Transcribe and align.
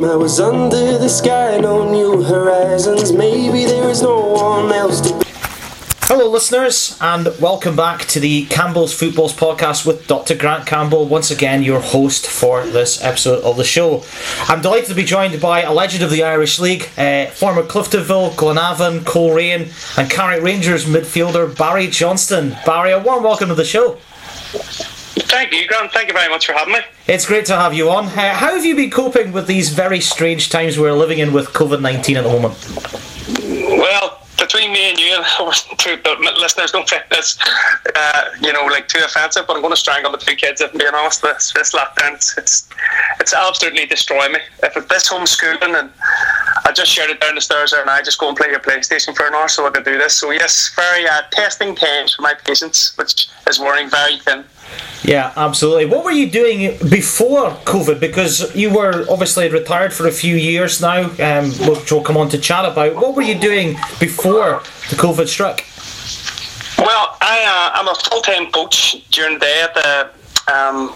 same. 0.00 0.10
I 0.10 0.16
was 0.16 0.40
under 0.40 0.98
the 0.98 1.08
sky, 1.08 1.58
no 1.58 1.90
new 1.90 2.22
horizons. 2.22 3.12
Maybe 3.12 3.64
there 3.64 3.88
is 3.88 4.02
no 4.02 4.20
one 4.20 4.72
else 4.72 5.00
to. 5.02 5.26
Hello, 6.08 6.30
listeners, 6.30 6.96
and 7.00 7.28
welcome 7.40 7.74
back 7.74 8.02
to 8.06 8.20
the 8.20 8.46
Campbell's 8.46 8.94
Footballs 8.94 9.34
podcast 9.34 9.84
with 9.84 10.06
Dr. 10.06 10.36
Grant 10.36 10.64
Campbell, 10.64 11.08
once 11.08 11.32
again 11.32 11.64
your 11.64 11.80
host 11.80 12.28
for 12.28 12.64
this 12.64 13.02
episode 13.02 13.42
of 13.42 13.56
the 13.56 13.64
show. 13.64 14.04
I'm 14.46 14.62
delighted 14.62 14.88
to 14.90 14.94
be 14.94 15.02
joined 15.02 15.40
by 15.40 15.62
a 15.62 15.72
legend 15.72 16.04
of 16.04 16.10
the 16.10 16.22
Irish 16.22 16.60
League, 16.60 16.88
uh, 16.96 17.26
former 17.26 17.64
Cliftonville, 17.64 18.34
Glenavon, 18.34 19.04
Coleraine, 19.04 19.72
and 19.98 20.08
Carrick 20.08 20.42
Rangers 20.42 20.84
midfielder 20.84 21.56
Barry 21.58 21.88
Johnston. 21.88 22.56
Barry, 22.64 22.92
a 22.92 23.00
warm 23.00 23.24
welcome 23.24 23.48
to 23.48 23.56
the 23.56 23.64
show. 23.64 23.98
Thank 25.18 25.52
you, 25.52 25.66
Grant. 25.66 25.92
Thank 25.92 26.08
you 26.08 26.14
very 26.14 26.28
much 26.28 26.46
for 26.46 26.52
having 26.52 26.74
me. 26.74 26.80
It's 27.06 27.26
great 27.26 27.46
to 27.46 27.56
have 27.56 27.72
you 27.72 27.90
on. 27.90 28.06
Uh, 28.06 28.34
how 28.34 28.54
have 28.54 28.64
you 28.64 28.76
been 28.76 28.90
coping 28.90 29.32
with 29.32 29.46
these 29.46 29.70
very 29.70 30.00
strange 30.00 30.50
times 30.50 30.78
we're 30.78 30.92
living 30.92 31.18
in 31.18 31.32
with 31.32 31.48
COVID 31.48 31.80
19 31.80 32.16
at 32.16 32.24
the 32.24 32.28
moment? 32.28 32.54
Well, 33.78 34.20
between 34.38 34.72
me 34.72 34.90
and 34.90 34.98
you, 34.98 35.16
two 35.78 35.96
listeners 36.38 36.70
don't 36.70 36.88
think 36.88 37.04
this, 37.10 37.38
uh, 37.94 38.30
you 38.42 38.52
know, 38.52 38.66
like 38.66 38.88
too 38.88 39.00
offensive, 39.04 39.46
but 39.46 39.56
I'm 39.56 39.62
going 39.62 39.72
to 39.72 39.80
strangle 39.80 40.12
the 40.12 40.18
two 40.18 40.36
kids. 40.36 40.60
If 40.60 40.72
I'm 40.72 40.78
being 40.78 40.94
honest, 40.94 41.22
this, 41.22 41.52
this 41.52 41.72
lockdown, 41.72 42.14
it's, 42.14 42.36
it's 42.36 42.68
it's 43.18 43.32
absolutely 43.32 43.86
destroying 43.86 44.32
me. 44.32 44.38
If 44.62 44.76
it's 44.76 44.86
this 44.88 45.08
homeschooling 45.08 45.78
and 45.78 45.90
I 46.64 46.72
just 46.72 46.90
shared 46.90 47.10
it 47.10 47.20
down 47.20 47.34
the 47.34 47.40
stairs 47.40 47.70
there 47.70 47.80
and 47.80 47.90
I 47.90 48.02
just 48.02 48.20
go 48.20 48.28
and 48.28 48.36
play 48.36 48.50
your 48.50 48.60
PlayStation 48.60 49.16
for 49.16 49.26
an 49.26 49.34
hour 49.34 49.48
so 49.48 49.66
I 49.66 49.70
could 49.70 49.84
do 49.84 49.98
this. 49.98 50.14
So 50.16 50.30
yes, 50.30 50.72
very 50.76 51.08
uh, 51.08 51.22
testing 51.32 51.74
times 51.74 52.14
for 52.14 52.22
my 52.22 52.34
patience, 52.34 52.96
which 52.98 53.28
is 53.48 53.58
wearing 53.58 53.88
very 53.88 54.18
thin. 54.18 54.44
Yeah, 55.02 55.32
absolutely. 55.36 55.86
What 55.86 56.04
were 56.04 56.10
you 56.10 56.28
doing 56.28 56.76
before 56.90 57.50
COVID? 57.64 58.00
Because 58.00 58.54
you 58.56 58.70
were 58.74 59.06
obviously 59.08 59.48
retired 59.48 59.92
for 59.92 60.08
a 60.08 60.10
few 60.10 60.36
years 60.36 60.80
now, 60.80 61.04
um, 61.20 61.50
which 61.68 61.92
we'll 61.92 62.02
come 62.02 62.16
on 62.16 62.28
to 62.30 62.38
chat 62.38 62.64
about. 62.64 62.96
What 62.96 63.14
were 63.14 63.22
you 63.22 63.38
doing 63.38 63.74
before 64.00 64.62
the 64.90 64.96
COVID 64.96 65.28
struck? 65.28 65.62
Well, 66.78 67.16
I, 67.20 67.44
uh, 67.44 67.78
I'm 67.78 67.88
a 67.88 67.94
full 67.94 68.20
time 68.20 68.50
coach 68.50 69.08
during 69.10 69.34
the 69.34 69.40
day 69.40 69.62
at 69.62 69.74
the 69.74 70.10
um, 70.48 70.94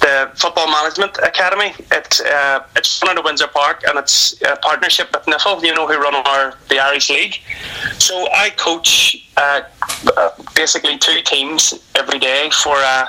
the 0.00 0.30
Football 0.34 0.70
Management 0.70 1.18
Academy. 1.22 1.72
It's 1.90 2.20
uh, 2.20 2.64
it's 2.76 3.02
run 3.02 3.18
of 3.18 3.24
Windsor 3.24 3.48
Park 3.48 3.82
and 3.88 3.98
it's 3.98 4.40
a 4.42 4.56
partnership 4.56 5.08
with 5.12 5.24
NIFL, 5.24 5.62
you 5.62 5.74
know, 5.74 5.86
who 5.86 5.98
run 5.98 6.14
our 6.14 6.54
the 6.68 6.78
Irish 6.78 7.10
League. 7.10 7.36
So 7.98 8.26
I 8.32 8.50
coach 8.50 9.28
uh, 9.36 9.62
basically 10.54 10.98
two 10.98 11.20
teams 11.22 11.74
every 11.94 12.18
day 12.18 12.50
for 12.62 12.76
uh, 12.76 13.06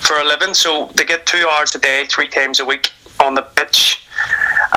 for 0.00 0.16
a 0.16 0.24
living. 0.24 0.54
So 0.54 0.90
they 0.94 1.04
get 1.04 1.26
two 1.26 1.46
hours 1.52 1.74
a 1.74 1.78
day, 1.78 2.06
three 2.06 2.28
times 2.28 2.60
a 2.60 2.64
week 2.64 2.90
on 3.20 3.34
the 3.34 3.42
pitch. 3.42 4.04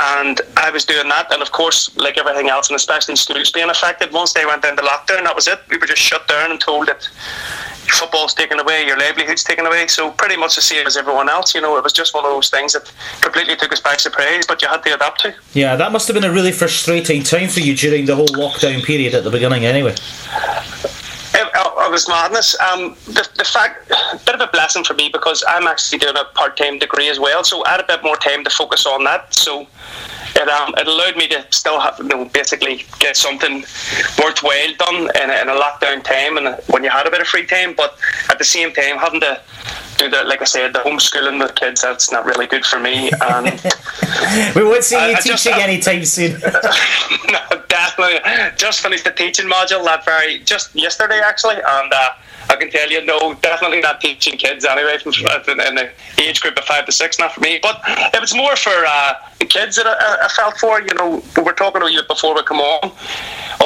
And 0.04 0.40
I 0.58 0.70
was 0.70 0.86
doing 0.86 1.10
that, 1.10 1.32
and 1.34 1.42
of 1.42 1.52
course, 1.52 1.96
like 1.98 2.18
everything 2.18 2.50
else, 2.50 2.70
and 2.70 2.76
especially 2.76 3.16
schools 3.16 3.52
being 3.52 3.70
affected, 3.70 4.12
once 4.14 4.34
they 4.34 4.46
went 4.46 4.64
into 4.64 4.82
lockdown, 4.82 5.24
that 5.24 5.36
was 5.36 5.48
it. 5.48 5.60
We 5.70 5.78
were 5.78 5.86
just 5.86 6.02
shut 6.02 6.28
down 6.28 6.52
and 6.52 6.60
told 6.60 6.88
that 6.88 7.08
football's 7.94 8.34
taken 8.34 8.60
away, 8.60 8.86
your 8.86 8.98
livelihood's 8.98 9.44
taken 9.44 9.66
away. 9.66 9.88
So 9.88 10.12
pretty 10.12 10.38
much 10.38 10.56
the 10.56 10.62
same 10.62 10.86
as 10.86 10.98
everyone 10.98 11.30
else. 11.30 11.54
You 11.56 11.62
know, 11.62 11.78
it 11.78 11.84
was 11.84 11.94
just 11.94 12.14
one 12.14 12.26
of 12.26 12.32
those 12.32 12.50
things 12.50 12.74
that 12.74 12.92
completely 13.22 13.56
took 13.56 13.72
us 13.72 13.80
by 13.80 13.96
surprise, 13.98 14.46
but 14.48 14.62
you 14.62 14.68
had 14.68 14.84
to 14.84 14.96
adapt 14.96 15.22
to. 15.22 15.34
Yeah, 15.54 15.76
that 15.76 15.92
must 15.92 16.08
have 16.08 16.16
been 16.16 16.24
a 16.24 16.32
really 16.32 16.52
frustrating 16.52 17.24
time 17.24 17.50
for 17.50 17.60
you 17.60 17.76
during 17.76 18.06
the 18.06 18.16
whole 18.16 18.28
lockdown 18.28 18.84
period 18.84 19.14
at 19.14 19.24
the 19.24 19.32
beginning, 19.32 19.66
anyway. 19.66 19.96
It, 21.42 21.52
it 21.88 21.92
was 21.92 22.08
madness. 22.08 22.60
Um, 22.60 22.96
the, 23.06 23.28
the 23.38 23.44
fact, 23.44 23.90
a 23.92 24.18
bit 24.26 24.36
of 24.36 24.42
a 24.42 24.48
blessing 24.52 24.84
for 24.84 24.94
me 24.94 25.10
because 25.10 25.44
I'm 25.48 25.68
actually 25.68 26.00
doing 26.00 26.16
a 26.18 26.26
part 26.36 26.58
time 26.58 26.80
degree 26.80 27.10
as 27.10 27.20
well, 27.20 27.44
so 27.44 27.64
I 27.66 27.72
had 27.72 27.80
a 27.82 27.88
bit 27.88 28.04
more 28.04 28.16
time 28.18 28.44
to 28.44 28.50
focus 28.50 28.86
on 28.86 29.04
that. 29.06 29.34
So 29.34 29.68
it, 30.36 30.48
um, 30.48 30.74
it 30.78 30.88
allowed 30.88 31.18
me 31.18 31.28
to 31.30 31.46
still 31.52 31.80
have, 31.80 31.98
you 32.00 32.06
know, 32.06 32.26
basically 32.26 32.86
get 33.00 33.18
something 33.18 33.64
worthwhile 34.24 34.74
done 34.78 35.10
in 35.22 35.30
a, 35.30 35.42
in 35.42 35.50
a 35.50 35.60
lockdown 35.60 36.04
time 36.04 36.38
and 36.38 36.56
when 36.68 36.84
you 36.84 36.90
had 36.90 37.08
a 37.08 37.12
bit 37.12 37.22
of 37.22 37.28
free 37.28 37.46
time, 37.46 37.74
but 37.76 37.98
at 38.30 38.38
the 38.38 38.46
same 38.46 38.72
time 38.74 38.98
having 38.98 39.20
to 39.22 39.42
do 39.98 40.10
the, 40.10 40.24
like 40.24 40.42
I 40.42 40.46
said, 40.46 40.74
the 40.74 40.80
homeschooling 40.80 41.40
with 41.40 41.54
kids, 41.56 41.82
that's 41.82 42.12
not 42.12 42.26
really 42.26 42.48
good 42.48 42.66
for 42.66 42.80
me. 42.80 43.12
And 43.22 43.46
we 44.56 44.64
won't 44.64 44.84
see 44.84 44.96
you 44.96 45.02
I- 45.02 45.10
I 45.12 45.14
teaching 45.16 45.32
just- 45.32 45.48
I- 45.48 45.62
anytime 45.62 46.06
soon. 46.06 46.40
no, 46.40 47.64
definitely. 47.68 48.20
Just 48.58 48.80
finished 48.82 49.04
the 49.04 49.12
teaching 49.12 49.48
module 49.50 49.84
that 49.86 50.06
very 50.06 50.40
just 50.40 50.74
yesterday 50.74 51.20
actually, 51.32 51.56
and 51.56 51.92
uh, 51.94 52.10
I 52.52 52.56
can 52.60 52.70
tell 52.70 52.90
you, 52.94 53.00
no, 53.06 53.18
definitely 53.50 53.82
not 53.88 54.02
teaching 54.02 54.36
kids 54.38 54.66
anyway 54.66 54.98
from 55.04 55.14
in 55.70 55.76
the 55.80 55.88
age 56.26 56.42
group 56.42 56.58
of 56.62 56.66
five 56.66 56.86
to 56.88 56.94
six, 57.02 57.10
not 57.24 57.32
for 57.34 57.42
me. 57.48 57.54
But 57.68 57.76
it 58.16 58.22
was 58.26 58.34
more 58.36 58.56
for 58.66 58.78
uh, 58.98 59.14
the 59.40 59.46
kids 59.46 59.74
that 59.78 59.88
I, 59.88 60.26
I 60.26 60.28
felt 60.40 60.56
for. 60.64 60.74
You 60.82 60.94
know, 61.00 61.10
we 61.38 61.44
were 61.48 61.58
talking 61.62 61.82
about 61.82 61.94
you 61.96 62.04
before 62.16 62.36
we 62.36 62.44
come 62.44 62.60
on 62.60 62.92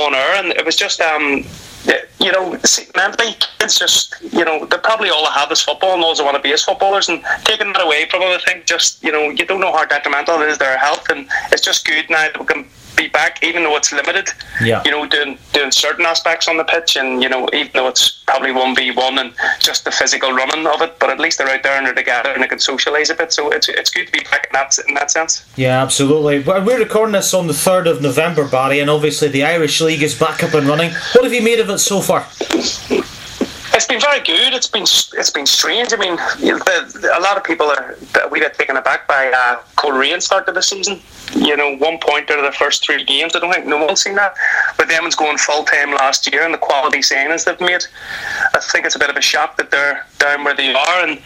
on 0.03 0.13
air, 0.13 0.31
and 0.39 0.47
it 0.59 0.63
was 0.69 0.75
just 0.75 1.01
um. 1.01 1.25
You 2.25 2.31
know, 2.31 2.57
see, 2.73 2.85
mentally, 2.95 3.31
kids 3.59 3.77
just, 3.77 4.15
you 4.33 4.43
know, 4.43 4.65
they 4.65 4.77
probably 4.89 5.11
all 5.11 5.29
have 5.29 5.51
is 5.51 5.61
football 5.61 5.93
and 5.93 6.01
all 6.03 6.15
they 6.15 6.23
want 6.23 6.35
to 6.35 6.41
be 6.41 6.49
is 6.49 6.63
footballers. 6.63 7.07
And 7.09 7.23
taking 7.43 7.71
that 7.73 7.83
away 7.87 8.09
from 8.09 8.21
them, 8.21 8.31
I 8.39 8.41
think 8.43 8.65
just, 8.65 9.03
you 9.03 9.11
know, 9.11 9.29
you 9.29 9.45
don't 9.45 9.61
know 9.61 9.71
how 9.71 9.85
detrimental 9.85 10.41
it 10.41 10.49
is 10.49 10.57
to 10.57 10.63
their 10.65 10.79
health. 10.79 11.05
And 11.13 11.29
it's 11.51 11.61
just 11.61 11.85
good 11.85 12.09
now 12.09 12.25
that 12.25 12.39
we 12.39 12.45
can 12.51 12.65
be 12.95 13.07
back, 13.07 13.44
even 13.44 13.63
though 13.63 13.75
it's 13.75 13.91
limited. 13.91 14.29
Yeah. 14.61 14.81
You 14.85 14.91
know, 14.91 15.06
doing 15.06 15.38
doing 15.53 15.72
certain 15.72 16.06
aspects 16.06 16.47
on 16.47 16.57
the 16.57 16.63
pitch, 16.63 16.95
and 16.95 17.22
you 17.22 17.29
know, 17.29 17.47
even 17.53 17.72
though 17.73 17.88
it's 17.88 18.23
probably 18.28 18.51
one 18.51 18.75
v 18.75 18.91
one 18.91 19.17
and 19.19 19.33
just 19.59 19.85
the 19.85 19.91
physical 19.91 20.31
running 20.31 20.66
of 20.67 20.81
it, 20.81 20.97
but 21.00 21.09
at 21.09 21.19
least 21.19 21.38
they're 21.38 21.50
out 21.50 21.63
there 21.63 21.78
and 21.78 21.85
they're 21.85 21.94
together 21.94 22.29
and 22.29 22.44
they 22.44 22.47
can 22.47 22.57
socialise 22.57 23.11
a 23.11 23.16
bit. 23.16 23.33
So 23.33 23.51
it's 23.51 23.69
it's 23.69 23.89
good 23.89 24.07
to 24.07 24.11
be 24.11 24.23
back 24.31 24.47
in 24.47 24.53
that 24.53 24.78
in 24.88 24.94
that 24.95 25.11
sense. 25.11 25.45
Yeah, 25.56 25.81
absolutely. 25.81 26.39
We're 26.39 26.79
recording 26.79 27.13
this 27.13 27.33
on 27.33 27.47
the 27.47 27.53
3rd 27.53 27.88
of 27.88 28.01
November, 28.01 28.47
Barry, 28.47 28.79
and 28.79 28.89
obviously 28.89 29.27
the 29.27 29.44
Irish 29.44 29.81
League 29.81 30.03
is 30.03 30.17
back 30.17 30.44
up 30.44 30.53
and 30.53 30.67
running. 30.67 30.91
What 31.13 31.23
have 31.23 31.33
you 31.33 31.41
made 31.41 31.59
of 31.59 31.69
it 31.69 31.79
so 31.79 32.01
far? 32.01 32.25
It's 33.75 33.86
been 33.86 34.00
very 34.00 34.19
good. 34.22 34.53
It's 34.53 34.68
been 34.68 34.84
it's 34.84 35.30
been 35.31 35.46
strange. 35.46 35.91
I 35.94 35.97
mean, 35.97 36.16
the, 36.16 37.00
the- 37.02 37.18
a 37.18 37.22
lot 37.22 37.36
of 37.36 37.44
people 37.44 37.68
are 37.68 37.96
we 38.31 38.40
got 38.40 38.53
taken 38.53 38.78
aback 38.78 39.06
by 39.08 39.31
uh, 39.36 39.59
Coleraine 39.75 40.22
start 40.22 40.47
of 40.47 40.56
the 40.56 40.62
season. 40.62 41.02
You 41.36 41.58
know, 41.58 41.75
one 41.78 41.97
point 42.00 42.31
out 42.31 42.38
of 42.40 42.46
the 42.46 42.52
first 42.58 42.86
three 42.86 43.03
games. 43.03 43.36
I 43.36 43.40
don't 43.40 43.52
think 43.53 43.66
no 43.66 43.84
one's 43.86 44.02
seen 44.02 44.16
that. 44.16 44.36
But 44.78 44.88
them 44.88 45.03
going 45.18 45.38
full 45.38 45.63
time 45.66 45.91
last 45.91 46.31
year, 46.31 46.44
and 46.46 46.53
the 46.53 46.58
quality 46.58 47.00
signings 47.00 47.44
they've 47.44 47.59
made. 47.59 47.84
I 48.53 48.59
think 48.59 48.86
it's 48.86 48.96
a 48.96 49.00
bit 49.00 49.09
of 49.09 49.18
a 49.18 49.22
shock 49.22 49.58
that 49.58 49.72
they're 49.72 50.06
down 50.19 50.44
where 50.46 50.56
they 50.56 50.74
are, 50.74 51.03
and 51.06 51.19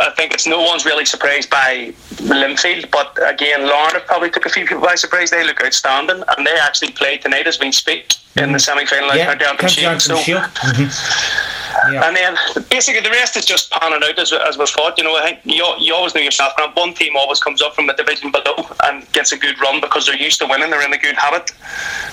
I 0.00 0.10
think 0.16 0.34
it's 0.34 0.46
no 0.46 0.60
one's 0.62 0.84
really 0.84 1.04
surprised 1.04 1.50
by 1.50 1.94
Linfield. 2.16 2.90
But 2.90 3.16
again, 3.32 3.66
Larne 3.66 4.00
probably 4.06 4.30
took 4.30 4.46
a 4.46 4.50
few 4.50 4.66
people 4.66 4.82
by 4.82 4.96
surprise. 4.96 5.30
They 5.30 5.44
look 5.46 5.62
outstanding, 5.64 6.22
and 6.36 6.46
they 6.46 6.56
actually 6.58 6.90
play 6.92 7.18
tonight 7.18 7.46
as 7.46 7.60
we 7.60 7.70
speak 7.70 8.14
in 8.36 8.52
the 8.52 8.58
semi 8.58 8.84
final 8.86 9.14
Yeah, 9.14 9.32
of 9.32 9.38
County 9.38 9.58
County 9.58 9.82
Championship. 9.82 10.36
Antrim 10.36 10.90
So-. 10.90 11.52
Yeah. 11.90 12.06
and 12.06 12.16
then 12.16 12.36
basically 12.70 13.00
the 13.00 13.10
rest 13.10 13.36
is 13.36 13.44
just 13.44 13.70
panning 13.70 14.02
out 14.02 14.18
as, 14.18 14.32
as 14.32 14.58
we 14.58 14.66
thought. 14.66 14.98
You 14.98 15.04
know, 15.04 15.16
I 15.16 15.22
think 15.22 15.40
you, 15.44 15.64
you 15.78 15.94
always 15.94 16.14
know 16.14 16.20
yourself, 16.20 16.54
Grant, 16.56 16.76
one 16.76 16.94
team 16.94 17.16
always 17.16 17.40
comes 17.40 17.62
up 17.62 17.74
from 17.74 17.88
a 17.88 17.96
division 17.96 18.30
below 18.30 18.68
and 18.84 19.10
gets 19.12 19.32
a 19.32 19.38
good 19.38 19.60
run 19.60 19.80
because 19.80 20.06
they're 20.06 20.16
used 20.16 20.38
to 20.40 20.46
winning, 20.46 20.70
they're 20.70 20.84
in 20.84 20.92
a 20.92 20.98
good 20.98 21.16
habit. 21.16 21.50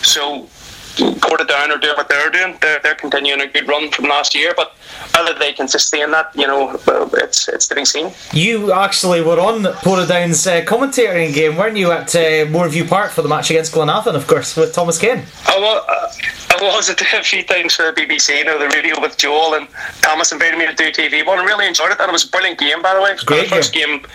So 0.01 0.47
Portadown 0.96 1.70
are 1.70 1.78
doing 1.78 1.95
what 1.95 2.10
they're 2.10 2.30
doing. 2.30 2.57
They're, 2.62 2.80
they're 2.80 2.95
continuing 2.95 3.42
a 3.42 3.48
good 3.48 3.68
run 3.68 3.92
from 3.92 4.06
last 4.06 4.36
year, 4.36 4.54
but 4.56 4.75
whether 5.13 5.38
they 5.38 5.54
can 5.54 5.68
sustain 5.68 6.12
that, 6.12 6.31
you 6.36 6.48
know, 6.48 6.80
it's 7.13 7.48
it's 7.48 7.68
to 7.68 7.75
be 7.75 7.86
seen. 7.86 8.12
You 8.34 8.72
actually 8.72 9.22
were 9.22 9.40
on 9.40 9.63
Portadown's 9.63 10.45
uh, 10.45 10.62
commentating 10.62 11.34
game, 11.34 11.57
weren't 11.57 11.78
you, 11.78 11.92
at 11.92 12.16
uh, 12.16 12.45
Mourneview 12.54 12.88
Park 12.88 13.12
for 13.12 13.22
the 13.22 13.30
match 13.30 13.50
against 13.50 13.74
Glenavon, 13.74 14.16
of 14.16 14.28
course, 14.28 14.56
with 14.56 14.74
Thomas 14.74 15.00
Kane? 15.00 15.24
I 15.48 15.60
was, 15.60 15.86
uh, 15.88 16.66
I 16.66 16.75
was 16.75 16.90
a 16.90 16.95
few 17.24 17.44
times 17.44 17.75
for 17.75 17.84
the 17.84 17.94
BBC, 17.94 18.38
you 18.38 18.45
know, 18.45 18.60
the 18.60 18.68
radio 18.69 19.00
with 19.01 19.18
Joel 19.18 19.56
and 19.56 19.68
Thomas 20.01 20.31
invited 20.31 20.57
me 20.57 20.66
to 20.68 20.74
do 20.74 20.92
TV 20.92 21.25
one. 21.25 21.40
I 21.40 21.44
really 21.44 21.68
enjoyed 21.68 21.92
it, 21.92 22.00
and 22.00 22.10
it 22.10 22.12
was 22.12 22.25
a 22.25 22.30
brilliant 22.30 22.60
game, 22.60 22.81
by 22.81 22.94
the 22.94 23.01
way. 23.01 23.10
It 23.10 23.16
was 23.16 23.24
Great 23.24 23.50
first 23.50 23.74
game, 23.74 24.06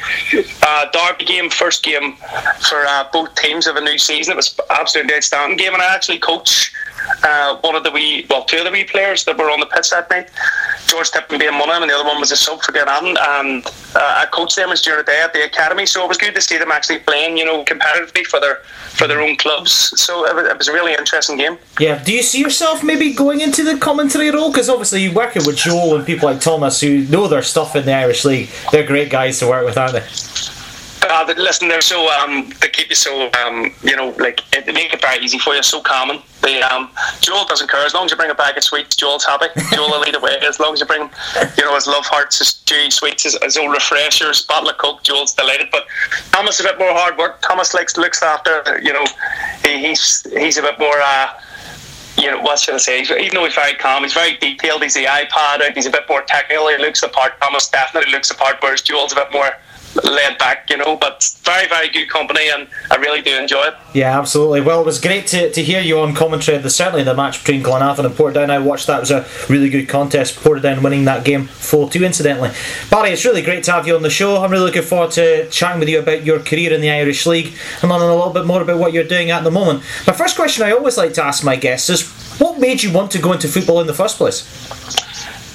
uh, 0.62 0.86
Derby 0.92 1.24
game, 1.24 1.50
first 1.50 1.82
game 1.82 2.14
for 2.68 2.84
uh, 2.86 3.08
both 3.12 3.34
teams 3.34 3.66
of 3.66 3.76
a 3.76 3.80
new 3.80 3.98
season. 3.98 4.32
It 4.32 4.36
was 4.36 4.58
absolutely 4.70 5.14
outstanding 5.14 5.58
game, 5.58 5.74
and 5.74 5.82
I 5.82 5.94
actually 5.94 6.18
uh, 7.22 7.56
one 7.60 7.74
of 7.74 7.84
the 7.84 7.90
wee, 7.90 8.26
well, 8.28 8.44
two 8.44 8.58
of 8.58 8.64
the 8.64 8.70
wee 8.70 8.84
players 8.84 9.24
that 9.24 9.36
were 9.36 9.50
on 9.50 9.60
the 9.60 9.66
pitch 9.66 9.90
that 9.90 10.10
night. 10.10 10.30
George 10.86 11.10
Tippin 11.10 11.38
being 11.38 11.58
one 11.58 11.68
of 11.68 11.74
them, 11.74 11.82
and 11.82 11.90
the 11.90 11.94
other 11.94 12.04
one 12.04 12.20
was 12.20 12.30
a 12.32 12.36
sub 12.36 12.62
for 12.62 12.72
Glenavon. 12.72 13.16
And 13.20 13.66
uh, 13.66 14.22
I 14.22 14.26
coached 14.32 14.56
them 14.56 14.70
as 14.70 14.80
during 14.82 14.98
the 14.98 15.04
day 15.04 15.20
at 15.22 15.32
the 15.32 15.44
academy, 15.44 15.86
so 15.86 16.04
it 16.04 16.08
was 16.08 16.18
good 16.18 16.34
to 16.34 16.40
see 16.40 16.58
them 16.58 16.70
actually 16.70 17.00
playing, 17.00 17.36
you 17.36 17.44
know, 17.44 17.64
competitively 17.64 18.24
for 18.24 18.40
their 18.40 18.62
for 18.98 19.06
their 19.06 19.20
own 19.20 19.36
clubs. 19.36 19.72
So 20.00 20.26
it 20.26 20.34
was, 20.34 20.46
it 20.46 20.58
was 20.58 20.68
a 20.68 20.72
really 20.72 20.92
interesting 20.92 21.36
game. 21.36 21.56
Yeah. 21.78 22.02
Do 22.02 22.12
you 22.12 22.22
see 22.22 22.40
yourself 22.40 22.82
maybe 22.82 23.12
going 23.12 23.40
into 23.40 23.62
the 23.62 23.78
commentary 23.78 24.30
role? 24.30 24.50
Because 24.50 24.68
obviously 24.68 25.02
you're 25.02 25.14
working 25.14 25.44
with 25.46 25.56
Joel 25.56 25.96
and 25.96 26.04
people 26.04 26.28
like 26.28 26.40
Thomas 26.40 26.80
who 26.80 27.04
know 27.04 27.28
their 27.28 27.42
stuff 27.42 27.76
in 27.76 27.84
the 27.84 27.92
Irish 27.92 28.24
League. 28.24 28.48
They're 28.72 28.86
great 28.86 29.10
guys 29.10 29.38
to 29.38 29.46
work 29.46 29.64
with, 29.64 29.78
aren't 29.78 29.92
they? 29.92 30.27
Uh, 31.08 31.34
listen, 31.38 31.68
they're 31.68 31.80
so 31.80 32.08
um, 32.10 32.52
they 32.60 32.68
keep 32.68 32.88
you 32.90 32.94
so 32.94 33.30
um, 33.44 33.72
you 33.82 33.96
know, 33.96 34.10
like 34.18 34.42
they 34.50 34.72
make 34.72 34.92
it 34.92 35.00
very 35.00 35.24
easy 35.24 35.38
for 35.38 35.54
you, 35.54 35.62
so 35.62 35.80
common. 35.80 36.20
The 36.42 36.60
um, 36.62 36.90
Joel 37.20 37.46
doesn't 37.46 37.70
care 37.70 37.84
as 37.84 37.94
long 37.94 38.04
as 38.04 38.10
you 38.10 38.16
bring 38.16 38.30
a 38.30 38.34
bag 38.34 38.56
of 38.56 38.62
sweets. 38.62 38.94
Joel's 38.94 39.24
happy. 39.24 39.46
Joel 39.74 39.90
will 39.90 40.00
lead 40.00 40.14
away 40.14 40.38
as 40.42 40.60
long 40.60 40.74
as 40.74 40.80
you 40.80 40.86
bring, 40.86 41.08
you 41.56 41.64
know, 41.64 41.74
his 41.74 41.86
love 41.86 42.04
hearts, 42.04 42.38
his 42.38 42.52
dewy 42.52 42.90
sweets, 42.90 43.24
his, 43.24 43.38
his 43.42 43.56
old 43.56 43.72
refreshers, 43.72 44.42
bottle 44.42 44.68
of 44.68 44.78
coke. 44.78 45.02
Joel's 45.02 45.32
delighted. 45.32 45.68
But 45.72 45.86
Thomas 46.30 46.60
is 46.60 46.66
a 46.66 46.68
bit 46.68 46.78
more 46.78 46.92
hard 46.92 47.16
work. 47.16 47.40
Thomas 47.42 47.74
likes 47.74 47.96
looks 47.96 48.22
after, 48.22 48.80
you 48.82 48.92
know, 48.92 49.04
he, 49.64 49.88
he's 49.88 50.26
he's 50.32 50.58
a 50.58 50.62
bit 50.62 50.78
more. 50.78 51.00
Uh, 51.00 51.40
you 52.18 52.28
know, 52.30 52.40
what 52.42 52.58
should 52.58 52.74
I 52.74 52.78
say? 52.78 53.00
Even 53.02 53.34
though 53.34 53.44
he's 53.44 53.54
very 53.54 53.74
calm, 53.74 54.02
he's 54.02 54.12
very 54.12 54.36
detailed. 54.36 54.82
He's 54.82 54.94
the 54.94 55.04
iPad 55.04 55.62
out. 55.62 55.72
He's 55.74 55.86
a 55.86 55.90
bit 55.90 56.02
more 56.08 56.22
technical. 56.22 56.68
He 56.68 56.76
looks 56.76 57.00
the 57.00 57.08
part. 57.08 57.40
Thomas 57.40 57.68
definitely 57.68 58.10
looks 58.10 58.28
the 58.28 58.34
part, 58.34 58.56
whereas 58.60 58.82
Joel's 58.82 59.12
a 59.12 59.16
bit 59.16 59.32
more 59.32 59.52
laid 59.94 60.38
back, 60.38 60.68
you 60.70 60.76
know, 60.76 60.96
but 60.96 61.34
very, 61.42 61.68
very 61.68 61.88
good 61.88 62.08
company 62.08 62.48
and 62.50 62.68
I 62.90 62.96
really 62.96 63.22
do 63.22 63.36
enjoy 63.36 63.62
it. 63.62 63.74
Yeah, 63.94 64.18
absolutely. 64.18 64.60
Well, 64.60 64.80
it 64.80 64.86
was 64.86 65.00
great 65.00 65.26
to, 65.28 65.50
to 65.50 65.62
hear 65.62 65.80
you 65.80 66.00
on 66.00 66.14
commentary, 66.14 66.58
the, 66.58 66.70
certainly 66.70 67.02
the 67.02 67.14
match 67.14 67.44
between 67.44 67.62
Glenavon 67.62 68.04
and 68.04 68.14
Portadown. 68.14 68.50
I 68.50 68.58
watched 68.58 68.86
that, 68.86 68.98
it 68.98 69.00
was 69.00 69.10
a 69.10 69.26
really 69.48 69.68
good 69.68 69.88
contest. 69.88 70.36
Portadown 70.36 70.82
winning 70.82 71.04
that 71.04 71.24
game 71.24 71.44
4 71.46 71.90
2, 71.90 72.04
incidentally. 72.04 72.50
Barry, 72.90 73.10
it's 73.10 73.24
really 73.24 73.42
great 73.42 73.64
to 73.64 73.72
have 73.72 73.86
you 73.86 73.96
on 73.96 74.02
the 74.02 74.10
show. 74.10 74.42
I'm 74.42 74.50
really 74.50 74.66
looking 74.66 74.82
forward 74.82 75.10
to 75.12 75.48
chatting 75.50 75.80
with 75.80 75.88
you 75.88 75.98
about 75.98 76.24
your 76.24 76.40
career 76.40 76.72
in 76.72 76.80
the 76.80 76.90
Irish 76.90 77.26
League 77.26 77.54
and 77.82 77.90
learning 77.90 78.08
a 78.08 78.14
little 78.14 78.32
bit 78.32 78.46
more 78.46 78.62
about 78.62 78.78
what 78.78 78.92
you're 78.92 79.04
doing 79.04 79.30
at 79.30 79.44
the 79.44 79.50
moment. 79.50 79.82
My 80.06 80.12
first 80.12 80.36
question 80.36 80.64
I 80.64 80.72
always 80.72 80.96
like 80.96 81.14
to 81.14 81.24
ask 81.24 81.44
my 81.44 81.56
guests 81.56 81.90
is 81.90 82.08
what 82.38 82.60
made 82.60 82.82
you 82.82 82.92
want 82.92 83.10
to 83.12 83.18
go 83.18 83.32
into 83.32 83.48
football 83.48 83.80
in 83.80 83.86
the 83.86 83.94
first 83.94 84.16
place? 84.16 84.46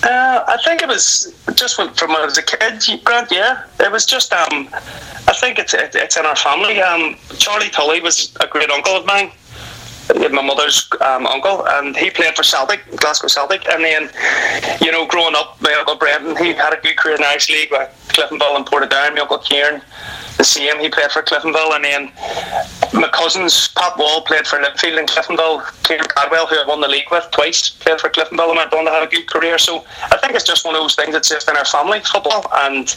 Uh, 0.03 0.43
I 0.47 0.57
think 0.65 0.81
it 0.81 0.87
was 0.87 1.33
just 1.55 1.77
when, 1.77 1.93
from 1.93 2.09
when 2.11 2.21
I 2.21 2.25
was 2.25 2.37
a 2.37 2.43
kid, 2.43 2.83
Grant. 3.05 3.31
Yeah, 3.31 3.63
it 3.79 3.91
was 3.91 4.05
just. 4.05 4.33
Um, 4.33 4.67
I 5.27 5.33
think 5.39 5.59
it's 5.59 5.73
it, 5.73 5.95
it's 5.95 6.17
in 6.17 6.25
our 6.25 6.35
family. 6.35 6.81
Um, 6.81 7.15
Charlie 7.37 7.69
Tully 7.69 8.01
was 8.01 8.35
a 8.41 8.47
great 8.47 8.69
uncle 8.69 8.97
of 8.97 9.05
mine, 9.05 9.31
my 10.31 10.41
mother's 10.41 10.89
um, 10.99 11.25
uncle, 11.25 11.65
and 11.67 11.95
he 11.95 12.09
played 12.09 12.35
for 12.35 12.43
Celtic, 12.43 12.81
Glasgow 12.97 13.27
Celtic. 13.27 13.67
And 13.69 13.83
then, 13.83 14.09
you 14.81 14.91
know, 14.91 15.07
growing 15.07 15.35
up, 15.35 15.61
my 15.61 15.73
uncle 15.73 15.95
Brendan, 15.95 16.35
he 16.35 16.53
had 16.53 16.73
a 16.73 16.81
good 16.81 16.97
career 16.97 17.15
in 17.15 17.21
the 17.21 17.27
Irish 17.27 17.49
League 17.49 17.71
with 17.71 17.89
Cliftonville 18.09 18.57
and 18.57 18.65
Portadown. 18.65 19.15
My 19.15 19.21
uncle 19.21 19.37
Kieran, 19.37 19.81
the 20.37 20.43
same. 20.43 20.79
He 20.79 20.89
played 20.89 21.11
for 21.11 21.21
Cliftonville, 21.21 21.75
and 21.75 21.83
then 21.83 22.11
my 22.93 23.09
cousins, 23.09 23.69
Pat 23.69 23.97
Wall, 23.97 24.21
played 24.21 24.47
for 24.47 24.59
Linfield 24.59 24.99
and 24.99 25.07
Cliftonville. 25.07 25.83
Kieran 25.83 26.05
Cadwell, 26.07 26.47
who 26.47 26.55
I 26.55 26.65
won 26.67 26.81
the 26.81 26.87
league 26.87 27.09
with 27.11 27.29
twice, 27.31 27.69
played 27.69 27.99
for 27.99 28.09
Cliftonville 28.09 28.49
and 28.49 28.57
went 28.57 28.73
on 28.73 28.85
to 28.85 28.91
have 28.91 29.03
a 29.03 29.11
good 29.11 29.27
career. 29.27 29.57
So 29.57 29.85
I 30.11 30.17
think 30.17 30.33
it's 30.33 30.43
just 30.43 30.65
one 30.65 30.75
of 30.75 30.81
those 30.81 30.95
things 30.95 31.13
that's 31.13 31.29
just 31.29 31.49
in 31.49 31.57
our 31.57 31.65
family, 31.65 31.99
football. 32.01 32.45
And 32.53 32.95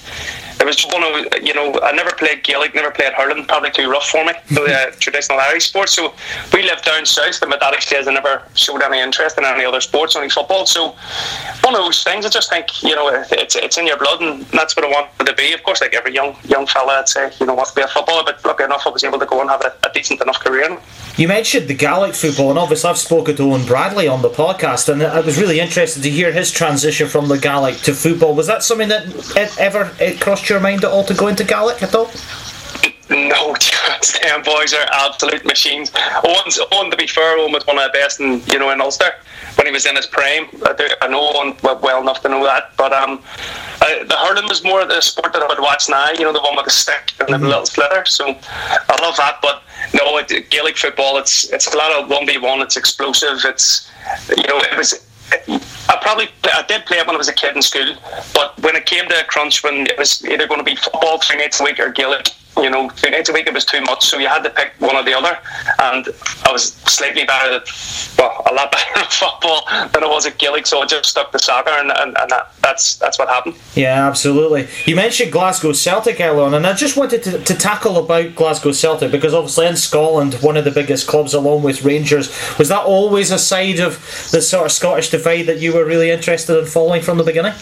it 0.60 0.64
was 0.64 0.82
one 0.86 1.02
of, 1.02 1.42
you 1.42 1.54
know, 1.54 1.78
I 1.82 1.92
never 1.92 2.12
played 2.12 2.42
Gaelic, 2.42 2.74
never 2.74 2.90
played 2.90 3.12
hurling, 3.12 3.44
probably 3.46 3.70
too 3.70 3.90
rough 3.90 4.08
for 4.08 4.24
me, 4.24 4.32
the 4.50 4.62
uh, 4.62 4.90
traditional 5.00 5.38
Irish 5.38 5.68
sports. 5.68 5.92
So 5.92 6.14
we 6.52 6.62
lived 6.62 6.84
down 6.84 7.04
south, 7.04 7.40
but 7.40 7.48
my 7.48 7.58
dad 7.58 7.74
says 7.82 8.08
I 8.08 8.12
never 8.12 8.42
showed 8.54 8.82
any 8.82 9.00
interest 9.00 9.38
in 9.38 9.44
any 9.44 9.64
other 9.64 9.80
sports, 9.80 10.16
only 10.16 10.30
football. 10.30 10.66
So 10.66 10.96
one 11.62 11.74
of 11.74 11.80
those 11.80 12.02
things, 12.02 12.24
I 12.24 12.30
just 12.30 12.48
think, 12.48 12.82
you 12.82 12.94
know, 12.94 13.08
it's, 13.30 13.56
it's 13.56 13.78
in 13.78 13.86
your 13.86 13.98
blood, 13.98 14.22
and 14.22 14.42
that's 14.46 14.76
what 14.76 14.84
I 14.84 14.88
wanted 14.88 15.26
to 15.26 15.34
be. 15.34 15.52
Of 15.52 15.62
course, 15.62 15.80
like 15.80 15.94
every 15.94 16.14
young 16.14 16.36
young 16.44 16.66
fella, 16.66 17.00
I'd 17.00 17.08
say, 17.08 17.25
you 17.38 17.46
know, 17.46 17.54
wants 17.54 17.70
to 17.72 17.76
be 17.76 17.82
a 17.82 17.88
footballer, 17.88 18.22
but 18.24 18.44
lucky 18.44 18.64
enough, 18.64 18.86
I 18.86 18.90
was 18.90 19.04
able 19.04 19.18
to 19.18 19.26
go 19.26 19.40
and 19.40 19.50
have 19.50 19.62
a, 19.62 19.74
a 19.88 19.92
decent 19.92 20.20
enough 20.20 20.40
career. 20.40 20.78
You 21.16 21.28
mentioned 21.28 21.68
the 21.68 21.74
Gaelic 21.74 22.14
football, 22.14 22.50
and 22.50 22.58
obviously 22.58 22.90
I've 22.90 22.98
spoken 22.98 23.36
to 23.36 23.42
Owen 23.44 23.64
Bradley 23.64 24.06
on 24.08 24.22
the 24.22 24.28
podcast, 24.28 24.88
and 24.88 25.02
I 25.02 25.20
was 25.20 25.38
really 25.40 25.60
interested 25.60 26.02
to 26.02 26.10
hear 26.10 26.32
his 26.32 26.50
transition 26.50 27.08
from 27.08 27.28
the 27.28 27.38
Gaelic 27.38 27.78
to 27.82 27.94
football. 27.94 28.34
Was 28.34 28.46
that 28.48 28.62
something 28.62 28.88
that 28.88 29.06
it 29.36 29.58
ever 29.58 29.90
it 29.98 30.20
crossed 30.20 30.48
your 30.48 30.60
mind 30.60 30.84
at 30.84 30.90
all 30.90 31.04
to 31.04 31.14
go 31.14 31.28
into 31.28 31.44
Gaelic 31.44 31.82
at 31.82 31.94
all? 31.94 32.10
No 33.08 33.54
chance. 34.12 34.36
Them 34.36 34.42
boys 34.42 34.74
are 34.74 34.86
absolute 34.92 35.44
machines. 35.44 35.92
Owen's, 36.24 36.58
Owen, 36.72 36.90
to 36.90 36.96
be 36.96 37.06
fair, 37.06 37.38
Owen 37.38 37.52
was 37.52 37.66
one 37.66 37.78
of 37.78 37.84
the 37.84 37.98
best 37.98 38.20
in 38.20 38.42
you 38.52 38.58
know 38.58 38.70
in 38.70 38.80
Ulster 38.80 39.12
when 39.56 39.66
he 39.66 39.72
was 39.72 39.86
in 39.86 39.96
his 39.96 40.06
prime. 40.06 40.48
I, 40.66 40.72
do, 40.72 40.88
I 41.00 41.08
know 41.08 41.32
Owen 41.34 41.56
well 41.62 42.00
enough 42.00 42.22
to 42.22 42.28
know 42.28 42.44
that. 42.44 42.76
But 42.76 42.92
um, 42.92 43.22
I, 43.80 44.04
the 44.06 44.16
hurling 44.16 44.48
was 44.48 44.64
more 44.64 44.84
the 44.84 45.00
sport 45.00 45.32
that 45.32 45.42
I 45.42 45.46
would 45.46 45.60
watch 45.60 45.88
now. 45.88 46.10
You 46.10 46.24
know, 46.24 46.32
the 46.32 46.40
one 46.40 46.56
with 46.56 46.66
the 46.66 46.70
stick 46.70 47.12
and 47.20 47.28
the 47.28 47.32
mm-hmm. 47.34 47.46
little 47.46 47.66
splitter. 47.66 48.04
So 48.06 48.28
I 48.28 49.02
love 49.02 49.16
that. 49.16 49.38
But 49.42 49.62
no, 49.94 50.18
it, 50.18 50.50
Gaelic 50.50 50.76
football. 50.76 51.18
It's 51.18 51.50
it's 51.52 51.72
a 51.72 51.76
lot 51.76 51.92
of 51.92 52.10
one 52.10 52.26
v 52.26 52.38
one. 52.38 52.60
It's 52.60 52.76
explosive. 52.76 53.38
It's 53.44 53.90
you 54.28 54.46
know 54.48 54.58
it 54.58 54.76
was. 54.76 55.02
I 55.88 55.98
probably 56.00 56.28
I 56.44 56.64
did 56.68 56.86
play 56.86 56.98
it 56.98 57.06
when 57.06 57.16
I 57.16 57.18
was 57.18 57.28
a 57.28 57.32
kid 57.32 57.56
in 57.56 57.62
school, 57.62 57.96
but 58.32 58.56
when 58.60 58.76
it 58.76 58.86
came 58.86 59.08
to 59.08 59.20
a 59.20 59.24
crunch, 59.24 59.64
when 59.64 59.86
it 59.86 59.98
was 59.98 60.24
either 60.24 60.46
going 60.46 60.60
to 60.60 60.64
be 60.64 60.76
football 60.76 61.18
three 61.18 61.38
nights 61.38 61.60
a 61.60 61.64
week 61.64 61.80
or 61.80 61.90
Gaelic, 61.90 62.28
you 62.56 62.70
know, 62.70 62.88
two 62.90 63.10
nights 63.10 63.28
a 63.28 63.32
week 63.32 63.46
it 63.46 63.54
was 63.54 63.64
too 63.64 63.80
much, 63.82 64.06
so 64.06 64.18
you 64.18 64.28
had 64.28 64.42
to 64.42 64.50
pick 64.50 64.72
one 64.78 64.96
or 64.96 65.02
the 65.02 65.16
other. 65.16 65.38
And 65.78 66.08
I 66.44 66.52
was 66.52 66.72
slightly 66.86 67.24
better 67.24 67.54
at, 67.56 67.68
well, 68.18 68.42
a 68.50 68.54
lot 68.54 68.72
better 68.72 68.98
at 68.98 69.12
football 69.12 69.64
than 69.92 70.02
I 70.02 70.06
was 70.08 70.26
at 70.26 70.38
Gaelic, 70.38 70.66
so 70.66 70.80
I 70.80 70.86
just 70.86 71.10
stuck 71.10 71.32
to 71.32 71.38
soccer, 71.38 71.70
and, 71.70 71.90
and, 71.90 72.16
and 72.18 72.30
that, 72.30 72.52
that's 72.62 72.96
that's 72.96 73.18
what 73.18 73.28
happened. 73.28 73.56
Yeah, 73.74 74.06
absolutely. 74.06 74.68
You 74.84 74.96
mentioned 74.96 75.32
Glasgow 75.32 75.72
Celtic 75.72 76.20
earlier 76.20 76.42
on, 76.42 76.54
and 76.54 76.66
I 76.66 76.72
just 76.72 76.96
wanted 76.96 77.22
to, 77.24 77.38
to 77.42 77.54
tackle 77.54 77.96
about 77.98 78.34
Glasgow 78.34 78.72
Celtic 78.72 79.10
because 79.10 79.34
obviously 79.34 79.66
in 79.66 79.76
Scotland, 79.76 80.34
one 80.34 80.56
of 80.56 80.64
the 80.64 80.70
biggest 80.70 81.06
clubs 81.06 81.34
along 81.34 81.62
with 81.62 81.84
Rangers, 81.84 82.28
was 82.58 82.68
that 82.68 82.84
always 82.84 83.30
a 83.30 83.38
side 83.38 83.80
of 83.80 83.98
the 84.32 84.40
sort 84.40 84.66
of 84.66 84.72
Scottish 84.72 85.10
divide 85.10 85.46
that 85.46 85.58
you 85.58 85.74
were 85.74 85.84
really 85.84 86.10
interested 86.10 86.58
in 86.58 86.66
following 86.66 87.02
from 87.02 87.18
the 87.18 87.24
beginning? 87.24 87.54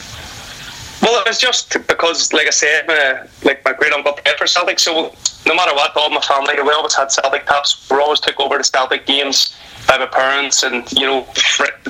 Well, 1.02 1.20
it 1.20 1.28
was 1.28 1.38
just 1.38 1.72
because, 1.86 2.32
like 2.32 2.46
I 2.46 2.50
said, 2.50 2.86
my, 2.86 3.26
like 3.42 3.64
my 3.64 3.72
great 3.72 3.92
uncle 3.92 4.12
played 4.12 4.36
for 4.36 4.46
Celtic, 4.46 4.78
so 4.78 5.14
no 5.46 5.54
matter 5.54 5.74
what, 5.74 5.96
all 5.96 6.10
my 6.10 6.20
family, 6.20 6.54
we 6.62 6.70
always 6.70 6.94
had 6.94 7.10
Celtic 7.10 7.46
tops. 7.46 7.88
We 7.90 7.98
always 7.98 8.20
took 8.20 8.40
over 8.40 8.56
the 8.56 8.64
Celtic 8.64 9.06
games 9.06 9.56
by 9.86 9.98
my 9.98 10.06
parents, 10.06 10.62
and 10.62 10.90
you 10.92 11.06
know, 11.06 11.26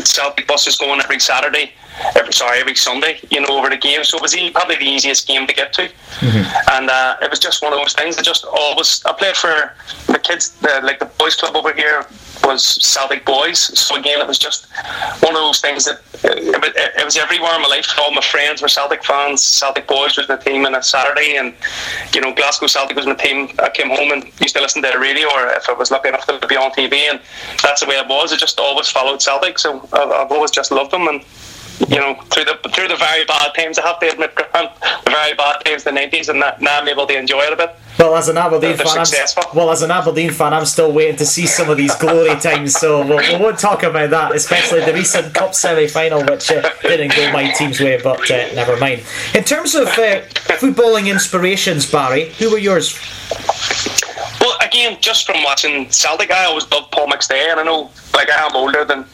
Celtic 0.02 0.46
buses 0.46 0.76
going 0.76 1.00
every 1.00 1.20
Saturday, 1.20 1.72
every 2.16 2.32
sorry, 2.32 2.58
every 2.60 2.74
Sunday, 2.74 3.20
you 3.30 3.40
know, 3.40 3.56
over 3.56 3.68
the 3.68 3.76
game. 3.76 4.02
So 4.04 4.16
it 4.16 4.22
was 4.22 4.34
probably 4.52 4.76
the 4.76 4.86
easiest 4.86 5.28
game 5.28 5.46
to 5.46 5.54
get 5.54 5.72
to, 5.74 5.82
mm-hmm. 5.82 6.70
and 6.72 6.90
uh, 6.90 7.16
it 7.22 7.30
was 7.30 7.38
just 7.38 7.62
one 7.62 7.72
of 7.72 7.78
those 7.78 7.92
things. 7.92 8.18
I 8.18 8.22
just 8.22 8.44
always 8.44 9.04
I 9.04 9.12
played 9.12 9.36
for 9.36 9.74
the 10.06 10.18
kids, 10.18 10.50
the, 10.60 10.80
like 10.82 10.98
the 10.98 11.06
boys 11.06 11.36
club 11.36 11.54
over 11.54 11.72
here 11.72 12.04
was 12.44 12.64
Celtic 12.64 13.24
boys. 13.24 13.58
So 13.78 13.96
again, 13.96 14.20
it 14.20 14.26
was 14.26 14.38
just 14.38 14.66
one 15.20 15.34
of 15.34 15.40
those 15.40 15.60
things 15.60 15.84
that 15.84 16.00
it, 16.24 16.74
it, 16.98 17.04
was 17.04 17.16
everywhere 17.16 17.54
in 17.54 17.62
my 17.62 17.68
life. 17.68 17.86
All 17.98 18.12
my 18.12 18.22
friends 18.22 18.62
were 18.62 18.68
Celtic 18.68 19.04
fans. 19.04 19.42
Celtic 19.42 19.86
boys 19.86 20.16
was 20.16 20.28
my 20.28 20.36
team 20.36 20.64
on 20.66 20.74
a 20.74 20.82
Saturday, 20.82 21.36
and 21.36 21.54
you 22.14 22.20
know 22.20 22.34
Glasgow 22.34 22.66
Celtic 22.66 22.96
was 22.96 23.06
my 23.06 23.14
team. 23.14 23.48
I 23.58 23.70
came 23.70 23.90
home 23.90 24.12
and 24.12 24.24
used 24.40 24.54
to 24.56 24.62
listen 24.62 24.82
to 24.82 24.90
the 24.90 24.98
radio, 24.98 25.26
or 25.28 25.48
if 25.48 25.68
I 25.68 25.72
was 25.72 25.90
lucky 25.90 26.08
enough 26.08 26.26
to 26.26 26.46
be 26.46 26.56
on 26.56 26.70
TV, 26.72 26.94
and 27.10 27.20
that's 27.62 27.80
the 27.80 27.86
way 27.86 27.96
it 27.96 28.08
was. 28.08 28.32
I 28.32 28.36
just 28.36 28.58
always 28.58 28.88
followed 28.88 29.20
Celtic, 29.20 29.58
so 29.58 29.86
I've, 29.92 30.10
I've 30.10 30.32
always 30.32 30.50
just 30.50 30.70
loved 30.70 30.90
them 30.90 31.08
and 31.08 31.22
you 31.88 31.96
know, 31.96 32.14
through 32.30 32.44
the 32.44 32.58
through 32.74 32.88
the 32.88 32.96
very 32.96 33.24
bad 33.24 33.54
times, 33.54 33.78
I 33.78 33.86
have 33.86 34.00
to 34.00 34.10
admit, 34.12 34.34
Grant, 34.34 34.70
the 35.04 35.10
very 35.10 35.34
bad 35.34 35.64
times, 35.64 35.84
the 35.84 35.92
nineties, 35.92 36.28
and 36.28 36.40
that, 36.42 36.60
now 36.60 36.80
I'm 36.80 36.88
able 36.88 37.06
to 37.06 37.16
enjoy 37.16 37.40
it 37.40 37.52
a 37.52 37.56
bit. 37.56 37.74
Well, 37.98 38.16
as 38.16 38.28
an 38.28 38.36
Aberdeen 38.36 38.76
fan, 38.76 38.98
I'm, 38.98 39.44
well, 39.54 39.70
as 39.70 39.82
an 39.82 39.90
Aberdeen 39.90 40.32
fan, 40.32 40.52
I'm 40.52 40.64
still 40.64 40.92
waiting 40.92 41.16
to 41.16 41.26
see 41.26 41.46
some 41.46 41.70
of 41.70 41.76
these 41.76 41.94
glory 41.96 42.38
times. 42.40 42.74
So 42.74 43.06
we'll, 43.06 43.18
we 43.18 43.42
won't 43.42 43.58
talk 43.58 43.82
about 43.82 44.10
that, 44.10 44.34
especially 44.34 44.80
the 44.84 44.92
recent 44.92 45.32
Cup 45.32 45.54
semi-final, 45.54 46.24
which 46.24 46.50
uh, 46.50 46.68
didn't 46.82 47.14
go 47.14 47.32
my 47.32 47.52
team's 47.52 47.80
way. 47.80 48.00
But 48.02 48.28
uh, 48.30 48.52
never 48.54 48.76
mind. 48.76 49.04
In 49.34 49.44
terms 49.44 49.74
of 49.74 49.86
uh, 49.88 50.22
footballing 50.58 51.08
inspirations, 51.10 51.90
Barry, 51.90 52.30
who 52.34 52.50
were 52.50 52.58
yours? 52.58 52.98
Well, 54.40 54.58
again, 54.60 54.98
just 55.00 55.26
from 55.26 55.42
watching 55.44 55.90
Celtic, 55.90 56.30
I 56.30 56.44
always 56.46 56.68
loved 56.70 56.90
Paul 56.90 57.06
McStay, 57.06 57.50
and 57.50 57.60
I 57.60 57.62
know, 57.62 57.90
like, 58.12 58.28
I 58.28 58.44
am 58.44 58.56
older 58.56 58.84
than 58.84 59.06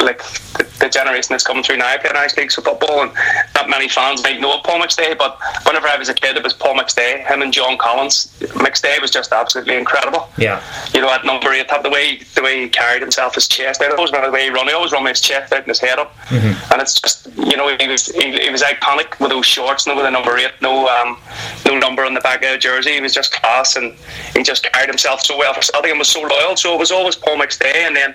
like 0.00 0.18
the, 0.58 0.68
the, 0.80 0.88
generation 0.88 1.28
that's 1.30 1.44
coming 1.44 1.62
through 1.62 1.78
now 1.78 1.96
playing 1.98 2.16
Irish 2.16 2.36
League 2.36 2.52
football, 2.52 3.02
and 3.02 3.12
not 3.54 3.70
many 3.70 3.88
fans 3.88 4.22
might 4.22 4.40
know 4.40 4.58
of 4.58 4.64
Paul 4.64 4.80
McStay. 4.80 5.16
But 5.16 5.38
whenever 5.64 5.88
I 5.88 5.96
was 5.96 6.08
a 6.08 6.14
kid, 6.14 6.36
it 6.36 6.42
was 6.42 6.52
Paul 6.52 6.74
McStay, 6.74 7.26
him 7.26 7.40
and 7.40 7.52
John 7.52 7.78
Collins. 7.78 8.36
McStay 8.40 9.00
was 9.00 9.10
just 9.10 9.32
absolutely 9.32 9.76
incredible. 9.76 10.28
Yeah, 10.36 10.62
you 10.92 11.00
know, 11.00 11.10
at 11.10 11.24
number 11.24 11.52
eight, 11.52 11.68
the 11.82 11.90
way 11.90 12.18
the 12.34 12.42
way 12.42 12.62
he 12.62 12.68
carried 12.68 13.00
himself, 13.00 13.34
his 13.34 13.48
chest 13.48 13.80
out. 13.80 13.92
I 13.92 13.96
always 13.96 14.12
remember 14.12 14.28
the 14.28 14.34
way 14.34 14.44
he 14.44 14.50
run. 14.50 14.68
He 14.68 14.74
always 14.74 14.92
run 14.92 15.04
with 15.04 15.12
his 15.12 15.20
chest 15.20 15.52
out 15.52 15.60
and 15.60 15.68
his 15.68 15.80
head 15.80 15.98
up, 15.98 16.14
mm-hmm. 16.26 16.72
and 16.72 16.82
it's 16.82 17.00
just 17.00 17.28
you 17.36 17.56
know 17.56 17.74
he 17.78 17.88
was 17.88 18.06
he, 18.06 18.38
he, 18.38 18.50
was 18.50 18.62
iconic 18.62 19.18
with 19.20 19.30
those 19.30 19.46
shorts, 19.46 19.86
no 19.86 19.96
with 19.96 20.04
the 20.04 20.10
number 20.10 20.36
eight, 20.36 20.52
no 20.60 20.86
um, 20.88 21.18
no 21.64 21.78
number 21.78 22.04
on 22.04 22.14
the 22.14 22.20
back 22.20 22.42
of 22.44 22.52
the 22.52 22.58
jersey. 22.58 22.92
He 22.92 23.00
was 23.00 23.14
just 23.14 23.32
class, 23.32 23.76
and 23.76 23.94
he 24.34 24.42
just 24.42 24.70
carried 24.70 24.88
himself 24.88 25.22
so 25.22 25.38
well 25.38 25.54
for 25.54 25.62
Celtic 25.62 25.90
and 25.90 25.98
was 25.98 26.08
so 26.08 26.20
loyal. 26.20 26.56
So 26.56 26.74
it 26.74 26.78
was 26.78 26.90
always 26.90 27.16
Paul 27.16 27.38
McStay, 27.38 27.74
and 27.74 27.96
then 27.96 28.14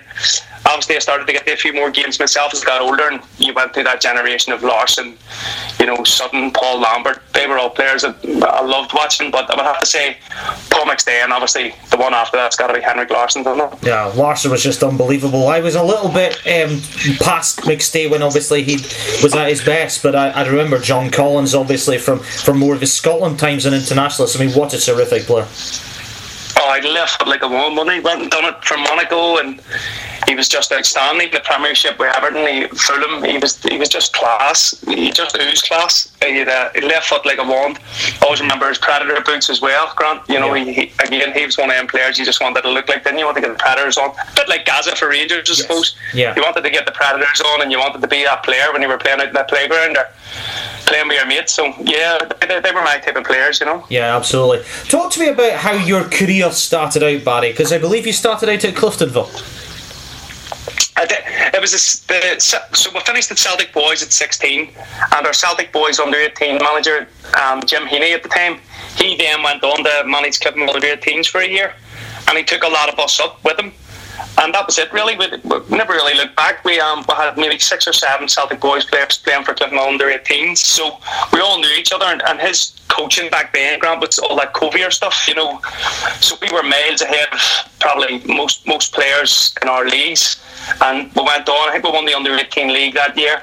obviously 0.66 0.96
I 0.96 0.98
started 1.00 1.26
to 1.26 1.32
get 1.32 1.48
a 1.48 1.56
few 1.56 1.72
more 1.72 1.90
games 1.90 2.18
myself 2.18 2.52
as 2.52 2.62
I 2.62 2.66
got 2.66 2.80
older, 2.80 3.08
and 3.08 3.20
you 3.38 3.52
went 3.52 3.74
through 3.74 3.84
that 3.84 4.00
generation 4.00 4.52
of 4.52 4.62
Larsson, 4.62 5.16
you 5.78 5.86
know, 5.86 6.02
Sutton, 6.04 6.50
Paul 6.52 6.80
Lambert. 6.80 7.22
They 7.32 7.46
were 7.46 7.58
all 7.58 7.70
players 7.70 8.02
that 8.02 8.16
I 8.24 8.64
loved 8.64 8.92
watching. 8.94 9.30
But 9.30 9.50
I 9.50 9.56
would 9.56 9.64
have 9.64 9.80
to 9.80 9.86
say, 9.86 10.16
Paul 10.70 10.86
McStay, 10.86 11.22
and 11.22 11.32
obviously 11.32 11.74
the 11.90 11.96
one 11.96 12.14
after 12.14 12.36
that's 12.36 12.56
got 12.56 12.68
to 12.68 12.74
be 12.74 12.80
Henrik 12.80 13.10
Larsson, 13.10 13.42
doesn't? 13.42 13.82
Yeah, 13.82 14.06
Larsson 14.06 14.50
was 14.50 14.62
just 14.62 14.82
unbelievable. 14.82 15.48
I 15.48 15.60
was 15.60 15.74
a 15.74 15.82
little 15.82 16.10
bit 16.10 16.34
um, 16.46 16.80
past 17.20 17.60
McStay 17.60 18.10
when 18.10 18.22
obviously 18.22 18.62
he 18.62 18.74
was 19.22 19.34
at 19.34 19.48
his 19.48 19.64
best, 19.64 20.02
but 20.02 20.14
I, 20.14 20.30
I 20.30 20.46
remember 20.46 20.78
John 20.78 21.10
Collins 21.10 21.54
obviously 21.54 21.98
from 21.98 22.20
from 22.20 22.58
more 22.58 22.74
of 22.74 22.80
his 22.80 22.92
Scotland 22.92 23.38
times 23.38 23.66
and 23.66 23.74
internationalists. 23.74 24.38
I 24.38 24.44
mean, 24.44 24.54
what 24.54 24.74
a 24.74 24.78
terrific 24.78 25.22
player. 25.24 25.46
Oh, 26.60 26.68
I 26.70 26.80
left 26.80 27.18
foot 27.18 27.28
like 27.28 27.42
a 27.42 27.48
one 27.48 27.74
money. 27.76 28.00
Went 28.00 28.22
and 28.22 28.30
done 28.30 28.44
it 28.44 28.64
from 28.64 28.82
Monaco, 28.82 29.38
and 29.38 29.60
he 30.26 30.34
was 30.34 30.48
just 30.48 30.72
outstanding. 30.72 31.30
The 31.30 31.40
Premiership 31.40 31.98
with 31.98 32.14
Everton, 32.16 32.46
he, 32.46 32.66
Fulham, 32.76 33.22
he 33.22 33.38
was 33.38 33.62
he 33.62 33.78
was 33.78 33.88
just 33.88 34.12
class. 34.12 34.74
He 34.88 35.10
just 35.12 35.38
oozed 35.40 35.64
class. 35.66 36.08
He 36.24 36.38
had 36.38 36.48
a 36.48 36.80
left 36.86 37.08
foot 37.08 37.24
like 37.24 37.38
a 37.38 37.44
wand. 37.44 37.78
I 38.20 38.24
always 38.24 38.40
remember 38.40 38.68
his 38.68 38.78
Predator 38.78 39.20
boots 39.24 39.48
as 39.50 39.60
well, 39.60 39.92
Grant. 39.96 40.28
You 40.28 40.40
know, 40.40 40.52
Yeah. 40.54 40.64
he, 40.64 40.72
he 40.72 40.92
again 41.06 41.32
he 41.32 41.46
was 41.46 41.56
one 41.56 41.70
of 41.70 41.76
them 41.76 41.86
players 41.86 42.18
you 42.18 42.24
just 42.24 42.40
wanted 42.42 42.62
to 42.62 42.70
look 42.70 42.88
like. 42.88 43.04
Didn't 43.04 43.20
you 43.20 43.24
want 43.24 43.36
to 43.36 43.40
get 43.40 43.52
the 43.52 43.58
Predators 43.62 43.96
on? 43.96 44.10
A 44.10 44.32
bit 44.34 44.48
like 44.48 44.66
Gaza 44.66 44.96
for 44.96 45.08
Rangers, 45.08 45.48
I 45.50 45.54
suppose. 45.54 45.96
Yeah. 46.12 46.34
You 46.34 46.42
wanted 46.42 46.62
to 46.62 46.70
get 46.70 46.86
the 46.86 46.92
Predators 46.92 47.40
on, 47.40 47.62
and 47.62 47.70
you 47.70 47.78
wanted 47.78 48.00
to 48.02 48.08
be 48.08 48.24
that 48.24 48.42
player 48.42 48.72
when 48.72 48.82
you 48.82 48.88
were 48.88 48.98
playing 48.98 49.20
out 49.20 49.28
in 49.28 49.34
that 49.34 49.48
playground 49.48 49.96
or 49.96 50.06
playing 50.88 51.08
with 51.08 51.16
your 51.16 51.26
mates. 51.26 51.52
So 51.52 51.66
yeah, 51.80 52.18
they, 52.40 52.60
they 52.60 52.72
were 52.72 52.82
my 52.82 52.98
type 52.98 53.16
of 53.16 53.24
players, 53.24 53.60
you 53.60 53.66
know. 53.66 53.86
Yeah, 53.88 54.16
absolutely. 54.16 54.64
Talk 54.88 55.12
to 55.12 55.20
me 55.20 55.28
about 55.28 55.52
how 55.52 55.72
your 55.72 56.04
career 56.04 56.50
started 56.50 57.02
out, 57.02 57.24
Barry, 57.24 57.50
because 57.50 57.72
I 57.72 57.78
believe 57.78 58.06
you 58.06 58.12
started 58.12 58.48
out 58.48 58.64
at 58.64 58.74
Cliftonville. 58.74 59.28
I 60.96 61.06
did, 61.06 61.18
it 61.54 61.60
was 61.60 61.72
a, 61.74 62.08
the, 62.08 62.40
so 62.40 62.90
we 62.92 63.00
finished 63.00 63.30
at 63.30 63.38
Celtic 63.38 63.72
Boys 63.72 64.02
at 64.02 64.12
16, 64.12 64.68
and 65.16 65.26
our 65.26 65.32
Celtic 65.32 65.72
Boys 65.72 66.00
under 66.00 66.18
18 66.18 66.58
manager 66.58 67.06
um, 67.40 67.62
Jim 67.64 67.84
Heaney 67.84 68.14
at 68.14 68.24
the 68.24 68.28
time, 68.28 68.58
he 68.96 69.16
then 69.16 69.44
went 69.44 69.62
on 69.62 69.84
to 69.84 70.02
manage 70.06 70.40
Clifton 70.40 70.68
under 70.68 70.80
18s 70.80 71.28
for 71.28 71.40
a 71.40 71.48
year, 71.48 71.72
and 72.26 72.36
he 72.36 72.42
took 72.42 72.64
a 72.64 72.68
lot 72.68 72.92
of 72.92 72.98
us 72.98 73.20
up 73.20 73.42
with 73.44 73.60
him. 73.60 73.72
And 74.38 74.54
that 74.54 74.66
was 74.66 74.78
it, 74.78 74.92
really. 74.92 75.16
We, 75.16 75.26
we 75.70 75.76
never 75.76 75.92
really 75.92 76.14
looked 76.14 76.36
back. 76.36 76.64
We 76.64 76.80
um 76.80 77.04
we 77.08 77.14
had 77.14 77.36
maybe 77.36 77.58
six 77.58 77.86
or 77.86 77.92
seven 77.92 78.28
Celtic 78.28 78.60
boys 78.60 78.84
players 78.84 79.18
playing 79.18 79.44
for 79.44 79.54
Clifton 79.54 79.78
under 79.78 80.06
18s, 80.06 80.58
so 80.58 80.98
we 81.32 81.40
all 81.40 81.60
knew 81.60 81.70
each 81.78 81.92
other. 81.92 82.06
And, 82.06 82.22
and 82.26 82.40
his 82.40 82.72
coaching 82.88 83.30
back 83.30 83.52
then, 83.52 83.78
Grant, 83.78 84.00
was 84.00 84.18
all 84.18 84.36
that 84.36 84.54
Coerver 84.54 84.92
stuff, 84.92 85.26
you 85.28 85.34
know. 85.34 85.60
So 86.20 86.36
we 86.42 86.48
were 86.52 86.62
miles 86.62 87.02
ahead 87.02 87.28
of 87.32 87.40
probably 87.78 88.22
most 88.26 88.66
most 88.66 88.92
players 88.92 89.54
in 89.62 89.68
our 89.68 89.86
leagues. 89.86 90.36
And 90.82 91.12
we 91.14 91.22
went 91.22 91.48
on. 91.48 91.68
I 91.68 91.72
think 91.72 91.84
we 91.84 91.90
won 91.90 92.04
the 92.04 92.14
under 92.14 92.34
18 92.34 92.72
league 92.72 92.94
that 92.94 93.16
year, 93.16 93.42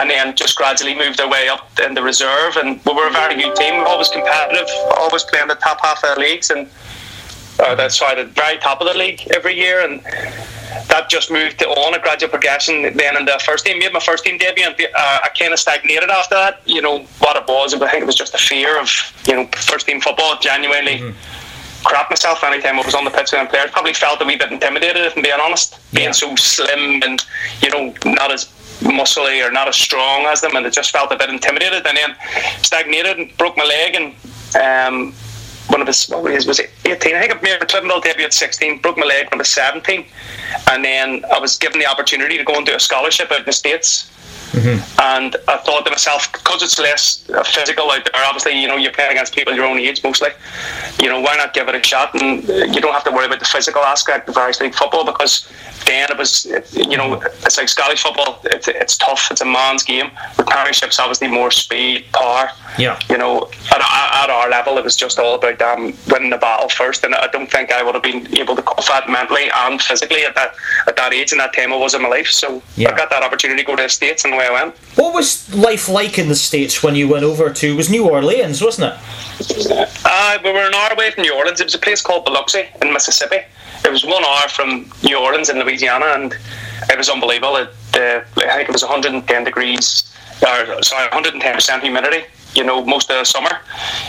and 0.00 0.10
then 0.10 0.34
just 0.36 0.56
gradually 0.56 0.94
moved 0.94 1.20
our 1.20 1.30
way 1.30 1.48
up 1.48 1.70
in 1.80 1.94
the 1.94 2.02
reserve. 2.02 2.56
And 2.56 2.80
we 2.84 2.92
were 2.92 3.06
a 3.06 3.12
very 3.12 3.36
good 3.40 3.54
team. 3.56 3.74
Always 3.86 4.08
competitive, 4.08 4.68
always 4.98 5.22
playing 5.24 5.48
the 5.48 5.54
top 5.54 5.80
half 5.80 6.02
of 6.04 6.14
the 6.14 6.20
leagues, 6.20 6.50
and 6.50 6.68
uh, 7.60 7.74
that's 7.74 8.00
why 8.00 8.14
the 8.14 8.24
very 8.24 8.58
top 8.58 8.80
of 8.80 8.86
the 8.88 8.94
league 8.98 9.22
every 9.34 9.54
year, 9.56 9.80
and 9.84 10.00
that 10.88 11.08
just 11.08 11.30
moved 11.30 11.62
on 11.64 11.94
a 11.94 11.98
gradual 11.98 12.30
progression. 12.30 12.82
Then 12.96 13.16
in 13.16 13.24
the 13.24 13.40
first 13.44 13.64
team, 13.66 13.78
made 13.78 13.92
my 13.92 14.00
first 14.00 14.24
team 14.24 14.38
debut, 14.38 14.64
and 14.64 14.74
uh, 14.80 15.18
I 15.24 15.28
kind 15.38 15.52
of 15.52 15.58
stagnated 15.58 16.10
after 16.10 16.34
that. 16.34 16.60
You 16.66 16.82
know 16.82 17.00
what 17.20 17.36
it 17.36 17.44
was, 17.48 17.74
I 17.74 17.90
think 17.90 18.02
it 18.02 18.06
was 18.06 18.16
just 18.16 18.34
a 18.34 18.38
fear 18.38 18.80
of 18.80 18.88
you 19.26 19.34
know 19.34 19.46
first 19.56 19.86
team 19.86 20.00
football. 20.00 20.38
Genuinely 20.40 21.14
crap 21.84 22.10
myself 22.10 22.42
anytime 22.42 22.78
I 22.78 22.84
was 22.84 22.94
on 22.94 23.04
the 23.04 23.10
pitch 23.10 23.30
with 23.32 23.40
them 23.40 23.46
players. 23.46 23.70
Probably 23.70 23.94
felt 23.94 24.20
a 24.20 24.24
wee 24.24 24.36
bit 24.36 24.50
intimidated, 24.52 25.06
if 25.06 25.16
I'm 25.16 25.22
being 25.22 25.40
honest, 25.40 25.78
being 25.92 26.06
Yeah. 26.06 26.12
so 26.12 26.34
slim 26.36 27.02
and 27.02 27.24
you 27.62 27.70
know 27.70 27.94
not 28.04 28.30
as 28.30 28.46
muscly 28.80 29.44
or 29.46 29.50
not 29.50 29.66
as 29.68 29.76
strong 29.76 30.26
as 30.26 30.40
them, 30.40 30.54
and 30.56 30.64
it 30.66 30.72
just 30.72 30.90
felt 30.90 31.10
a 31.12 31.16
bit 31.16 31.30
intimidated. 31.30 31.86
And 31.86 31.96
then 31.96 32.14
stagnated 32.62 33.18
and 33.18 33.36
broke 33.36 33.56
my 33.56 33.64
leg 33.64 33.94
and. 33.94 34.14
Um, 34.56 35.14
when 35.68 35.80
of 35.80 35.86
was 35.86 36.08
what 36.08 36.22
was, 36.22 36.46
was 36.46 36.60
it 36.60 36.70
18? 36.84 37.14
I 37.14 37.20
think 37.20 37.36
I 37.36 37.40
made 37.40 37.62
a 37.62 37.66
Cliftonville 37.66 38.02
debut 38.02 38.24
at 38.24 38.32
16, 38.32 38.78
broke 38.80 38.96
my 38.96 39.06
leg 39.06 39.26
when 39.30 39.38
I 39.38 39.42
was 39.42 39.48
17, 39.50 40.04
and 40.70 40.84
then 40.84 41.24
I 41.32 41.38
was 41.38 41.56
given 41.56 41.78
the 41.78 41.86
opportunity 41.86 42.38
to 42.38 42.44
go 42.44 42.54
and 42.54 42.66
do 42.66 42.74
a 42.74 42.80
scholarship 42.80 43.30
out 43.30 43.40
in 43.40 43.44
the 43.44 43.52
States. 43.52 44.10
And 45.00 45.36
I 45.46 45.58
thought 45.58 45.84
to 45.84 45.90
myself, 45.90 46.32
because 46.32 46.62
it's 46.62 46.78
less 46.78 47.28
uh, 47.30 47.42
physical 47.44 47.90
out 47.90 48.04
there, 48.04 48.24
obviously, 48.24 48.60
you 48.60 48.66
know, 48.66 48.76
you're 48.76 48.92
playing 48.92 49.12
against 49.12 49.34
people 49.34 49.54
your 49.54 49.66
own 49.66 49.78
age 49.78 50.02
mostly. 50.02 50.30
You 51.00 51.08
know, 51.08 51.20
why 51.20 51.36
not 51.36 51.52
give 51.52 51.68
it 51.68 51.74
a 51.74 51.82
shot? 51.82 52.14
And 52.20 52.48
uh, 52.48 52.54
you 52.64 52.80
don't 52.80 52.92
have 52.92 53.04
to 53.04 53.12
worry 53.12 53.26
about 53.26 53.40
the 53.40 53.44
physical 53.44 53.82
aspect 53.82 54.28
of 54.28 54.36
Irish 54.36 54.60
League 54.60 54.74
football 54.74 55.04
because 55.04 55.46
then 55.86 56.10
it 56.10 56.18
was, 56.18 56.44
you 56.72 56.96
know, 56.96 57.20
it's 57.44 57.56
like 57.58 57.68
Scottish 57.68 58.02
football, 58.02 58.40
it's, 58.44 58.68
it's 58.68 58.96
tough, 58.96 59.28
it's 59.30 59.40
a 59.40 59.44
man's 59.44 59.82
game. 59.82 60.10
The 60.36 60.44
Premiership's 60.44 60.98
obviously 60.98 61.28
more 61.28 61.50
speed, 61.50 62.06
power. 62.12 62.50
Yeah. 62.78 62.98
You 63.10 63.18
know, 63.18 63.50
at, 63.72 63.80
at 63.80 64.30
our 64.30 64.48
level, 64.50 64.78
it 64.78 64.84
was 64.84 64.94
just 64.96 65.18
all 65.18 65.34
about 65.34 65.60
um, 65.62 65.94
winning 66.10 66.30
the 66.30 66.36
battle 66.38 66.68
first. 66.68 67.04
And 67.04 67.14
I 67.14 67.26
don't 67.28 67.50
think 67.50 67.72
I 67.72 67.82
would 67.82 67.94
have 67.94 68.02
been 68.02 68.36
able 68.38 68.54
to 68.56 68.62
cope 68.62 68.84
that 68.86 69.08
mentally 69.08 69.50
and 69.52 69.80
physically 69.80 70.24
at 70.24 70.34
that 70.34 70.54
at 70.86 70.96
that 70.96 71.12
age 71.12 71.32
and 71.32 71.40
that 71.40 71.52
time 71.54 71.72
I 71.72 71.76
was 71.76 71.94
in 71.94 72.02
my 72.02 72.08
life. 72.08 72.28
So 72.28 72.62
Yeah. 72.76 72.92
I 72.92 72.96
got 72.96 73.10
that 73.10 73.22
opportunity 73.22 73.62
to 73.62 73.66
go 73.66 73.74
to 73.76 73.82
the 73.82 73.88
States 73.88 74.24
and 74.24 74.34
away 74.34 74.46
I 74.46 74.52
went. 74.52 74.76
What 74.96 75.14
was 75.14 75.52
life 75.54 75.88
like 75.88 76.18
in 76.18 76.28
the 76.28 76.34
States 76.36 76.82
when 76.82 76.94
you 76.94 77.08
went 77.08 77.24
over 77.24 77.50
to, 77.52 77.66
it 77.72 77.76
was 77.76 77.90
New 77.90 78.08
Orleans, 78.08 78.62
wasn't 78.62 78.92
it? 78.94 79.00
Uh, 80.04 80.38
we 80.44 80.52
were 80.52 80.66
an 80.66 80.74
hour 80.74 80.92
away 80.92 81.10
from 81.10 81.22
New 81.22 81.34
Orleans. 81.34 81.60
It 81.60 81.64
was 81.64 81.74
a 81.74 81.78
place 81.78 82.02
called 82.02 82.24
Biloxi 82.24 82.68
in 82.82 82.92
Mississippi. 82.92 83.38
It 83.84 83.90
was 83.90 84.04
one 84.04 84.24
hour 84.24 84.48
from 84.48 84.90
New 85.02 85.18
Orleans 85.18 85.48
in 85.48 85.58
Louisiana, 85.58 86.06
and 86.14 86.36
it 86.90 86.98
was 86.98 87.08
unbelievable. 87.08 87.56
It, 87.56 87.68
uh, 87.94 88.20
I 88.36 88.56
think 88.56 88.68
it 88.68 88.72
was 88.72 88.82
110 88.82 89.44
degrees, 89.44 90.12
or 90.42 90.82
sorry, 90.82 91.08
110 91.08 91.54
percent 91.54 91.82
humidity. 91.82 92.24
You 92.58 92.64
know, 92.64 92.84
most 92.84 93.08
of 93.08 93.16
the 93.16 93.24
summer, 93.24 93.60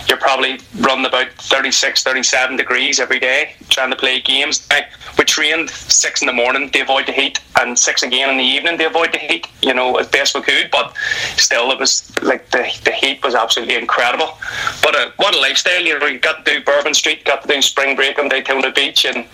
you're 0.08 0.18
probably 0.18 0.60
running 0.80 1.06
about 1.06 1.32
36, 1.34 2.02
37 2.02 2.58
degrees 2.58 3.00
every 3.00 3.20
day 3.20 3.54
trying 3.70 3.92
to 3.92 3.96
play 3.96 4.20
games. 4.22 4.68
We 5.20 5.24
trained 5.26 5.70
six 5.70 6.22
in 6.24 6.26
the 6.26 6.34
morning 6.34 6.72
to 6.72 6.80
avoid 6.80 7.06
the 7.06 7.12
heat, 7.12 7.40
and 7.60 7.78
six 7.78 8.02
again 8.02 8.28
in 8.28 8.38
the 8.38 8.44
evening 8.44 8.80
to 8.80 8.88
avoid 8.88 9.12
the 9.12 9.20
heat. 9.20 9.46
You 9.62 9.76
know, 9.76 9.98
as 9.98 10.08
best 10.08 10.34
we 10.34 10.42
could, 10.42 10.72
but 10.72 10.96
still, 11.38 11.70
it 11.70 11.78
was 11.78 12.12
like 12.24 12.50
the, 12.50 12.68
the 12.86 12.92
heat 12.92 13.24
was 13.24 13.36
absolutely 13.36 13.76
incredible. 13.76 14.36
But 14.82 14.96
uh, 14.96 15.12
what 15.18 15.36
a 15.36 15.40
lifestyle! 15.40 15.84
You 15.84 16.00
know, 16.00 16.08
you 16.08 16.18
got 16.18 16.44
to 16.44 16.52
do 16.52 16.64
Bourbon 16.64 16.96
Street, 16.96 17.26
got 17.26 17.44
to 17.44 17.48
do 17.48 17.62
spring 17.62 17.96
break 17.96 18.18
on 18.18 18.30
Daytona 18.30 18.72
Beach, 18.72 19.06
and 19.06 19.28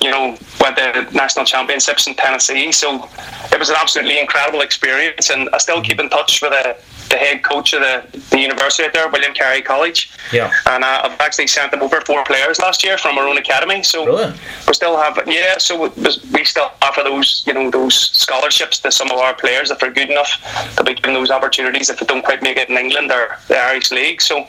you 0.00 0.10
know, 0.10 0.36
went 0.60 0.76
to 0.76 1.08
national 1.12 1.44
championships 1.44 2.06
in 2.06 2.14
Tennessee. 2.14 2.72
So 2.72 3.08
it 3.52 3.58
was 3.58 3.70
an 3.70 3.76
absolutely 3.78 4.20
incredible 4.20 4.60
experience, 4.60 5.30
and 5.30 5.48
I 5.52 5.58
still 5.58 5.80
keep 5.82 6.00
in 6.00 6.08
touch 6.10 6.42
with 6.42 6.50
the, 6.50 6.76
the 7.08 7.16
head 7.16 7.42
coach 7.42 7.72
of 7.72 7.80
the, 7.80 8.04
the 8.30 8.40
university 8.40 8.88
there, 8.92 9.08
William 9.08 9.32
Carey 9.32 9.62
College. 9.62 10.10
Yeah. 10.32 10.52
And 10.66 10.84
uh, 10.84 11.02
I've 11.04 11.20
actually 11.20 11.46
sent 11.46 11.70
them 11.70 11.82
over 11.82 12.00
four 12.00 12.24
players 12.24 12.58
last 12.58 12.84
year 12.84 12.98
from 12.98 13.16
our 13.16 13.26
own 13.26 13.38
academy. 13.38 13.82
So 13.84 14.04
Brilliant. 14.04 14.36
we 14.66 14.74
still 14.74 14.96
have, 14.96 15.22
yeah. 15.26 15.58
So 15.58 15.80
we, 15.80 15.88
we 16.32 16.44
still 16.44 16.72
offer 16.82 17.02
those, 17.02 17.44
you 17.46 17.54
know, 17.54 17.70
those 17.70 17.94
scholarships 17.94 18.80
to 18.80 18.90
some 18.90 19.10
of 19.10 19.18
our 19.18 19.34
players 19.34 19.70
if 19.70 19.78
they're 19.78 19.92
good 19.92 20.10
enough 20.10 20.32
to 20.76 20.84
be 20.84 20.94
given 20.94 21.14
those 21.14 21.30
opportunities 21.30 21.88
if 21.90 22.00
they 22.00 22.06
don't 22.06 22.24
quite 22.24 22.42
make 22.42 22.56
it 22.56 22.68
in 22.68 22.76
England 22.76 23.12
or 23.12 23.38
the 23.48 23.56
Irish 23.56 23.92
League. 23.92 24.20
So 24.20 24.40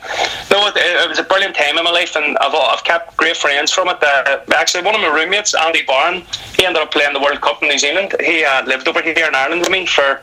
no, 0.50 0.66
it, 0.66 0.74
it 0.76 1.08
was 1.08 1.20
a 1.20 1.22
brilliant 1.22 1.54
time 1.54 1.78
in 1.78 1.84
my 1.84 1.90
life, 1.90 2.16
and 2.16 2.36
I've, 2.38 2.54
I've 2.54 2.84
kept 2.84 3.16
great 3.16 3.36
friends 3.36 3.70
from 3.70 3.88
it. 3.88 4.02
Uh, 4.02 4.40
actually, 4.54 4.82
one 4.82 4.94
of 4.94 5.00
my 5.00 5.08
roommates, 5.08 5.37
Andy 5.54 5.82
Barron, 5.82 6.22
he 6.56 6.64
ended 6.66 6.82
up 6.82 6.90
playing 6.92 7.12
the 7.12 7.20
World 7.20 7.40
Cup 7.40 7.62
in 7.62 7.68
New 7.68 7.78
Zealand. 7.78 8.14
He 8.20 8.44
uh, 8.44 8.64
lived 8.66 8.88
over 8.88 9.00
here 9.02 9.26
in 9.26 9.34
Ireland 9.34 9.60
with 9.62 9.70
me 9.70 9.86
for 9.86 10.20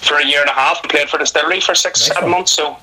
for 0.00 0.18
a 0.18 0.24
year 0.26 0.40
and 0.40 0.50
a 0.50 0.52
half 0.52 0.80
and 0.82 0.90
played 0.90 1.08
for 1.08 1.16
the 1.18 1.24
Distillery 1.24 1.60
for 1.60 1.74
six, 1.74 2.00
Nice 2.00 2.08
seven 2.14 2.24
one. 2.24 2.30
months. 2.32 2.52
So 2.52 2.76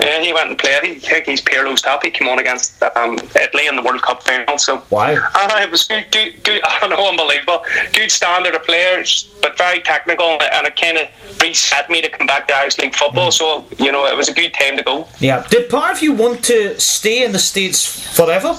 yeah, 0.00 0.20
he 0.20 0.32
went 0.32 0.48
and 0.50 0.58
played. 0.58 0.82
He, 0.82 0.92
I 0.92 0.98
think 1.10 1.26
he's 1.26 1.40
Pirlo's 1.40 1.82
top. 1.82 2.02
He 2.04 2.10
came 2.10 2.26
on 2.28 2.38
against 2.38 2.82
um, 2.96 3.18
Italy 3.40 3.66
in 3.66 3.76
the 3.76 3.82
World 3.82 4.02
Cup 4.02 4.22
final. 4.22 4.56
So 4.58 4.82
Wow. 4.90 5.14
uh, 5.34 5.60
it 5.62 5.70
was 5.70 5.84
good, 5.84 6.06
good, 6.10 6.42
good. 6.44 6.60
I 6.64 6.80
don't 6.80 6.90
know, 6.90 7.08
unbelievable. 7.08 7.64
Good 7.92 8.10
standard 8.10 8.54
of 8.54 8.62
players, 8.64 9.28
but 9.42 9.56
very 9.58 9.80
technical, 9.80 10.38
and 10.40 10.66
it 10.66 10.74
kind 10.76 10.98
of 10.98 11.08
reset 11.42 11.90
me 11.90 12.00
to 12.02 12.08
come 12.08 12.26
back 12.26 12.48
to 12.48 12.54
Irish 12.56 12.78
League 12.78 12.94
football. 12.94 13.30
So 13.30 13.64
you 13.78 13.92
know, 13.92 14.06
it 14.06 14.16
was 14.16 14.28
a 14.28 14.34
good 14.34 14.54
time 14.54 14.76
to 14.78 14.82
go. 14.82 15.06
Yeah. 15.20 15.46
Did 15.50 15.68
part 15.68 15.96
of 15.96 16.02
you 16.02 16.12
want 16.12 16.42
to 16.46 16.78
stay 16.80 17.24
in 17.24 17.32
the 17.32 17.38
States 17.38 17.84
forever 18.16 18.54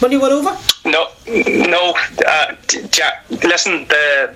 when 0.00 0.12
you 0.12 0.20
went 0.20 0.32
over? 0.32 0.56
No, 0.84 1.08
no. 1.26 1.94
Uh, 2.26 2.54
j- 2.66 2.86
j- 2.90 3.38
listen, 3.42 3.86
the 3.88 4.34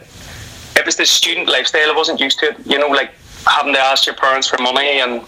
it 0.77 0.87
was 0.87 0.97
the 0.97 1.07
student 1.07 1.49
lifestyle. 1.49 1.91
I 1.91 1.95
wasn't 1.95 2.21
used 2.21 2.39
to 2.41 2.51
it. 2.51 2.57
You 2.67 2.79
know, 2.79 2.89
like 2.89 3.11
having 3.47 3.75
to 3.75 3.81
ask 3.81 4.07
your 4.07 4.15
parents 4.15 4.49
for 4.49 4.59
money 4.59 5.01
and 5.01 5.23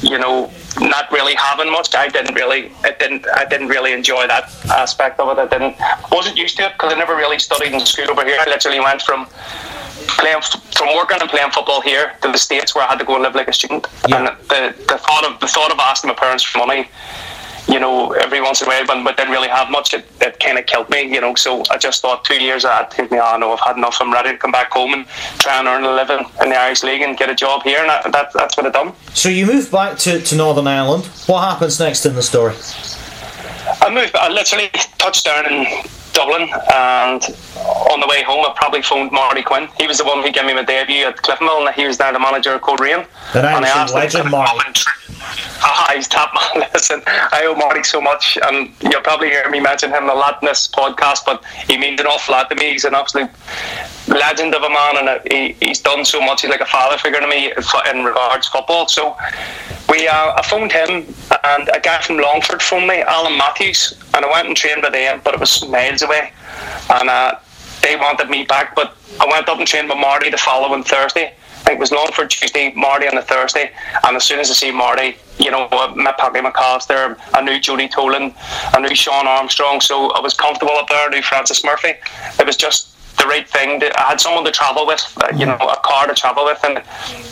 you 0.00 0.18
know 0.18 0.50
not 0.80 1.10
really 1.12 1.34
having 1.34 1.70
much. 1.70 1.94
I 1.94 2.08
didn't 2.08 2.34
really. 2.34 2.72
I 2.82 2.92
didn't. 2.98 3.26
I 3.34 3.44
didn't 3.44 3.68
really 3.68 3.92
enjoy 3.92 4.26
that 4.26 4.44
aspect 4.70 5.20
of 5.20 5.36
it. 5.36 5.40
I 5.40 5.46
didn't. 5.46 5.76
wasn't 6.10 6.36
used 6.36 6.56
to 6.56 6.64
it 6.64 6.72
because 6.72 6.92
I 6.92 6.98
never 6.98 7.14
really 7.14 7.38
studied 7.38 7.72
in 7.72 7.84
school 7.84 8.10
over 8.10 8.24
here. 8.24 8.38
I 8.40 8.46
literally 8.46 8.80
went 8.80 9.02
from 9.02 9.26
playing 10.08 10.40
from 10.76 10.88
working 10.96 11.18
and 11.20 11.30
playing 11.30 11.50
football 11.50 11.80
here 11.80 12.12
to 12.22 12.32
the 12.32 12.38
states 12.38 12.74
where 12.74 12.84
I 12.84 12.88
had 12.88 12.98
to 12.98 13.04
go 13.04 13.14
and 13.14 13.22
live 13.22 13.34
like 13.34 13.48
a 13.48 13.52
student. 13.52 13.86
Yeah. 14.08 14.18
And 14.18 14.26
the, 14.48 14.74
the 14.88 14.98
thought 14.98 15.24
of 15.30 15.40
the 15.40 15.46
thought 15.46 15.72
of 15.72 15.78
asking 15.78 16.08
my 16.08 16.14
parents 16.14 16.42
for 16.42 16.58
money 16.58 16.88
you 17.68 17.78
know, 17.78 18.12
every 18.12 18.40
once 18.40 18.60
in 18.60 18.68
a 18.68 18.70
while, 18.70 18.86
but, 18.86 19.02
but 19.04 19.16
didn't 19.16 19.32
really 19.32 19.48
have 19.48 19.70
much. 19.70 19.94
It, 19.94 20.04
it 20.20 20.38
kind 20.40 20.58
of 20.58 20.66
killed 20.66 20.90
me, 20.90 21.02
you 21.02 21.20
know. 21.20 21.34
So 21.34 21.62
I 21.70 21.78
just 21.78 22.02
thought 22.02 22.24
two 22.24 22.42
years 22.42 22.64
I'd 22.64 22.90
take 22.90 23.10
me 23.10 23.18
on. 23.18 23.42
Oh, 23.42 23.52
I've 23.52 23.60
had 23.60 23.76
enough. 23.76 23.98
I'm 24.00 24.12
ready 24.12 24.30
to 24.30 24.36
come 24.36 24.52
back 24.52 24.72
home 24.72 24.92
and 24.92 25.06
try 25.38 25.58
and 25.58 25.68
earn 25.68 25.84
a 25.84 25.94
living 25.94 26.26
in 26.42 26.50
the 26.50 26.56
Irish 26.56 26.82
League 26.82 27.02
and 27.02 27.16
get 27.16 27.30
a 27.30 27.34
job 27.34 27.62
here. 27.62 27.80
And 27.80 27.88
that, 27.88 28.10
that 28.12 28.32
that's 28.32 28.56
what 28.56 28.66
I've 28.66 28.72
done. 28.72 28.92
So 29.14 29.28
you 29.28 29.46
moved 29.46 29.70
back 29.70 29.98
to, 29.98 30.20
to 30.20 30.36
Northern 30.36 30.66
Ireland. 30.66 31.06
What 31.26 31.42
happens 31.42 31.78
next 31.78 32.04
in 32.04 32.14
the 32.14 32.22
story? 32.22 32.54
I 33.80 33.92
moved. 33.92 34.14
I 34.16 34.28
literally 34.28 34.68
touched 34.98 35.24
down 35.24 35.50
in 35.50 35.84
Dublin, 36.12 36.48
and 36.74 37.22
on 37.90 38.00
the 38.00 38.06
way 38.06 38.22
home, 38.22 38.44
I 38.46 38.52
probably 38.56 38.82
phoned 38.82 39.12
Marty 39.12 39.42
Quinn. 39.42 39.68
He 39.78 39.86
was 39.86 39.98
the 39.98 40.04
one 40.04 40.22
who 40.22 40.30
gave 40.30 40.44
me 40.44 40.54
my 40.54 40.62
debut 40.62 41.06
at 41.06 41.16
Cliftonville, 41.16 41.66
and 41.66 41.74
he 41.74 41.86
was 41.86 41.98
now 41.98 42.12
the 42.12 42.20
manager 42.20 42.54
of 42.54 42.62
Coleraine. 42.62 43.06
The 43.32 43.40
Irish 43.42 43.92
legend, 43.92 44.30
Marty. 44.30 44.80
Ah, 45.64 45.92
he's 45.94 46.08
top 46.08 46.34
man. 46.34 46.66
Listen, 46.74 47.02
I 47.06 47.44
owe 47.46 47.54
Marty 47.54 47.84
so 47.84 48.00
much, 48.00 48.36
and 48.42 48.72
you'll 48.80 49.02
probably 49.02 49.28
hear 49.28 49.48
me 49.48 49.60
mention 49.60 49.90
him 49.90 50.08
a 50.08 50.14
lot 50.14 50.42
in 50.42 50.46
this 50.46 50.66
podcast. 50.66 51.24
But 51.24 51.44
he 51.68 51.78
means 51.78 52.00
an 52.00 52.06
awful 52.06 52.32
lot 52.32 52.48
to 52.50 52.56
me. 52.56 52.72
He's 52.72 52.84
an 52.84 52.94
absolute 52.94 53.30
legend 54.12 54.54
of 54.54 54.62
a 54.62 54.68
man, 54.68 55.08
and 55.08 55.32
he, 55.32 55.66
he's 55.66 55.80
done 55.80 56.04
so 56.04 56.20
much. 56.20 56.42
He's 56.42 56.50
like 56.50 56.60
a 56.60 56.66
father 56.66 56.98
figure 56.98 57.20
to 57.20 57.26
me 57.26 57.52
in 57.90 58.04
regards 58.04 58.48
football. 58.48 58.88
So 58.88 59.16
we, 59.88 60.08
uh, 60.08 60.34
I 60.36 60.42
phoned 60.48 60.72
him, 60.72 61.14
and 61.44 61.68
a 61.74 61.80
guy 61.80 62.00
from 62.02 62.18
Longford 62.18 62.62
phoned 62.62 62.86
me, 62.86 63.02
Alan 63.02 63.36
Matthews, 63.36 63.98
and 64.14 64.24
I 64.24 64.30
went 64.30 64.48
and 64.48 64.56
trained 64.56 64.82
with 64.82 64.92
them, 64.92 65.20
but 65.24 65.34
it 65.34 65.40
was 65.40 65.66
miles 65.68 66.02
away, 66.02 66.32
and 66.90 67.08
uh, 67.08 67.36
they 67.82 67.96
wanted 67.96 68.30
me 68.30 68.44
back. 68.44 68.74
But 68.74 68.96
I 69.20 69.26
went 69.26 69.48
up 69.48 69.58
and 69.58 69.66
trained 69.66 69.88
with 69.88 69.98
Marty 69.98 70.30
the 70.30 70.38
following 70.38 70.82
Thursday. 70.82 71.34
I 71.60 71.64
think 71.64 71.76
it 71.76 71.80
was 71.80 71.92
Longford 71.92 72.28
Tuesday, 72.28 72.72
Marty 72.74 73.06
on 73.06 73.14
the 73.14 73.22
Thursday, 73.22 73.70
and 74.04 74.16
as 74.16 74.24
soon 74.24 74.40
as 74.40 74.50
I 74.50 74.54
see 74.54 74.72
Marty, 74.72 75.16
you 75.38 75.50
know, 75.50 75.68
I 75.70 75.94
met 75.94 76.18
Paddy 76.18 76.40
McAllister, 76.40 77.16
I 77.32 77.40
knew 77.40 77.60
Jody 77.60 77.88
Tolan, 77.88 78.34
I 78.74 78.80
knew 78.80 78.94
Sean 78.94 79.26
Armstrong, 79.28 79.80
so 79.80 80.10
I 80.10 80.20
was 80.20 80.34
comfortable 80.34 80.74
up 80.74 80.88
there. 80.88 81.08
I 81.08 81.10
knew 81.10 81.22
Francis 81.22 81.64
Murphy. 81.64 81.94
It 82.40 82.46
was 82.46 82.56
just 82.56 82.88
the 83.18 83.26
right 83.26 83.48
thing. 83.48 83.80
To, 83.80 84.00
I 84.00 84.08
had 84.08 84.20
someone 84.20 84.44
to 84.44 84.50
travel 84.50 84.86
with, 84.86 85.02
uh, 85.22 85.28
you 85.36 85.46
know, 85.46 85.56
a 85.56 85.76
car 85.84 86.06
to 86.06 86.14
travel 86.14 86.44
with, 86.44 86.62
and 86.64 86.82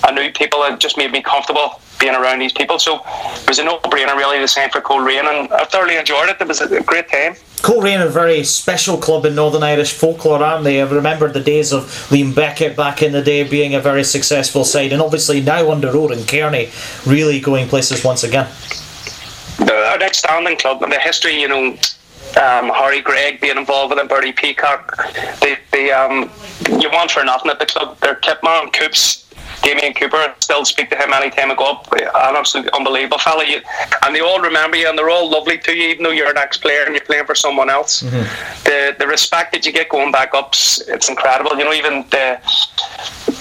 I 0.04 0.12
knew 0.12 0.32
people. 0.32 0.62
It 0.64 0.78
just 0.78 0.96
made 0.96 1.12
me 1.12 1.22
comfortable 1.22 1.80
being 1.98 2.14
around 2.14 2.38
these 2.38 2.52
people. 2.52 2.78
So 2.78 2.96
it 2.96 3.48
was 3.48 3.58
a 3.58 3.64
no-brainer, 3.64 4.16
really, 4.16 4.38
the 4.38 4.48
same 4.48 4.70
for 4.70 4.80
Coleraine, 4.80 5.26
and 5.26 5.52
I 5.52 5.64
thoroughly 5.64 5.96
enjoyed 5.96 6.30
it. 6.30 6.40
It 6.40 6.48
was 6.48 6.60
a 6.60 6.82
great 6.82 7.10
time. 7.10 7.34
Coleraine, 7.62 8.00
a 8.00 8.08
very 8.08 8.42
special 8.42 8.96
club 8.96 9.26
in 9.26 9.34
Northern 9.34 9.62
Irish 9.62 9.92
folklore, 9.92 10.42
aren't 10.42 10.64
they? 10.64 10.80
I've 10.80 10.92
remembered 10.92 11.34
the 11.34 11.40
days 11.40 11.72
of 11.72 11.84
Liam 12.08 12.34
Beckett 12.34 12.74
back 12.74 13.02
in 13.02 13.12
the 13.12 13.20
day 13.20 13.42
being 13.42 13.74
a 13.74 13.80
very 13.80 14.02
successful 14.02 14.64
side, 14.64 14.92
and 14.92 15.02
obviously 15.02 15.42
now 15.42 15.70
under 15.70 15.94
Oran 15.94 16.24
Kearney, 16.24 16.70
really 17.06 17.38
going 17.38 17.68
places 17.68 18.02
once 18.02 18.24
again. 18.24 18.48
An 19.58 20.02
outstanding 20.02 20.56
club, 20.56 20.82
and 20.82 20.90
the 20.90 20.98
history, 20.98 21.38
you 21.38 21.48
know, 21.48 21.76
um, 22.36 22.70
Harry 22.70 23.00
Gregg 23.00 23.40
being 23.40 23.56
involved 23.56 23.90
with 23.90 23.98
them, 23.98 24.08
Bertie 24.08 24.32
Peacock. 24.32 24.96
They, 25.40 25.56
they, 25.72 25.90
um, 25.90 26.30
you 26.80 26.90
want 26.90 27.10
for 27.10 27.24
nothing 27.24 27.50
at 27.50 27.58
the 27.58 27.66
club. 27.66 27.98
Their 28.00 28.16
tip 28.16 28.42
man, 28.42 28.70
Coops, 28.70 29.29
Damien 29.62 29.92
Cooper, 29.94 30.34
still 30.40 30.64
speak 30.64 30.90
to 30.90 30.96
him 30.96 31.12
anytime 31.12 31.50
I 31.50 31.54
go 31.54 31.72
up. 31.72 31.92
An 31.92 32.36
absolutely 32.36 32.72
unbelievable 32.72 33.18
fella. 33.18 33.44
You, 33.44 33.60
and 34.04 34.14
they 34.14 34.20
all 34.20 34.40
remember 34.40 34.76
you 34.76 34.88
and 34.88 34.96
they're 34.96 35.10
all 35.10 35.30
lovely 35.30 35.58
to 35.58 35.76
you, 35.76 35.88
even 35.88 36.04
though 36.04 36.10
you're 36.10 36.30
an 36.30 36.38
ex 36.38 36.56
player 36.56 36.84
and 36.84 36.94
you're 36.94 37.04
playing 37.04 37.26
for 37.26 37.34
someone 37.34 37.68
else. 37.70 38.02
Mm-hmm. 38.02 38.64
The 38.64 38.96
the 38.98 39.06
respect 39.06 39.52
that 39.52 39.66
you 39.66 39.72
get 39.72 39.88
going 39.88 40.12
back 40.12 40.34
up, 40.34 40.52
it's 40.54 41.08
incredible. 41.08 41.56
You 41.56 41.64
know, 41.64 41.72
even 41.72 42.04
the 42.10 42.40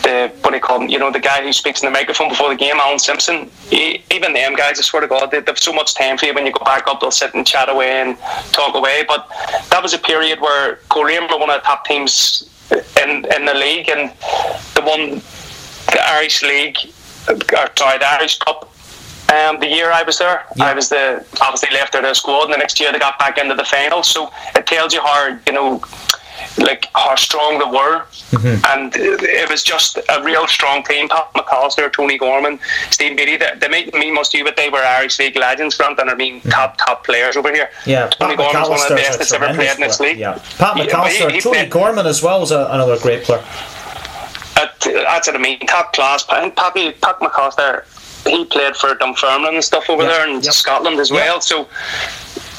the 0.04 0.32
what 0.42 0.52
do 0.52 0.56
you 0.56 0.62
call 0.62 0.82
him? 0.82 0.90
You 0.90 1.00
know, 1.00 1.12
the 1.12 1.20
guy 1.20 1.44
who 1.44 1.54
speaks 1.54 1.82
in 1.82 1.88
the 1.88 1.92
microphone 1.92 2.30
before 2.30 2.50
the 2.50 2.56
game, 2.56 2.76
Alan 2.76 3.00
Simpson. 3.00 3.50
He, 3.70 4.04
even 4.12 4.34
them 4.34 4.56
guys, 4.56 4.80
I 4.80 4.82
swear 4.82 5.02
to 5.02 5.08
God, 5.08 5.32
they, 5.32 5.40
they 5.40 5.52
have 5.52 5.60
so 5.60 5.74
much 5.74 5.96
time 5.96 6.18
for 6.18 6.26
you. 6.26 6.34
When 6.34 6.46
you 6.46 6.52
go 6.52 6.66
back 6.66 6.88
up, 6.88 7.00
they'll 7.00 7.12
sit 7.12 7.34
and 7.34 7.46
chat 7.46 7.70
away 7.70 8.02
and 8.02 8.18
talk 8.52 8.76
away. 8.76 9.04
But 9.08 9.30
that 9.70 9.82
was 9.82 9.94
a 9.94 10.00
period 10.00 10.42
where 10.42 10.78
Coleraine 10.90 11.30
were 11.30 11.40
one 11.40 11.50
of 11.50 11.62
the 11.62 11.66
top 11.66 11.86
teams 11.86 12.50
in 13.02 13.26
in 13.36 13.46
the 13.46 13.54
league, 13.54 13.90
and 13.90 14.12
the 14.76 14.82
one 14.82 15.22
the 15.92 16.02
Irish 16.10 16.42
League, 16.44 16.78
or 17.28 17.70
sorry, 17.78 17.98
the 18.00 18.12
Irish 18.12 18.40
Cup. 18.40 18.66
Um, 19.30 19.60
the 19.60 19.68
year 19.68 19.92
I 19.92 20.02
was 20.02 20.18
there, 20.18 20.44
yeah. 20.56 20.66
I 20.66 20.74
was 20.74 20.90
the 20.90 21.24
obviously 21.40 21.70
left 21.72 21.94
there 21.94 22.02
the 22.02 22.16
squad, 22.16 22.46
and 22.46 22.54
the 22.54 22.58
next 22.58 22.80
year 22.80 22.92
they 22.92 22.98
got 22.98 23.20
back 23.20 23.38
into 23.38 23.54
the 23.54 23.64
final. 23.64 24.02
So 24.02 24.32
it 24.56 24.66
tells 24.66 24.92
you 24.92 25.02
how 25.02 25.38
you 25.46 25.54
know 25.54 25.82
like 26.58 26.88
how 26.96 27.16
strong 27.16 27.60
they 27.60 27.66
were, 27.66 28.06
mm-hmm. 28.32 28.66
and 28.66 28.92
it 28.96 29.50
was 29.50 29.62
just 29.62 29.98
a 29.98 30.24
real 30.24 30.48
strong 30.48 30.84
team. 30.84 31.10
Pat 31.10 31.32
McAllister, 31.36 31.92
Tony 31.94 32.18
Gorman, 32.18 32.60
Steve 32.90 33.18
Beattie. 33.18 33.38
They, 33.38 33.52
they 33.60 33.68
made 33.68 33.94
me 33.94 34.12
must 34.12 34.34
you, 34.34 34.44
but 34.44 34.58
they 34.58 34.70
were 34.70 34.80
Irish 34.80 35.20
League 35.20 35.36
legends, 35.36 35.76
Grant, 35.78 36.00
and 36.00 36.10
I 36.10 36.16
mean 36.16 36.40
mm-hmm. 36.40 36.50
top 36.50 36.78
top 36.78 37.06
players 37.06 37.38
over 37.38 37.54
here. 37.54 37.70
Yeah, 37.86 38.08
Tony 38.08 38.36
Pat 38.36 38.52
Gorman's 38.52 38.70
one 38.70 38.82
of 38.82 38.90
the 38.90 38.96
best 38.96 39.20
that's 39.20 39.34
ever 39.34 39.54
played 39.54 39.76
in 39.76 39.82
this 39.82 40.00
league. 40.00 40.18
Yeah, 40.18 40.42
Pat 40.58 40.76
McAllister, 40.76 41.20
yeah, 41.20 41.28
he, 41.30 41.36
he 41.36 41.42
Tony 41.42 41.58
played, 41.60 41.70
Gorman 41.70 42.08
as 42.08 42.24
well 42.24 42.40
was 42.40 42.52
a, 42.52 42.68
another 42.72 42.98
great 43.00 43.24
player. 43.24 43.44
That's 45.20 45.28
what 45.28 45.36
I 45.36 45.44
mean. 45.44 45.60
Top 45.60 45.92
class. 45.92 46.26
I 46.30 46.42
think 46.42 46.56
Pappy, 46.56 46.92
Pat 46.94 47.20
McAllister, 47.20 47.84
he 48.26 48.46
played 48.46 48.76
for 48.76 48.96
Dunfermline 48.96 49.54
and 49.54 49.64
stuff 49.64 49.90
over 49.90 50.04
there 50.04 50.30
in 50.30 50.42
yep. 50.42 50.54
Scotland 50.54 50.98
as 50.98 51.10
yep. 51.10 51.18
well. 51.18 51.42
So 51.42 51.68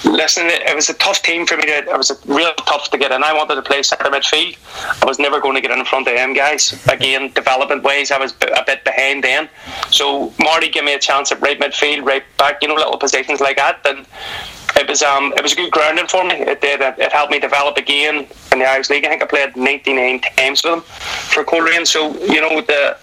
listen, 0.04 0.44
it 0.46 0.76
was 0.76 0.90
a 0.90 0.94
tough 0.94 1.22
team 1.22 1.46
for 1.46 1.56
me. 1.56 1.62
To, 1.62 1.72
it 1.72 1.96
was 1.96 2.12
real 2.26 2.52
tough 2.54 2.90
to 2.90 2.98
get 2.98 3.12
in. 3.12 3.24
I 3.24 3.32
wanted 3.32 3.54
to 3.54 3.62
play 3.62 3.82
centre 3.82 4.10
midfield. 4.10 4.58
I 5.02 5.06
was 5.06 5.18
never 5.18 5.40
going 5.40 5.54
to 5.54 5.62
get 5.62 5.70
in 5.70 5.82
front 5.86 6.06
of 6.06 6.14
them 6.14 6.34
guys. 6.34 6.86
Again, 6.88 7.32
development 7.32 7.82
ways, 7.82 8.10
I 8.10 8.18
was 8.18 8.32
a 8.32 8.62
bit 8.66 8.84
behind 8.84 9.24
then. 9.24 9.48
So 9.90 10.34
Marty 10.38 10.68
gave 10.68 10.84
me 10.84 10.92
a 10.92 10.98
chance 10.98 11.32
at 11.32 11.40
right 11.40 11.58
midfield, 11.58 12.04
right 12.04 12.24
back, 12.36 12.58
you 12.60 12.68
know, 12.68 12.74
little 12.74 12.98
positions 12.98 13.40
like 13.40 13.56
that. 13.56 13.80
And 13.86 14.06
it 14.76 14.88
was 14.88 15.02
um 15.02 15.32
it 15.36 15.42
was 15.42 15.52
a 15.52 15.56
good 15.56 15.70
grounding 15.70 16.06
for 16.06 16.24
me. 16.24 16.34
It 16.34 16.60
did. 16.60 16.80
It 16.80 17.12
helped 17.12 17.32
me 17.32 17.38
develop 17.38 17.76
again 17.76 18.26
in 18.52 18.58
the 18.58 18.64
Irish 18.64 18.90
League. 18.90 19.04
I 19.04 19.08
think 19.08 19.22
I 19.22 19.26
played 19.26 19.56
99 19.56 20.20
times 20.20 20.62
with 20.62 20.72
them 20.72 20.80
for 20.82 21.44
Coleraine. 21.44 21.86
So 21.86 22.12
you 22.20 22.40
know, 22.40 22.60
the 22.60 22.96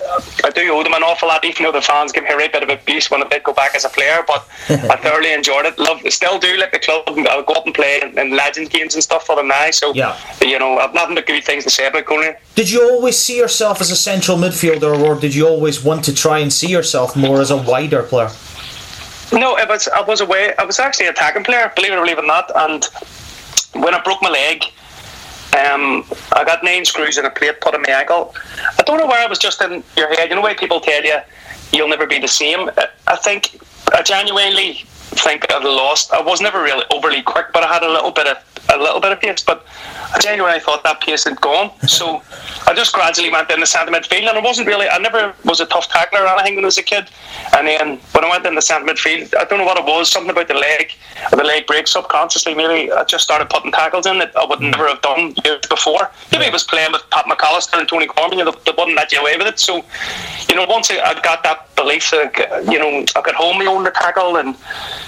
I 0.43 0.49
do 0.49 0.71
owe 0.71 0.83
them 0.83 0.93
an 0.93 1.03
awful 1.03 1.27
lot. 1.27 1.43
Even 1.45 1.63
though 1.63 1.71
the 1.71 1.81
fans 1.81 2.11
give 2.11 2.23
me 2.23 2.29
a 2.29 2.37
right 2.37 2.51
bit 2.51 2.63
of 2.63 2.69
abuse 2.69 3.09
when 3.09 3.23
I 3.23 3.27
did 3.27 3.43
go 3.43 3.53
back 3.53 3.75
as 3.75 3.85
a 3.85 3.89
player, 3.89 4.23
but 4.25 4.47
I 4.69 4.97
thoroughly 4.97 5.33
enjoyed 5.33 5.65
it. 5.65 5.77
Love, 5.79 6.01
still 6.11 6.39
do 6.39 6.57
like 6.57 6.71
the 6.71 6.79
club. 6.79 7.03
I'll 7.07 7.43
go 7.43 7.53
up 7.53 7.65
and 7.65 7.75
play 7.75 8.01
in, 8.01 8.17
in 8.17 8.35
legend 8.35 8.69
games 8.69 8.93
and 8.93 9.03
stuff 9.03 9.25
for 9.25 9.35
them 9.35 9.47
now. 9.47 9.71
So 9.71 9.93
yeah. 9.93 10.17
you 10.41 10.59
know, 10.59 10.77
I've 10.77 10.93
nothing 10.93 11.15
but 11.15 11.25
good 11.25 11.43
things 11.43 11.63
to 11.63 11.69
say 11.69 11.87
about 11.87 12.05
Coleraine. 12.05 12.35
Did 12.55 12.71
you 12.71 12.89
always 12.89 13.17
see 13.17 13.37
yourself 13.37 13.81
as 13.81 13.91
a 13.91 13.95
central 13.95 14.37
midfielder, 14.37 14.99
or 14.99 15.19
did 15.19 15.35
you 15.35 15.47
always 15.47 15.83
want 15.83 16.05
to 16.05 16.13
try 16.13 16.39
and 16.39 16.51
see 16.51 16.67
yourself 16.67 17.15
more 17.15 17.41
as 17.41 17.51
a 17.51 17.57
wider 17.57 18.03
player? 18.03 18.29
No, 19.31 19.57
it 19.57 19.67
was 19.67 19.87
I 19.87 20.01
was 20.01 20.21
away. 20.21 20.53
I 20.57 20.65
was 20.65 20.79
actually 20.79 21.07
a 21.07 21.11
attacking 21.11 21.43
player, 21.43 21.71
believe 21.75 21.91
it 21.91 21.95
or 21.95 22.01
believe 22.01 22.17
it 22.17 22.25
not. 22.25 22.51
And 22.55 22.85
when 23.73 23.93
I 23.93 24.01
broke 24.01 24.21
my 24.21 24.29
leg, 24.29 24.63
um, 25.53 26.05
I 26.33 26.43
got 26.45 26.63
nine 26.63 26.85
screws 26.85 27.17
and 27.17 27.27
a 27.27 27.29
plate 27.29 27.59
put 27.61 27.75
in 27.75 27.81
my 27.81 27.89
ankle. 27.89 28.33
I 28.79 28.83
don't 28.83 28.97
know 28.97 29.07
where 29.07 29.23
I 29.23 29.27
was 29.27 29.39
just 29.39 29.61
in 29.61 29.83
your 29.95 30.09
head. 30.15 30.29
You 30.29 30.35
know, 30.35 30.41
why 30.41 30.53
people 30.53 30.79
tell 30.79 31.03
you 31.03 31.17
you'll 31.73 31.89
never 31.89 32.05
be 32.07 32.19
the 32.19 32.27
same. 32.27 32.69
I 33.07 33.15
think 33.17 33.59
I 33.93 34.01
genuinely 34.01 34.85
think 35.17 35.51
I 35.51 35.57
lost. 35.63 36.13
I 36.13 36.21
was 36.21 36.41
never 36.41 36.61
really 36.61 36.85
overly 36.93 37.21
quick, 37.21 37.47
but 37.53 37.63
I 37.63 37.73
had 37.73 37.83
a 37.83 37.89
little 37.89 38.11
bit 38.11 38.27
of 38.27 38.37
a 38.73 38.77
little 38.77 38.99
bit 38.99 39.11
of 39.11 39.19
pace. 39.19 39.43
But 39.43 39.65
I 40.13 40.19
genuinely 40.19 40.59
thought 40.59 40.83
that 40.83 41.01
pace 41.01 41.23
had 41.23 41.39
gone. 41.41 41.71
So 41.87 42.21
I 42.65 42.73
just 42.73 42.93
gradually 42.93 43.29
went 43.31 43.49
in 43.51 43.59
the 43.59 43.65
centre 43.65 43.91
midfield, 43.91 44.29
and 44.29 44.37
I 44.37 44.41
wasn't 44.41 44.67
really. 44.67 44.87
I 44.87 44.97
never 44.97 45.33
was 45.45 45.59
a 45.59 45.65
tough 45.65 45.89
tackler 45.89 46.21
or 46.21 46.27
anything 46.27 46.55
when 46.55 46.65
I 46.65 46.67
was 46.67 46.77
a 46.77 46.83
kid. 46.83 47.09
And 47.55 47.67
then 47.67 47.97
when 48.11 48.25
I 48.25 48.29
went 48.29 48.45
in 48.45 48.55
the 48.55 48.61
centre 48.61 48.91
midfield, 48.91 49.33
I 49.37 49.45
don't 49.45 49.59
know 49.59 49.65
what 49.65 49.77
it 49.77 49.85
was. 49.85 50.11
Something 50.11 50.31
about 50.31 50.47
the 50.47 50.55
leg, 50.55 50.91
the 51.31 51.43
leg 51.43 51.67
break 51.67 51.87
subconsciously. 51.87 52.55
Maybe 52.55 52.91
I 52.91 53.03
just 53.03 53.23
started 53.23 53.49
putting 53.49 53.71
tackles 53.71 54.05
in 54.05 54.19
that 54.19 54.35
I 54.35 54.45
would 54.45 54.61
never 54.61 54.87
have 54.87 55.01
done 55.01 55.33
years 55.43 55.65
before. 55.67 56.11
Maybe 56.31 56.45
I 56.45 56.49
was 56.49 56.63
playing 56.63 56.91
with 56.91 57.07
Pat 57.09 57.25
McAllister 57.25 57.79
and 57.79 57.87
Tony 57.87 58.07
Gorman. 58.07 58.39
You 58.39 58.45
know, 58.45 58.55
they 58.65 58.73
wouldn't 58.77 58.95
let 58.95 59.11
you 59.11 59.19
away 59.19 59.37
with 59.37 59.47
it. 59.47 59.59
So 59.59 59.83
you 60.49 60.55
know, 60.55 60.65
once 60.65 60.89
I 60.89 61.19
got 61.21 61.43
that 61.43 61.75
belief 61.75 62.09
that 62.11 62.65
you 62.71 62.79
know 62.79 63.05
I 63.15 63.21
could 63.21 63.35
hold 63.35 63.57
my 63.57 63.65
own 63.65 63.83
the 63.83 63.91
tackle 63.91 64.37
and 64.37 64.55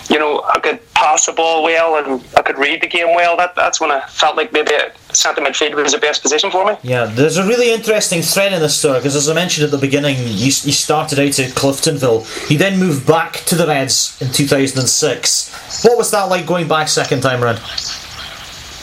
you 0.09 0.19
know 0.19 0.43
I 0.43 0.59
could 0.59 0.79
pass 0.93 1.25
the 1.25 1.31
ball 1.31 1.63
well 1.63 1.95
and 1.97 2.23
I 2.35 2.41
could 2.41 2.57
read 2.57 2.81
the 2.81 2.87
game 2.87 3.15
well. 3.15 3.37
That 3.37 3.55
that's 3.55 3.79
when 3.79 3.91
I 3.91 4.01
felt 4.01 4.35
like 4.35 4.51
maybe 4.51 4.71
centre 5.11 5.41
midfield 5.41 5.75
was 5.75 5.93
the 5.93 5.99
best 5.99 6.21
position 6.21 6.51
for 6.51 6.65
me. 6.65 6.75
Yeah, 6.83 7.05
there's 7.05 7.37
a 7.37 7.47
really 7.47 7.71
interesting 7.73 8.21
thread 8.21 8.53
in 8.53 8.59
this 8.59 8.77
story 8.77 8.99
because, 8.99 9.15
as 9.15 9.29
I 9.29 9.33
mentioned 9.33 9.65
at 9.65 9.71
the 9.71 9.77
beginning, 9.77 10.17
you, 10.17 10.45
you 10.45 10.51
started 10.51 11.19
out 11.19 11.39
at 11.39 11.51
Cliftonville. 11.51 12.49
You 12.49 12.57
then 12.57 12.79
moved 12.79 13.07
back 13.07 13.33
to 13.45 13.55
the 13.55 13.67
Reds 13.67 14.19
in 14.21 14.31
2006. 14.31 15.83
What 15.85 15.97
was 15.97 16.11
that 16.11 16.23
like 16.23 16.45
going 16.45 16.67
back 16.67 16.87
second 16.87 17.21
time 17.21 17.43
around? 17.43 17.57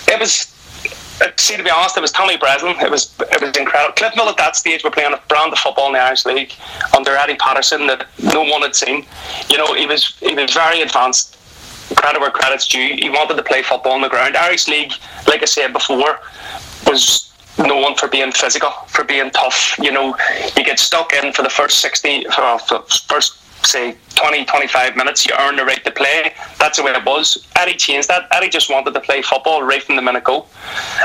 It 0.08 0.20
was. 0.20 0.52
Uh, 1.20 1.28
see, 1.36 1.56
to 1.56 1.62
be 1.62 1.70
honest, 1.70 1.96
it 1.96 2.00
was 2.00 2.12
Tommy 2.12 2.36
Breslin. 2.36 2.76
It 2.80 2.90
was 2.90 3.14
it 3.20 3.40
was 3.40 3.56
incredible. 3.56 3.94
Cliftonville 3.94 4.28
at 4.28 4.36
that 4.36 4.56
stage 4.56 4.84
were 4.84 4.90
playing 4.90 5.14
a 5.14 5.20
brand 5.28 5.52
of 5.52 5.58
football 5.58 5.86
in 5.86 5.94
the 5.94 5.98
Irish 5.98 6.26
League 6.26 6.52
under 6.94 7.16
Eddie 7.16 7.36
Patterson 7.36 7.86
that 7.86 8.06
no 8.22 8.42
one 8.42 8.62
had 8.62 8.76
seen. 8.76 9.06
You 9.48 9.56
know, 9.56 9.72
he 9.74 9.86
was 9.86 10.16
he 10.20 10.34
was 10.34 10.52
very 10.52 10.82
advanced 10.82 11.36
credit 11.94 12.20
where 12.20 12.30
credit's 12.30 12.68
due. 12.68 12.96
He 12.96 13.08
wanted 13.08 13.36
to 13.36 13.42
play 13.42 13.62
football 13.62 13.92
on 13.92 14.02
the 14.02 14.08
ground. 14.08 14.36
Irish 14.36 14.68
League, 14.68 14.92
like 15.26 15.42
I 15.42 15.46
said 15.46 15.72
before, 15.72 16.20
was 16.86 17.32
known 17.58 17.94
for 17.96 18.08
being 18.08 18.32
physical, 18.32 18.70
for 18.88 19.04
being 19.04 19.30
tough. 19.30 19.78
You 19.78 19.92
know, 19.92 20.16
you 20.56 20.64
get 20.64 20.78
stuck 20.78 21.12
in 21.12 21.32
for 21.32 21.42
the 21.42 21.48
first 21.48 21.80
60, 21.80 22.24
for, 22.24 22.58
for 22.58 22.82
first 23.08 23.38
say 23.62 23.96
20, 24.14 24.44
25 24.44 24.96
minutes, 24.96 25.26
you 25.26 25.34
earn 25.38 25.56
the 25.56 25.64
right 25.64 25.82
to 25.84 25.90
play. 25.90 26.32
That's 26.58 26.78
the 26.78 26.84
way 26.84 26.92
it 26.92 27.04
was. 27.04 27.46
Eddie 27.56 27.74
changed 27.74 28.08
that. 28.08 28.28
Eddie 28.32 28.48
just 28.48 28.70
wanted 28.70 28.94
to 28.94 29.00
play 29.00 29.22
football 29.22 29.62
right 29.62 29.82
from 29.82 29.96
the 29.96 30.02
minute 30.02 30.24
go. 30.24 30.46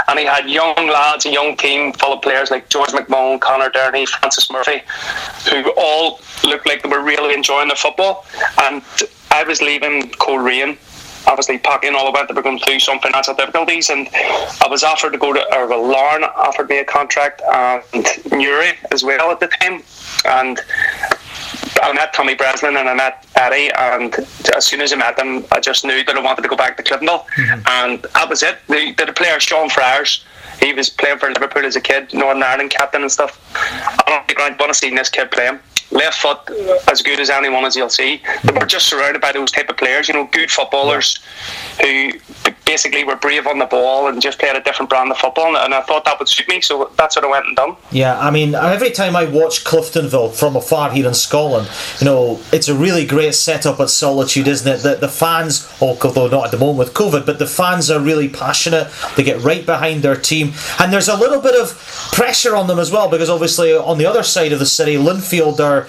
And 0.07 0.19
he 0.19 0.25
had 0.25 0.49
young 0.49 0.87
lads, 0.87 1.25
a 1.25 1.31
young 1.31 1.57
team 1.57 1.93
full 1.93 2.13
of 2.13 2.21
players 2.21 2.51
like 2.51 2.69
George 2.69 2.89
McMullen, 2.89 3.39
Connor 3.39 3.69
Derny, 3.69 4.07
Francis 4.07 4.51
Murphy, 4.51 4.81
who 5.49 5.71
all 5.77 6.19
looked 6.43 6.67
like 6.67 6.83
they 6.83 6.89
were 6.89 7.03
really 7.03 7.33
enjoying 7.33 7.67
the 7.67 7.75
football. 7.75 8.25
And 8.61 8.83
I 9.31 9.43
was 9.43 9.61
leaving 9.61 10.09
Coleraine 10.11 10.77
obviously 11.27 11.57
Packing 11.57 11.95
all 11.95 12.09
about 12.09 12.33
were 12.33 12.41
going 12.41 12.59
through 12.59 12.79
some 12.79 12.99
financial 12.99 13.33
difficulties 13.33 13.89
and 13.89 14.09
I 14.13 14.67
was 14.69 14.83
offered 14.83 15.11
to 15.11 15.17
go 15.17 15.33
to 15.33 15.55
or 15.55 15.67
Larne 15.67 16.23
offered 16.23 16.69
me 16.69 16.79
a 16.79 16.85
contract 16.85 17.41
and 17.51 18.05
Newry 18.31 18.71
as 18.91 19.03
well 19.03 19.31
at 19.31 19.39
the 19.39 19.47
time 19.47 19.83
and 20.25 20.59
I 21.81 21.93
met 21.93 22.13
Tommy 22.13 22.35
Breslin 22.35 22.77
and 22.77 22.87
I 22.87 22.93
met 22.93 23.25
Eddie, 23.35 23.71
and 23.77 24.13
as 24.55 24.65
soon 24.65 24.81
as 24.81 24.93
I 24.93 24.95
met 24.95 25.17
them, 25.17 25.45
I 25.51 25.59
just 25.59 25.83
knew 25.83 26.03
that 26.03 26.15
I 26.15 26.21
wanted 26.21 26.43
to 26.43 26.47
go 26.47 26.55
back 26.55 26.77
to 26.77 26.83
Cliftonville, 26.83 27.25
mm-hmm. 27.25 27.61
and 27.67 28.03
that 28.13 28.29
was 28.29 28.43
it. 28.43 28.57
The, 28.67 28.93
the 28.93 29.13
player 29.13 29.39
Sean 29.39 29.69
Friars, 29.69 30.23
he 30.59 30.73
was 30.73 30.89
playing 30.89 31.17
for 31.17 31.29
Liverpool 31.31 31.65
as 31.65 31.75
a 31.75 31.81
kid, 31.81 32.13
Northern 32.13 32.43
Ireland 32.43 32.69
captain 32.69 33.01
and 33.01 33.11
stuff. 33.11 33.39
I 33.55 34.03
don't 34.07 34.27
think 34.27 34.39
I'd 34.39 34.59
want 34.59 34.71
to 34.71 34.77
see 34.77 34.89
this 34.95 35.09
kid 35.09 35.31
play 35.31 35.45
him 35.45 35.59
left 35.91 36.19
foot 36.19 36.39
as 36.89 37.01
good 37.01 37.19
as 37.19 37.29
anyone 37.29 37.65
as 37.65 37.75
you'll 37.75 37.89
see. 37.89 38.21
We're 38.53 38.65
just 38.65 38.87
surrounded 38.87 39.21
by 39.21 39.31
those 39.31 39.51
type 39.51 39.69
of 39.69 39.77
players, 39.77 40.07
you 40.07 40.13
know, 40.13 40.27
good 40.31 40.49
footballers 40.49 41.19
who 41.81 42.13
basically 42.65 43.03
were 43.03 43.17
brave 43.17 43.47
on 43.47 43.59
the 43.59 43.65
ball 43.65 44.07
and 44.07 44.21
just 44.21 44.39
played 44.39 44.55
a 44.55 44.61
different 44.61 44.89
brand 44.89 45.11
of 45.11 45.17
football. 45.17 45.57
And 45.57 45.73
I 45.73 45.81
thought 45.81 46.05
that 46.05 46.17
would 46.19 46.29
suit 46.29 46.47
me, 46.47 46.61
so 46.61 46.89
that's 46.97 47.15
what 47.15 47.25
I 47.25 47.29
went 47.29 47.45
and 47.45 47.55
done. 47.55 47.75
Yeah, 47.91 48.17
I 48.17 48.31
mean, 48.31 48.55
every 48.55 48.91
time 48.91 49.15
I 49.15 49.25
watch 49.25 49.65
Cliftonville 49.65 50.33
from 50.33 50.55
afar 50.55 50.91
here 50.91 51.07
in 51.07 51.13
Scotland, 51.13 51.69
you 51.99 52.05
know, 52.05 52.39
it's 52.53 52.69
a 52.69 52.75
really 52.75 53.05
great 53.05 53.35
setup 53.35 53.79
at 53.79 53.89
Solitude, 53.89 54.47
isn't 54.47 54.67
it? 54.67 54.83
The, 54.83 54.95
the 54.95 55.09
fans, 55.09 55.69
oh, 55.81 55.97
although 56.03 56.27
not 56.27 56.45
at 56.45 56.51
the 56.51 56.57
moment 56.57 56.79
with 56.79 56.93
COVID, 56.93 57.25
but 57.25 57.39
the 57.39 57.47
fans 57.47 57.91
are 57.91 57.99
really 57.99 58.29
passionate. 58.29 58.89
They 59.17 59.23
get 59.23 59.41
right 59.41 59.65
behind 59.65 60.01
their 60.01 60.15
team, 60.15 60.53
and 60.79 60.93
there's 60.93 61.09
a 61.09 61.17
little 61.17 61.41
bit 61.41 61.59
of 61.59 61.77
pressure 62.13 62.55
on 62.55 62.67
them 62.67 62.79
as 62.79 62.91
well 62.91 63.09
because 63.09 63.29
obviously 63.29 63.73
on 63.73 63.97
the 63.97 64.05
other 64.05 64.23
side 64.23 64.53
of 64.53 64.59
the 64.59 64.65
city, 64.65 64.95
Linfield 64.95 65.59
are 65.59 65.80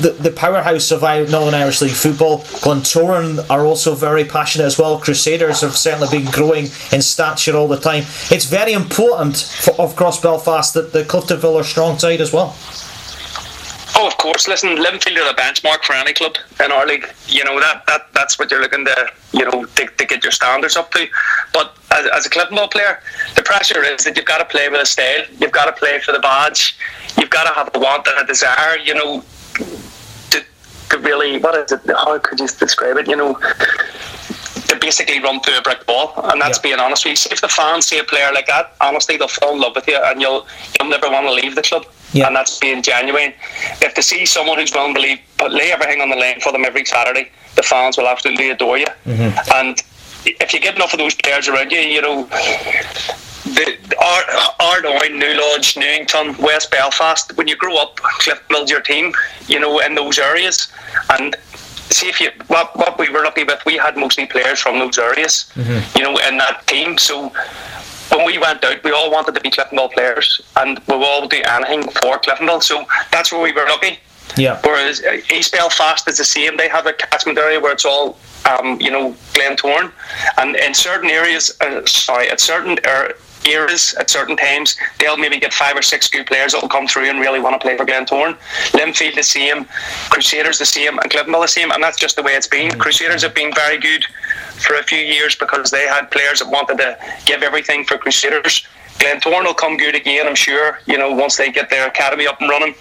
the, 0.00 0.10
the 0.20 0.30
powerhouse 0.30 0.90
of 0.90 1.02
Northern 1.02 1.54
Irish 1.54 1.80
League 1.80 1.92
football. 1.92 2.38
Glentoran 2.62 3.48
are 3.50 3.64
also 3.64 3.94
very 3.94 4.24
passionate 4.24 4.64
as 4.64 4.78
well. 4.78 4.98
Crusaders 4.98 5.60
have 5.60 5.76
certainly 5.76 6.08
been 6.18 6.30
growing 6.30 6.66
in 6.92 7.02
stature 7.02 7.56
all 7.56 7.68
the 7.68 7.78
time. 7.78 8.04
It's 8.30 8.46
very 8.46 8.72
important 8.72 9.36
for, 9.36 9.72
of 9.80 9.96
course, 9.96 10.20
Belfast 10.20 10.74
that 10.74 10.92
the 10.92 11.02
Cliftonville 11.02 11.60
are 11.60 11.64
strong 11.64 11.98
side 11.98 12.20
as 12.20 12.32
well. 12.32 12.56
Oh, 13.96 14.08
of 14.08 14.16
course. 14.18 14.48
Listen, 14.48 14.76
Linfield 14.76 15.16
are 15.18 15.32
the 15.32 15.40
benchmark 15.40 15.84
for 15.84 15.92
any 15.92 16.12
club 16.12 16.36
in 16.62 16.72
our 16.72 16.84
league. 16.84 17.06
You 17.28 17.44
know 17.44 17.60
that, 17.60 17.86
that 17.86 18.12
that's 18.12 18.38
what 18.38 18.50
you're 18.50 18.60
looking 18.60 18.84
to 18.84 19.10
you 19.32 19.44
know 19.44 19.64
to, 19.64 19.86
to 19.86 20.04
get 20.04 20.24
your 20.24 20.32
standards 20.32 20.76
up 20.76 20.90
to. 20.92 21.06
But 21.52 21.76
as, 21.92 22.06
as 22.06 22.26
a 22.26 22.30
Cliftonville 22.30 22.72
player, 22.72 23.00
the 23.36 23.42
pressure 23.42 23.84
is 23.84 24.04
that 24.04 24.16
you've 24.16 24.26
got 24.26 24.38
to 24.38 24.44
play 24.46 24.68
with 24.68 24.80
a 24.80 24.86
style. 24.86 25.24
You've 25.38 25.52
got 25.52 25.66
to 25.66 25.72
play 25.72 26.00
for 26.00 26.10
the 26.10 26.18
badge. 26.18 26.76
You've 27.18 27.30
got 27.30 27.44
to 27.44 27.54
have 27.54 27.70
a 27.72 27.78
want 27.78 28.08
and 28.08 28.20
a 28.20 28.26
desire. 28.26 28.76
You 28.78 28.94
know, 28.94 29.24
to, 29.54 30.44
to 30.90 30.98
really 30.98 31.38
what 31.38 31.54
is 31.56 31.72
it? 31.72 31.80
How 31.86 32.18
could 32.18 32.40
you 32.40 32.48
describe 32.48 32.96
it? 32.96 33.08
You 33.08 33.16
know 33.16 33.38
to 34.68 34.76
basically 34.80 35.20
run 35.20 35.40
through 35.40 35.58
a 35.58 35.62
brick 35.62 35.86
wall, 35.86 36.12
and 36.24 36.40
that's 36.40 36.58
yeah. 36.58 36.62
being 36.62 36.80
honest 36.80 37.04
with 37.04 37.24
you. 37.24 37.32
If 37.32 37.40
the 37.40 37.48
fans 37.48 37.86
see 37.86 37.98
a 37.98 38.04
player 38.04 38.30
like 38.32 38.46
that, 38.46 38.74
honestly, 38.80 39.16
they'll 39.16 39.28
fall 39.28 39.54
in 39.54 39.60
love 39.60 39.74
with 39.74 39.86
you, 39.88 39.98
and 40.02 40.20
you'll 40.20 40.46
you'll 40.78 40.88
never 40.88 41.10
want 41.10 41.26
to 41.26 41.32
leave 41.32 41.54
the 41.54 41.62
club. 41.62 41.86
Yeah. 42.12 42.28
And 42.28 42.36
that's 42.36 42.58
being 42.58 42.82
genuine. 42.82 43.34
If 43.82 43.94
they 43.94 44.02
see 44.02 44.24
someone 44.24 44.58
who's 44.58 44.72
willing 44.72 44.94
to 44.94 45.00
leave, 45.00 45.18
but 45.36 45.52
lay 45.52 45.72
everything 45.72 46.00
on 46.00 46.10
the 46.10 46.16
line 46.16 46.40
for 46.40 46.52
them 46.52 46.64
every 46.64 46.84
Saturday, 46.84 47.30
the 47.56 47.62
fans 47.62 47.96
will 47.96 48.06
absolutely 48.06 48.50
adore 48.50 48.78
you. 48.78 48.86
Mm-hmm. 49.04 49.50
And 49.54 49.82
if 50.26 50.52
you 50.52 50.60
get 50.60 50.76
enough 50.76 50.92
of 50.92 50.98
those 50.98 51.14
players 51.14 51.48
around 51.48 51.70
you, 51.72 51.78
you 51.78 52.02
know, 52.02 52.24
the 53.44 53.76
Ardoyne, 54.60 55.18
New 55.18 55.34
Lodge, 55.34 55.76
Newington, 55.76 56.36
West 56.38 56.70
Belfast, 56.70 57.36
when 57.36 57.46
you 57.46 57.56
grow 57.56 57.76
up, 57.76 57.96
Cliff 57.96 58.42
builds 58.48 58.70
your 58.70 58.80
team, 58.80 59.12
you 59.46 59.60
know, 59.60 59.80
in 59.80 59.94
those 59.94 60.18
areas. 60.18 60.68
And 61.10 61.36
see 61.90 62.08
if 62.08 62.20
you 62.20 62.30
what, 62.48 62.76
what 62.76 62.98
we 62.98 63.08
were 63.10 63.22
lucky 63.22 63.44
with, 63.44 63.64
we 63.64 63.76
had 63.76 63.96
mostly 63.96 64.26
players 64.26 64.60
from 64.60 64.78
those 64.78 64.98
areas, 64.98 65.50
mm-hmm. 65.54 65.96
you 65.96 66.02
know, 66.02 66.18
in 66.26 66.38
that 66.38 66.66
team. 66.66 66.98
So 66.98 67.32
when 68.10 68.26
we 68.26 68.38
went 68.38 68.64
out, 68.64 68.82
we 68.82 68.92
all 68.92 69.10
wanted 69.10 69.34
to 69.34 69.40
be 69.40 69.50
Cliftonville 69.50 69.92
players, 69.92 70.40
and 70.56 70.78
we 70.88 70.94
all 70.94 71.28
do 71.28 71.40
anything 71.44 71.82
for 71.82 72.18
Cliftonville. 72.18 72.62
So 72.62 72.84
that's 73.10 73.32
where 73.32 73.42
we 73.42 73.52
were 73.52 73.66
lucky. 73.66 73.98
Yeah. 74.36 74.60
Whereas 74.64 75.02
uh, 75.02 75.20
East 75.32 75.52
Belfast 75.52 76.08
is 76.08 76.18
the 76.18 76.24
same. 76.24 76.56
They 76.56 76.68
have 76.68 76.86
a 76.86 76.92
catchment 76.92 77.38
area 77.38 77.60
where 77.60 77.72
it's 77.72 77.84
all, 77.84 78.18
um, 78.46 78.80
you 78.80 78.90
know, 78.90 79.12
Glentoran, 79.32 79.92
and 80.38 80.56
in 80.56 80.74
certain 80.74 81.10
areas, 81.10 81.56
uh, 81.60 81.84
sorry, 81.86 82.28
at 82.30 82.40
certain 82.40 82.78
er, 82.86 83.14
eras 83.46 83.94
at 83.94 84.10
certain 84.10 84.36
times, 84.36 84.76
they'll 84.98 85.16
maybe 85.16 85.38
get 85.38 85.52
five 85.52 85.76
or 85.76 85.82
six 85.82 86.08
good 86.08 86.26
players 86.26 86.52
that 86.52 86.62
will 86.62 86.68
come 86.68 86.86
through 86.86 87.08
and 87.08 87.20
really 87.20 87.40
want 87.40 87.54
to 87.54 87.64
play 87.64 87.76
for 87.76 87.84
Glentoran. 87.84 88.36
Linfield 88.72 89.14
the 89.14 89.22
same, 89.22 89.66
Crusaders 90.10 90.58
the 90.58 90.66
same, 90.66 90.98
and 90.98 91.10
Cliftonville 91.10 91.42
the 91.42 91.48
same, 91.48 91.70
and 91.70 91.82
that's 91.82 91.98
just 91.98 92.16
the 92.16 92.22
way 92.22 92.32
it's 92.32 92.46
been. 92.46 92.70
Crusaders 92.78 93.22
have 93.22 93.34
been 93.34 93.52
very 93.54 93.78
good 93.78 94.04
for 94.56 94.76
a 94.76 94.82
few 94.82 94.98
years 94.98 95.34
because 95.34 95.70
they 95.70 95.86
had 95.86 96.10
players 96.10 96.40
that 96.40 96.48
wanted 96.48 96.78
to 96.78 96.96
give 97.26 97.42
everything 97.42 97.84
for 97.84 97.98
Crusaders. 97.98 98.66
Glentoran 98.98 99.44
will 99.44 99.54
come 99.54 99.76
good 99.76 99.94
again, 99.94 100.26
I'm 100.26 100.34
sure. 100.34 100.78
You 100.86 100.98
know, 100.98 101.12
once 101.12 101.36
they 101.36 101.50
get 101.50 101.70
their 101.70 101.86
academy 101.88 102.26
up 102.26 102.40
and 102.40 102.48
running, 102.48 102.74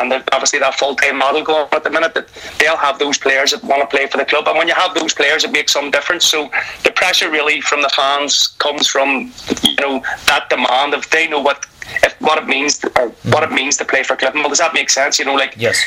and 0.00 0.12
obviously 0.32 0.58
that 0.58 0.74
full 0.74 0.96
time 0.96 1.18
model 1.18 1.42
going 1.42 1.68
at 1.72 1.84
the 1.84 1.90
minute, 1.90 2.14
that 2.14 2.28
they'll 2.58 2.76
have 2.76 2.98
those 2.98 3.18
players 3.18 3.52
that 3.52 3.62
want 3.64 3.80
to 3.82 3.86
play 3.86 4.06
for 4.06 4.18
the 4.18 4.24
club. 4.24 4.46
And 4.48 4.58
when 4.58 4.68
you 4.68 4.74
have 4.74 4.94
those 4.94 5.14
players, 5.14 5.44
it 5.44 5.52
makes 5.52 5.72
some 5.72 5.90
difference. 5.90 6.26
So 6.26 6.50
the 6.84 6.92
pressure 6.92 7.30
really 7.30 7.60
from 7.60 7.82
the 7.82 7.90
fans 7.90 8.48
comes 8.58 8.86
from 8.86 9.32
you 9.62 9.76
know 9.80 10.02
that 10.26 10.48
demand 10.50 10.94
of 10.94 11.08
they 11.10 11.28
know 11.28 11.40
what 11.40 11.66
if, 12.02 12.20
what 12.20 12.38
it 12.38 12.46
means 12.46 12.84
or 12.96 13.08
what 13.30 13.42
it 13.42 13.52
means 13.52 13.76
to 13.78 13.84
play 13.84 14.02
for 14.02 14.16
Clifton. 14.16 14.40
Well, 14.42 14.50
does 14.50 14.58
that 14.58 14.74
make 14.74 14.90
sense? 14.90 15.18
You 15.18 15.24
know, 15.24 15.34
like 15.34 15.54
yes. 15.56 15.82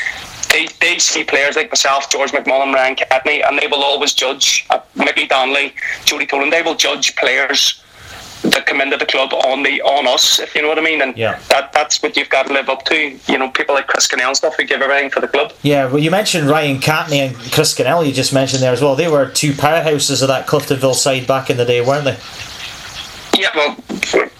They, 0.52 0.68
they 0.80 1.00
see 1.00 1.26
players 1.26 1.58
like 1.58 1.70
myself, 1.70 2.10
George 2.10 2.32
McMullen, 2.32 2.74
Ryan 2.74 2.96
Catney, 2.96 3.46
and 3.46 3.60
they 3.60 3.68
will 3.68 3.84
always 3.84 4.14
judge 4.14 4.66
uh, 4.70 4.80
Mickey 4.96 5.28
Donnelly, 5.28 5.74
Jody 6.06 6.26
Tolan. 6.26 6.50
They 6.50 6.62
will 6.62 6.76
judge 6.76 7.14
players 7.18 7.84
that 8.44 8.66
come 8.66 8.82
into 8.82 8.98
the 8.98 9.06
club 9.06 9.34
on 9.34 9.64
the 9.64 9.82
on 9.82 10.08
us, 10.08 10.40
if 10.40 10.56
you 10.56 10.62
know 10.62 10.68
what 10.68 10.78
I 10.78 10.82
mean. 10.82 11.02
And 11.02 11.18
yeah. 11.18 11.40
that 11.50 11.72
that's 11.74 12.02
what 12.02 12.16
you've 12.18 12.30
got 12.30 12.48
to 12.48 12.54
live 12.54 12.70
up 12.70 12.86
to. 12.86 13.18
You 13.28 13.38
know, 13.38 13.50
people 13.50 13.76
like 13.76 13.88
Chris 13.88 14.06
Scannell 14.06 14.30
and 14.30 14.38
stuff 14.38 14.56
who 14.58 14.66
give 14.66 14.82
everything 14.82 15.10
for 15.10 15.20
the 15.20 15.28
club. 15.28 15.54
Yeah, 15.62 15.86
well, 15.86 16.00
you 16.00 16.12
mentioned 16.12 16.50
Ryan 16.50 16.80
Catney 16.80 17.20
and 17.20 17.36
Chris 17.52 17.72
Scannell. 17.72 18.04
You 18.04 18.14
just 18.14 18.34
mentioned 18.34 18.62
there 18.62 18.74
as 18.74 18.82
well. 18.82 18.96
They 18.96 19.08
were 19.08 19.30
two 19.30 19.54
powerhouses 19.54 20.22
of 20.22 20.28
that 20.28 20.48
Cliftonville 20.48 20.96
side 20.96 21.28
back 21.28 21.50
in 21.50 21.58
the 21.58 21.66
day, 21.66 21.82
weren't 21.82 22.06
they? 22.06 22.18
Yeah, 23.38 23.50
well, 23.54 23.76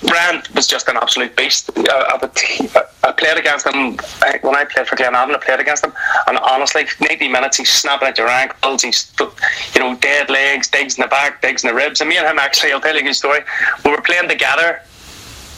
Rand 0.10 0.48
was 0.56 0.68
just 0.68 0.88
an 0.88 0.96
absolute 0.96 1.36
beast. 1.36 1.70
Uh, 1.78 1.84
I, 1.88 2.20
I, 2.22 2.80
uh, 2.80 2.84
I 3.04 3.12
played 3.12 3.38
against 3.38 3.68
him 3.68 3.98
when 4.42 4.56
I 4.56 4.64
played 4.66 4.88
for 4.88 4.96
Glenavon. 4.96 5.36
I 5.36 5.38
played 5.38 5.60
against 5.60 5.84
him, 5.84 5.92
and 6.28 6.38
honestly, 6.38 6.86
90 7.02 7.28
minutes, 7.28 7.58
he's 7.58 7.72
snapping 7.72 8.08
at 8.08 8.18
your 8.18 8.30
ankles. 8.30 8.84
He's, 8.84 9.12
you 9.20 9.80
know, 9.82 9.96
dead 9.98 10.30
legs, 10.30 10.70
digs 10.70 10.98
in 10.98 11.02
the 11.02 11.08
back, 11.08 11.42
digs 11.42 11.64
in 11.64 11.70
the 11.70 11.76
ribs. 11.76 12.00
And 12.00 12.10
me 12.10 12.18
and 12.18 12.26
him 12.26 12.40
actually, 12.40 12.72
I'll 12.72 12.80
tell 12.80 12.96
you 12.96 13.02
a 13.02 13.04
good 13.04 13.16
story. 13.16 13.42
We 13.84 13.92
were 13.92 14.02
playing 14.02 14.30
together 14.30 14.82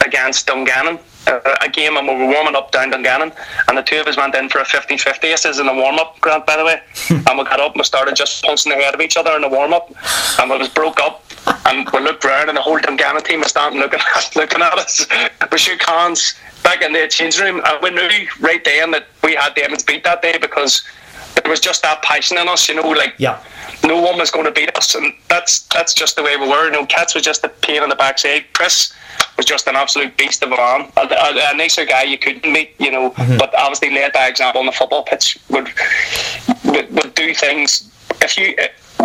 against 0.03 0.47
Dungannon 0.47 0.99
Eh, 1.27 1.55
a 1.61 1.67
game 1.67 1.97
and 1.97 2.07
we 2.07 2.15
were 2.15 2.25
warming 2.25 2.55
up 2.55 2.71
down 2.71 2.89
Dungannon 2.89 3.33
and 3.67 3.77
the 3.77 3.81
two 3.81 3.99
of 3.99 4.07
us 4.07 4.15
went 4.15 4.33
in 4.33 4.47
for 4.47 4.59
a 4.59 4.63
50-50 4.63 5.21
this 5.21 5.43
is 5.43 5.59
in 5.59 5.65
the 5.65 5.73
warm-up 5.73 6.19
Grant 6.21 6.45
by 6.45 6.55
the 6.55 6.63
way. 6.63 6.81
And 7.27 7.37
we 7.37 7.43
got 7.43 7.59
up 7.59 7.73
and 7.73 7.79
we 7.79 7.83
started 7.83 8.15
just 8.15 8.43
punching 8.43 8.71
the 8.71 8.77
head 8.77 8.93
of 8.93 9.01
each 9.01 9.17
other 9.17 9.35
in 9.35 9.41
the 9.41 9.49
warm-up 9.49 9.91
and 10.39 10.49
we 10.49 10.57
was 10.57 10.69
broke 10.69 11.01
up 11.01 11.25
and 11.65 11.89
we 11.89 11.99
looked 11.99 12.23
round 12.23 12.49
and 12.49 12.57
the 12.57 12.61
whole 12.61 12.79
Dungannon 12.79 13.23
team 13.23 13.39
was 13.39 13.49
standing 13.49 13.81
looking 13.81 13.99
at, 14.15 14.35
looking 14.35 14.61
at 14.61 14.73
us. 14.77 15.05
We 15.51 15.57
shook 15.57 15.81
hands 15.83 16.33
back 16.63 16.81
in 16.81 16.93
the 16.93 17.07
changing 17.09 17.43
room 17.43 17.61
and 17.65 17.83
we 17.83 17.89
knew 17.89 18.27
right 18.39 18.63
then 18.63 18.91
that 18.91 19.07
we 19.21 19.35
had 19.35 19.53
Damon's 19.55 19.83
beat 19.83 20.05
that 20.05 20.21
day 20.21 20.37
because 20.39 20.81
there 21.43 21.49
was 21.49 21.59
just 21.59 21.81
that 21.81 22.01
passion 22.01 22.37
in 22.37 22.47
us 22.47 22.67
you 22.67 22.75
know 22.75 22.89
like 22.89 23.13
yeah 23.17 23.41
no 23.83 24.01
one 24.01 24.17
was 24.17 24.31
going 24.31 24.45
to 24.45 24.51
beat 24.51 24.75
us 24.75 24.95
and 24.95 25.13
that's 25.29 25.59
that's 25.67 25.93
just 25.93 26.15
the 26.15 26.23
way 26.23 26.35
we 26.37 26.47
were 26.47 26.65
you 26.65 26.71
know 26.71 26.85
Cats 26.85 27.13
was 27.15 27.23
just 27.23 27.43
a 27.43 27.49
pain 27.49 27.83
in 27.83 27.89
the 27.89 27.95
backside 27.95 28.45
Chris 28.53 28.93
was 29.37 29.45
just 29.45 29.67
an 29.67 29.75
absolute 29.75 30.17
beast 30.17 30.43
of 30.43 30.51
a 30.51 30.55
man. 30.55 30.91
A, 30.97 31.01
a, 31.01 31.53
a 31.53 31.55
nicer 31.55 31.85
guy 31.85 32.03
you 32.03 32.17
couldn't 32.17 32.51
meet, 32.51 32.73
you 32.79 32.91
know, 32.91 33.11
mm-hmm. 33.11 33.37
but 33.37 33.53
obviously 33.55 33.91
led 33.91 34.11
by 34.13 34.27
example 34.27 34.59
on 34.59 34.65
the 34.65 34.71
football 34.71 35.03
pitch 35.03 35.37
would, 35.49 35.69
would, 36.65 36.93
would 36.93 37.15
do 37.15 37.33
things. 37.33 37.91
If 38.21 38.37
you, 38.37 38.55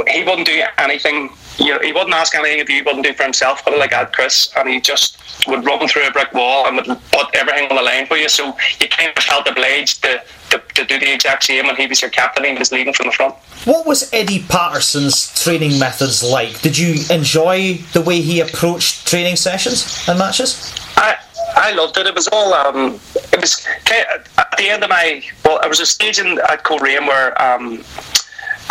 he 0.09 0.25
wouldn't 0.25 0.47
do 0.47 0.63
anything 0.79 1.31
you 1.59 1.73
know, 1.73 1.79
he 1.81 1.93
wouldn't 1.93 2.15
ask 2.15 2.35
anything 2.35 2.67
he 2.67 2.83
wouldn't 2.83 3.05
do 3.05 3.13
for 3.13 3.25
himself, 3.25 3.65
but 3.65 3.79
like 3.79 3.91
that, 3.91 4.13
Chris, 4.13 4.53
and 4.57 4.69
he 4.69 4.81
just 4.81 5.19
would 5.47 5.65
run 5.65 5.87
through 5.89 6.07
a 6.07 6.11
brick 6.11 6.33
wall 6.33 6.67
and 6.67 6.77
would 6.77 6.87
put 6.87 7.35
everything 7.35 7.69
on 7.69 7.77
the 7.77 7.83
line 7.83 8.07
for 8.07 8.17
you. 8.17 8.29
So 8.29 8.57
you 8.81 8.89
kind 8.89 9.13
of 9.17 9.23
felt 9.23 9.49
obliged 9.49 10.03
to, 10.03 10.23
to, 10.51 10.63
to 10.75 10.85
do 10.85 10.99
the 10.99 11.13
exact 11.13 11.45
same 11.45 11.67
when 11.67 11.77
he 11.77 11.87
was 11.87 12.01
your 12.01 12.11
captain 12.11 12.45
and 12.45 12.55
he 12.55 12.59
was 12.59 12.73
leading 12.73 12.93
from 12.93 13.07
the 13.07 13.13
front. 13.13 13.35
What 13.65 13.87
was 13.87 14.13
Eddie 14.13 14.45
Patterson's 14.49 15.43
training 15.43 15.79
methods 15.79 16.23
like? 16.23 16.61
Did 16.61 16.79
you 16.79 17.05
enjoy 17.11 17.75
the 17.93 18.03
way 18.03 18.21
he 18.21 18.41
approached 18.41 19.07
training 19.07 19.37
sessions 19.37 20.05
and 20.09 20.19
matches? 20.19 20.75
I 20.97 21.17
I 21.55 21.73
loved 21.73 21.99
it. 21.99 22.07
It 22.07 22.15
was 22.15 22.29
all 22.29 22.55
um, 22.55 22.99
it 23.15 23.41
was 23.41 23.67
at 23.91 24.25
the 24.57 24.63
the 24.63 24.71
end 24.71 24.85
of 24.85 24.91
my 24.91 25.23
well, 25.45 25.59
I 25.63 25.67
was 25.67 25.81
a 25.81 25.87
stage 25.87 26.19
in 26.19 26.39
at 26.49 26.63
Coleraine 26.65 27.07
where 27.07 27.41
um, 27.43 27.85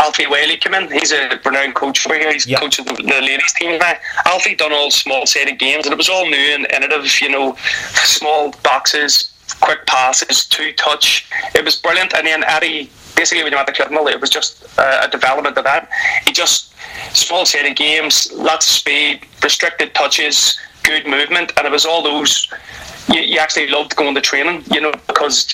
Alfie 0.02 0.26
Wylie 0.28 0.58
came 0.58 0.74
in. 0.74 0.92
He's 0.92 1.12
a 1.12 1.40
renowned 1.46 1.76
coach 1.76 2.06
over 2.06 2.18
here. 2.18 2.34
He's 2.34 2.48
Yep. 2.48 2.60
coaching 2.60 2.86
the, 2.86 2.94
the 2.94 3.22
ladies 3.22 3.54
team 3.54 3.78
now. 3.80 3.94
Alfie 4.26 4.56
done 4.56 4.74
all 4.74 4.90
small 4.92 5.26
sided 5.26 5.60
games, 5.60 5.86
and 5.86 5.94
it 5.94 5.98
was 5.98 6.10
all 6.10 6.26
new 6.30 6.38
and 6.56 6.66
innovative. 6.72 7.22
You 7.22 7.30
know, 7.30 7.56
small 7.94 8.52
boxes, 8.64 9.32
quick 9.60 9.86
passes, 9.86 10.46
two 10.46 10.74
touch. 10.74 11.28
It 11.56 11.64
was 11.64 11.76
brilliant. 11.76 12.14
And 12.16 12.26
then 12.26 12.44
Eddie, 12.44 12.90
basically 13.16 13.44
when 13.44 13.52
you 13.54 13.58
went 13.58 13.68
to 13.68 13.74
Cliftonville, 13.74 14.12
it 14.12 14.20
was 14.20 14.30
just 14.32 14.64
uh, 14.80 15.02
a 15.04 15.08
development 15.08 15.58
of 15.58 15.64
that. 15.66 15.90
He 16.26 16.32
just 16.34 16.74
small 17.14 17.46
sided 17.46 17.76
games, 17.76 18.32
lots 18.34 18.68
of 18.68 18.74
speed, 18.76 19.22
restricted 19.44 19.94
touches, 19.94 20.58
good 20.84 21.06
movement, 21.06 21.52
and 21.58 21.68
it 21.68 21.72
was 21.72 21.86
all 21.86 22.02
those. 22.02 22.48
You, 23.14 23.22
you 23.22 23.40
actually 23.40 23.68
loved 23.68 23.96
going 23.96 24.16
to 24.16 24.22
training, 24.22 24.64
you 24.72 24.82
know, 24.82 24.94
because 25.08 25.54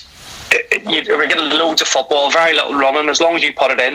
you 0.88 1.16
were 1.16 1.26
getting 1.26 1.50
loads 1.50 1.82
of 1.82 1.88
football, 1.88 2.30
very 2.30 2.54
little 2.54 2.74
running. 2.74 3.08
As 3.08 3.20
long 3.20 3.36
as 3.36 3.42
you 3.42 3.52
put 3.52 3.70
it 3.70 3.80
in, 3.80 3.94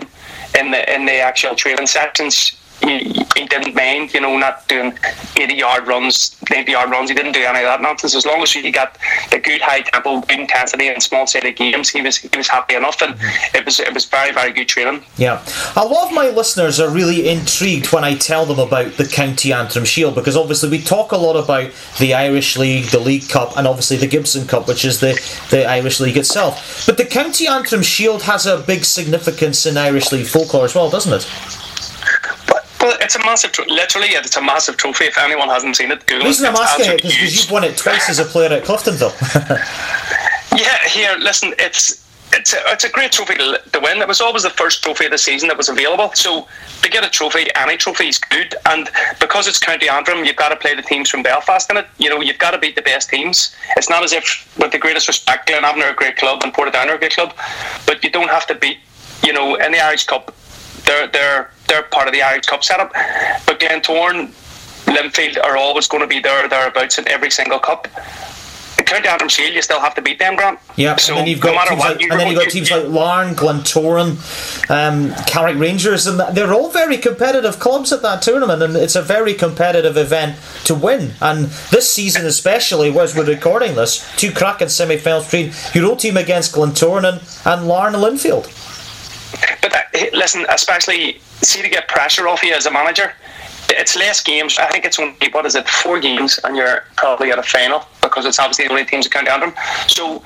in 0.60 0.72
the 0.72 0.94
in 0.94 1.06
the 1.06 1.20
actual 1.20 1.56
training 1.56 1.88
sections, 1.88 2.58
he, 2.84 3.26
he 3.36 3.46
didn't 3.46 3.76
mind. 3.76 4.14
You 4.14 4.22
know, 4.22 4.38
not 4.38 4.68
doing 4.68 4.98
eighty 5.38 5.56
yard 5.56 5.88
runs, 5.88 6.36
ninety 6.50 6.72
yard 6.72 6.90
runs. 6.90 7.10
He 7.10 7.16
didn't 7.16 7.34
do 7.34 7.42
any 7.42 7.60
of 7.60 7.66
that 7.66 7.82
nonsense. 7.82 8.16
As 8.16 8.26
long 8.26 8.42
as 8.42 8.54
you 8.56 8.72
got 8.72 8.98
the 9.32 9.40
good 9.40 9.62
high 9.62 9.82
tempo, 9.82 10.22
good 10.22 10.40
intensity, 10.40 10.88
and 10.88 11.02
small 11.02 11.28
sided 11.28 11.56
games, 11.56 11.90
he 11.90 12.02
was 12.02 12.18
he 12.18 12.30
was 12.36 12.48
happy 12.48 12.76
enough, 12.76 13.02
and 13.02 13.16
mm-hmm. 13.16 13.58
it 13.58 13.66
was 13.66 13.80
it 13.80 13.94
was 13.94 14.06
very 14.06 14.32
very 14.34 14.52
good 14.52 14.68
training. 14.68 15.04
Yeah. 15.18 15.44
A 15.76 15.86
lot 15.86 16.08
of 16.08 16.14
my 16.14 16.30
listeners 16.30 16.80
are 16.80 16.90
really 16.90 17.30
intrigued 17.30 17.92
when 17.92 18.04
I 18.04 18.16
tell 18.16 18.46
them 18.46 18.60
about 18.60 18.94
the 18.94 19.08
County 19.08 19.54
Antrim 19.54 19.86
Shield 19.86 20.16
because 20.16 20.38
obviously 20.38 20.70
we 20.70 20.82
talk 20.82 21.12
a 21.12 21.18
lot 21.18 21.36
about 21.36 21.72
the 22.00 22.14
Irish 22.14 22.58
League, 22.58 22.86
the 22.86 23.00
League 23.00 23.30
Cup, 23.30 23.58
and 23.58 23.68
obviously 23.68 23.98
the 23.98 24.08
Gibson 24.08 24.48
Cup, 24.48 24.68
which 24.68 24.86
is 24.86 25.00
the, 25.00 25.20
the 25.50 25.66
Irish 25.66 26.00
League 26.00 26.18
itself. 26.18 26.86
But 26.86 26.98
the 26.98 27.06
County 27.06 27.48
Antrim 27.48 27.82
Shield 27.82 28.24
has 28.24 28.46
a 28.46 28.58
big 28.58 28.86
significance 28.86 29.66
in 29.66 29.78
Irish 29.78 30.12
League 30.12 30.28
folklore 30.28 30.66
as 30.66 30.76
well, 30.76 30.90
doesn't 30.90 31.14
it? 31.14 31.28
Well, 32.84 32.98
it's 33.00 33.16
a 33.16 33.20
massive, 33.20 33.54
tro- 33.54 33.66
literally, 33.70 34.10
it's 34.10 34.36
a 34.36 34.42
massive 34.42 34.76
trophy. 34.76 35.06
If 35.06 35.18
anyone 35.18 35.48
hasn't 35.48 35.78
seen 35.78 35.90
it, 35.90 36.06
Google 36.06 36.20
The 36.20 36.26
reason 36.26 36.46
it. 36.46 36.50
I'm 36.50 36.56
asking 36.58 36.92
it 36.92 37.02
because 37.02 37.42
you've 37.42 37.50
won 37.50 37.64
it 37.64 37.78
twice 37.78 38.10
as 38.10 38.20
a 38.20 38.26
player 38.26 38.52
at 38.52 38.64
Cliftonville. 38.64 39.14
Yeah, 40.56 40.78
here, 40.88 41.16
listen, 41.18 41.56
it's 41.58 42.04
it's 42.32 42.54
a, 42.54 42.58
it's 42.68 42.84
a 42.84 42.90
great 42.90 43.12
trophy 43.12 43.36
to, 43.36 43.62
to 43.72 43.80
win. 43.80 44.00
It 44.02 44.08
was 44.08 44.22
always 44.22 44.44
the 44.44 44.50
first 44.50 44.84
trophy 44.84 45.06
of 45.06 45.12
the 45.12 45.18
season 45.18 45.48
that 45.50 45.58
was 45.58 45.70
available. 45.70 46.12
So 46.14 46.48
to 46.82 46.90
get 46.90 47.06
a 47.06 47.10
trophy, 47.10 47.48
any 47.56 47.78
trophy 47.78 48.08
is 48.08 48.20
good. 48.20 48.56
And 48.66 48.90
because 49.20 49.48
it's 49.48 49.60
County 49.60 49.88
Antrim, 49.90 50.26
you've 50.26 50.36
got 50.36 50.50
to 50.50 50.56
play 50.56 50.76
the 50.76 50.82
teams 50.82 51.10
from 51.10 51.24
Belfast 51.24 51.70
in 51.70 51.78
it. 51.78 51.88
You 51.98 52.10
know, 52.10 52.22
you've 52.22 52.40
got 52.40 52.52
to 52.52 52.58
beat 52.58 52.76
the 52.76 52.82
best 52.82 53.10
teams. 53.10 53.56
It's 53.78 53.90
not 53.90 54.04
as 54.04 54.14
if, 54.14 54.52
with 54.58 54.72
the 54.72 54.80
greatest 54.80 55.08
respect, 55.08 55.48
Glenavon 55.48 55.84
are 55.84 55.92
a 55.92 55.96
great 55.96 56.18
club 56.18 56.42
and 56.44 56.54
Portadown 56.54 56.88
are 56.88 56.96
a 56.96 57.00
great 57.00 57.14
club, 57.14 57.36
but 57.86 58.04
you 58.04 58.10
don't 58.10 58.30
have 58.30 58.48
to 58.48 58.56
beat, 58.56 58.78
you 59.24 59.34
know, 59.34 59.56
in 59.56 59.72
the 59.72 59.80
Irish 59.80 60.06
Cup, 60.06 60.34
they're, 60.86 61.08
they're, 61.08 61.52
they're 61.68 61.84
part 61.84 62.08
of 62.08 62.14
the 62.14 62.22
Irish 62.22 62.46
Cup 62.46 62.64
setup. 62.64 62.92
But 63.46 63.60
Glentoran, 63.60 64.32
Linfield 64.86 65.44
are 65.44 65.58
always 65.58 65.88
going 65.88 66.02
to 66.02 66.08
be 66.08 66.20
there, 66.20 66.48
thereabouts 66.48 66.98
in 66.98 67.08
every 67.08 67.32
single 67.32 67.60
cup. 67.60 67.88
County 68.86 69.08
Antrim 69.08 69.30
Shield, 69.30 69.54
you 69.54 69.62
still 69.62 69.80
have 69.80 69.96
to 69.96 70.02
beat 70.02 70.20
them, 70.20 70.36
Grant. 70.36 70.60
Yeah, 70.76 70.96
So 70.98 71.14
and 71.14 71.22
then 71.22 71.28
you've 71.28 71.40
no 71.40 71.52
got 71.52 71.56
matter 71.56 71.70
teams 71.70 71.80
what, 71.80 71.92
like, 71.94 72.02
you 72.02 72.12
and 72.12 72.20
then 72.20 72.28
you've 72.28 72.40
got 72.40 72.50
teams 72.50 72.72
like 72.72 72.88
Larne, 72.88 73.34
Glentoran, 73.34 74.70
um, 74.70 75.26
Carrick 75.26 75.58
Rangers, 75.58 76.06
and 76.06 76.20
they're 76.36 76.54
all 76.54 76.70
very 76.70 76.98
competitive 76.98 77.60
clubs 77.60 77.92
at 77.94 78.02
that 78.02 78.22
tournament, 78.22 78.62
and 78.62 78.76
it's 78.76 78.96
a 78.96 79.02
very 79.02 79.34
competitive 79.34 79.98
event 79.98 80.38
to 80.66 80.76
win. 80.76 81.14
And 81.22 81.46
this 81.72 81.92
season, 81.92 82.26
especially, 82.26 82.98
as 82.98 83.16
we're 83.16 83.26
recording 83.26 83.76
this, 83.76 84.08
two 84.18 84.32
cracking 84.32 84.70
semi-finals 84.70 85.26
between 85.26 85.54
your 85.74 85.90
old 85.90 86.00
team 86.00 86.18
against 86.18 86.54
Glentoran 86.54 87.08
and, 87.08 87.22
and 87.46 87.68
Larne 87.68 87.94
Linfield. 87.94 88.52
But 89.62 89.74
uh, 89.74 89.82
hey, 89.94 90.10
listen, 90.14 90.46
especially 90.50 91.20
see 91.42 91.62
to 91.62 91.70
get 91.70 91.88
pressure 91.88 92.28
off 92.28 92.44
you 92.44 92.54
as 92.54 92.66
a 92.66 92.72
manager. 92.72 93.14
It's 93.70 93.96
less 93.96 94.22
games. 94.22 94.60
I 94.60 94.68
think 94.68 94.86
it's 94.86 95.00
only 95.00 95.16
what 95.32 95.46
is 95.46 95.56
it, 95.56 95.68
four 95.68 96.00
games, 96.00 96.40
and 96.44 96.56
you're 96.56 96.84
probably 96.96 97.32
at 97.32 97.40
a 97.40 97.44
final 97.44 97.86
because 98.02 98.26
it's 98.26 98.38
obviously 98.38 98.66
the 98.66 98.72
only 98.72 98.86
teams 98.86 99.06
that 99.06 99.14
count 99.14 99.26
down 99.26 99.40
them. 99.40 99.54
So, 99.88 100.20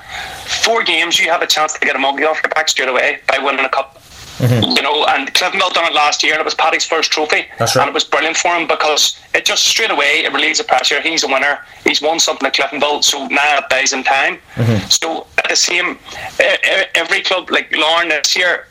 four 0.64 0.82
games, 0.82 1.18
you 1.18 1.30
have 1.30 1.40
a 1.40 1.46
chance 1.46 1.72
to 1.74 1.80
get 1.80 1.96
a 1.96 1.98
monkey 1.98 2.24
off 2.24 2.40
your 2.42 2.50
back 2.50 2.68
straight 2.68 2.88
away 2.88 3.20
by 3.28 3.38
winning 3.38 3.64
a 3.64 3.68
cup. 3.68 3.94
You 4.40 4.82
know, 4.82 5.04
and 5.06 5.32
Cliftonville 5.34 5.72
done 5.72 5.90
it 5.90 5.94
last 5.94 6.22
year, 6.22 6.34
and 6.34 6.40
it 6.40 6.44
was 6.44 6.54
Paddy's 6.54 6.84
first 6.84 7.10
trophy, 7.10 7.46
That's 7.58 7.74
right. 7.74 7.82
and 7.82 7.88
it 7.90 7.94
was 7.94 8.04
brilliant 8.04 8.36
for 8.36 8.54
him 8.54 8.68
because 8.68 9.18
it 9.34 9.44
just 9.44 9.64
straight 9.66 9.90
away 9.90 10.22
it 10.24 10.32
relieves 10.32 10.58
the 10.58 10.64
pressure. 10.64 11.00
He's 11.00 11.24
a 11.24 11.26
winner. 11.26 11.58
He's 11.84 12.00
won 12.00 12.20
something 12.20 12.46
at 12.46 12.54
Cliftonville, 12.54 13.02
so 13.02 13.26
now 13.26 13.58
it 13.58 13.64
buys 13.68 13.92
him 13.92 14.04
time. 14.04 14.38
So 14.90 15.26
at 15.38 15.48
the 15.48 15.56
same, 15.56 15.98
every 16.94 17.22
club 17.22 17.50
like 17.50 17.74
Larne 17.74 18.08
this 18.10 18.36
year 18.36 18.66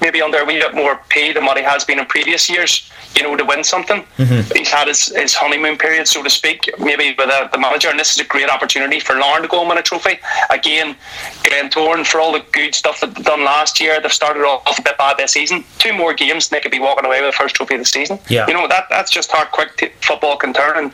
maybe 0.00 0.22
under 0.22 0.38
a 0.38 0.44
wee 0.44 0.58
bit 0.58 0.74
more 0.74 1.00
pay 1.08 1.32
than 1.32 1.44
what 1.44 1.56
he 1.56 1.62
has 1.62 1.84
been 1.84 1.98
in 1.98 2.06
previous 2.06 2.48
years. 2.48 2.90
You 3.16 3.24
know, 3.24 3.36
to 3.36 3.44
win 3.44 3.64
something, 3.64 4.04
mm-hmm. 4.18 4.56
he's 4.56 4.68
had 4.68 4.86
his, 4.86 5.06
his 5.06 5.34
honeymoon 5.34 5.76
period, 5.76 6.06
so 6.06 6.22
to 6.22 6.30
speak, 6.30 6.70
maybe 6.78 7.12
with 7.18 7.28
the, 7.28 7.48
the 7.50 7.58
manager, 7.58 7.88
and 7.88 7.98
this 7.98 8.14
is 8.14 8.20
a 8.20 8.24
great 8.24 8.48
opportunity 8.48 9.00
for 9.00 9.18
Larne 9.18 9.42
to 9.42 9.48
go 9.48 9.60
and 9.60 9.68
win 9.68 9.78
a 9.78 9.82
trophy 9.82 10.20
again. 10.48 10.94
Glentoran 11.42 12.06
for 12.06 12.20
all 12.20 12.32
the 12.32 12.44
good 12.52 12.72
stuff 12.72 13.00
that 13.00 13.14
they've 13.14 13.24
done 13.24 13.44
last 13.44 13.80
year, 13.80 14.00
they've 14.00 14.12
started 14.12 14.44
off 14.44 14.78
a 14.78 14.82
bit 14.82 14.96
bad 14.96 15.18
this 15.18 15.32
season. 15.32 15.64
Two 15.78 15.92
more 15.92 16.14
games, 16.14 16.46
and 16.46 16.56
they 16.56 16.60
could 16.60 16.70
be 16.70 16.78
walking 16.78 17.04
away 17.04 17.20
with 17.20 17.32
the 17.32 17.36
first 17.36 17.56
trophy 17.56 17.74
of 17.74 17.80
the 17.80 17.84
season. 17.84 18.18
Yeah. 18.28 18.46
you 18.46 18.54
know 18.54 18.68
that 18.68 18.86
that's 18.88 19.10
just 19.10 19.32
how 19.32 19.44
quick 19.44 19.76
t- 19.76 19.90
football 20.00 20.36
can 20.36 20.52
turn, 20.52 20.78
and 20.78 20.92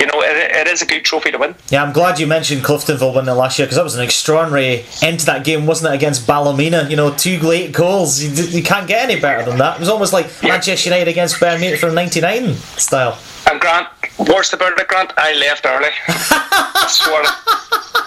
you 0.00 0.06
know 0.06 0.20
it, 0.22 0.50
it 0.52 0.68
is 0.68 0.82
a 0.82 0.86
good 0.86 1.04
trophy 1.04 1.30
to 1.30 1.38
win. 1.38 1.54
Yeah, 1.68 1.82
I'm 1.82 1.92
glad 1.92 2.18
you 2.18 2.26
mentioned 2.26 2.62
Cliftonville 2.62 3.14
winning 3.14 3.34
last 3.34 3.58
year 3.58 3.66
because 3.66 3.76
that 3.76 3.84
was 3.84 3.94
an 3.96 4.02
extraordinary 4.04 4.84
end 5.02 5.20
to 5.20 5.26
that 5.26 5.44
game, 5.44 5.66
wasn't 5.66 5.92
it? 5.92 5.96
Against 5.96 6.26
Ballymena, 6.26 6.88
you 6.90 6.96
know, 6.96 7.14
two 7.14 7.38
late 7.38 7.72
goals. 7.72 8.22
You, 8.22 8.30
you 8.58 8.62
can't 8.62 8.86
get 8.88 9.08
any 9.08 9.20
better 9.20 9.44
than 9.48 9.58
that. 9.58 9.76
It 9.76 9.80
was 9.80 9.88
almost 9.88 10.12
like 10.12 10.26
Manchester 10.42 10.90
United 10.90 11.08
against 11.10 11.40
Birmingham 11.40 11.78
from 11.78 11.94
'99 11.94 12.54
style. 12.54 13.18
And 13.50 13.60
Grant, 13.60 13.88
worst 14.18 14.52
about 14.54 14.78
it, 14.78 14.88
Grant, 14.88 15.12
I 15.16 15.34
left 15.34 15.66
early. 15.66 15.90
I 16.08 16.86
swear. 16.88 18.03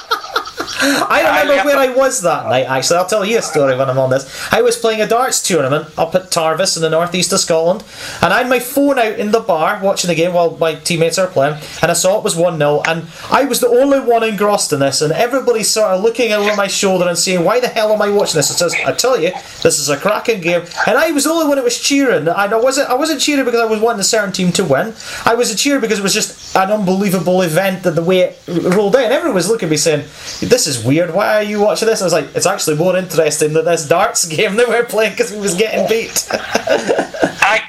I 1.10 1.42
remember 1.42 1.54
left- 1.54 1.66
where 1.66 1.78
I 1.78 1.90
was 1.90 2.22
that 2.22 2.46
night. 2.46 2.66
Actually, 2.66 2.98
I'll 2.98 3.08
tell 3.08 3.26
you 3.26 3.40
a 3.40 3.42
story 3.42 3.76
when 3.76 3.90
I'm 3.90 3.98
on 3.98 4.10
this. 4.10 4.48
I 4.52 4.62
was 4.62 4.78
playing 4.78 5.02
a 5.02 5.08
darts 5.08 5.42
tournament 5.42 5.88
up 5.98 6.14
at 6.16 6.30
Tarves 6.30 6.76
in 6.76 6.82
the 6.82 6.90
northeast 6.90 7.34
of 7.34 7.40
Scotland, 7.40 7.84
and 8.22 8.34
I 8.34 8.40
had 8.40 8.50
my 8.50 8.60
phone 8.60 9.00
out 9.00 9.18
in 9.18 9.32
the 9.32 9.40
bar 9.40 9.80
watching 9.82 10.08
the 10.08 10.16
game 10.16 10.34
while 10.34 10.58
my 10.58 10.76
teammates 10.76 11.18
are 11.18 11.28
playing, 11.28 11.60
and 11.82 11.90
I 11.90 11.94
saw 11.96 12.18
it 12.18 12.24
was 12.24 12.36
one 12.36 12.58
0 12.58 12.84
and 12.86 13.08
I 13.32 13.46
was 13.46 13.60
the 13.60 13.70
only 13.70 14.00
one 14.00 14.24
engrossed 14.24 14.72
in 14.74 14.80
this, 14.80 15.02
and 15.02 15.12
everybody's 15.14 15.70
sort 15.70 15.92
of 15.92 16.04
looking 16.04 16.32
over 16.32 16.56
my 16.56 16.68
shoulder 16.68 17.08
and 17.08 17.18
saying, 17.18 17.44
"Why 17.44 17.60
the 17.60 17.68
hell 17.68 17.92
am 17.92 18.02
I 18.02 18.10
watching 18.10 18.36
this?" 18.36 18.52
It 18.52 18.56
says, 18.56 18.76
"I 18.86 18.92
tell 18.94 19.20
you, 19.20 19.32
this 19.64 19.80
is 19.80 19.90
a 19.90 19.98
cracking 19.98 20.42
game," 20.42 20.64
and 20.86 20.98
I 20.98 21.12
was 21.12 21.24
the 21.24 21.32
only 21.32 21.48
one 21.48 21.58
that 21.58 21.64
was 21.64 21.80
cheering. 21.80 22.30
I 22.30 22.48
wasn't. 22.56 22.90
I 22.90 22.94
wasn't 22.94 23.22
cheering 23.22 23.46
because 23.46 23.62
I 23.62 23.66
was 23.66 23.80
wanting 23.80 24.02
a 24.02 24.04
certain 24.04 24.32
team 24.32 24.52
to 24.54 24.64
win. 24.64 24.94
I 25.26 25.34
was 25.34 25.52
a 25.52 25.56
cheer 25.56 25.80
because 25.80 26.00
it 26.00 26.04
was 26.04 26.14
just 26.14 26.56
an 26.56 26.72
unbelievable 26.72 27.42
event 27.42 27.84
that 27.84 27.96
the 27.96 28.04
way 28.04 28.20
it 28.20 28.40
rolled 28.48 28.96
out. 28.96 29.04
And 29.04 29.14
everyone 29.14 29.36
was 29.36 29.50
looking 29.50 29.68
at 29.68 29.72
me 29.72 29.78
saying, 29.78 30.06
"This 30.42 30.67
is 30.68 30.84
weird. 30.84 31.14
Why 31.14 31.36
are 31.36 31.44
you 31.44 31.62
watching 31.62 31.88
this?" 31.88 32.02
I 32.02 32.06
was 32.06 32.14
like, 32.14 32.36
"It's 32.36 32.46
actually 32.46 32.78
more 32.78 32.96
interesting 32.96 33.54
than 33.54 33.66
this 33.66 33.88
darts 33.88 34.26
game 34.38 34.56
that 34.56 34.68
we're 34.68 34.86
playing 34.86 35.12
because 35.12 35.32
we 35.32 35.40
was 35.40 35.56
getting 35.56 35.88
beat." 35.88 36.28
I, 36.32 37.62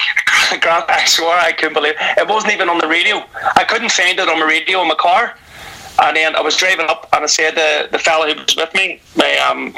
Grant, 0.60 0.84
I 0.88 1.04
swear 1.06 1.38
I 1.38 1.52
couldn't 1.52 1.74
believe 1.74 1.94
it. 1.98 2.18
It 2.18 2.28
wasn't 2.28 2.52
even 2.52 2.68
on 2.68 2.78
the 2.78 2.88
radio. 2.88 3.24
I 3.56 3.64
couldn't 3.64 3.90
find 3.90 4.18
it 4.18 4.28
on 4.28 4.38
the 4.38 4.46
radio 4.46 4.82
in 4.82 4.88
my 4.88 4.94
car. 4.94 5.34
And 6.00 6.16
then 6.16 6.36
I 6.36 6.40
was 6.40 6.56
driving 6.56 6.86
up 6.86 7.08
and 7.12 7.24
I 7.24 7.26
said 7.26 7.54
the 7.54 7.88
the 7.90 7.98
fella 7.98 8.32
who 8.32 8.40
was 8.40 8.56
with 8.56 8.72
me, 8.74 9.00
my 9.16 9.36
um, 9.38 9.74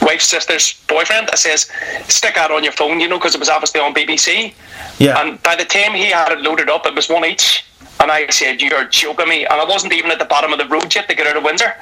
wife's 0.00 0.28
sister's 0.28 0.74
boyfriend, 0.88 1.28
I 1.30 1.36
says, 1.36 1.70
stick 2.08 2.36
that 2.36 2.50
on 2.50 2.64
your 2.64 2.72
phone, 2.72 3.00
you 3.00 3.08
know, 3.08 3.18
because 3.18 3.34
it 3.34 3.38
was 3.38 3.50
obviously 3.50 3.80
on 3.80 3.92
BBC. 3.92 4.54
Yeah. 4.98 5.20
And 5.20 5.42
by 5.42 5.56
the 5.56 5.64
time 5.64 5.92
he 5.92 6.06
had 6.06 6.32
it 6.32 6.40
loaded 6.40 6.70
up, 6.70 6.86
it 6.86 6.94
was 6.94 7.08
one 7.08 7.24
each. 7.24 7.64
And 8.00 8.10
I 8.10 8.26
said, 8.28 8.60
You're 8.60 8.84
joking 8.84 9.28
me. 9.28 9.44
And 9.44 9.54
I 9.54 9.64
wasn't 9.64 9.92
even 9.92 10.10
at 10.10 10.18
the 10.18 10.24
bottom 10.24 10.52
of 10.52 10.58
the 10.58 10.66
road 10.66 10.94
yet 10.94 11.08
to 11.08 11.14
get 11.14 11.26
out 11.26 11.36
of 11.36 11.44
Windsor. 11.44 11.74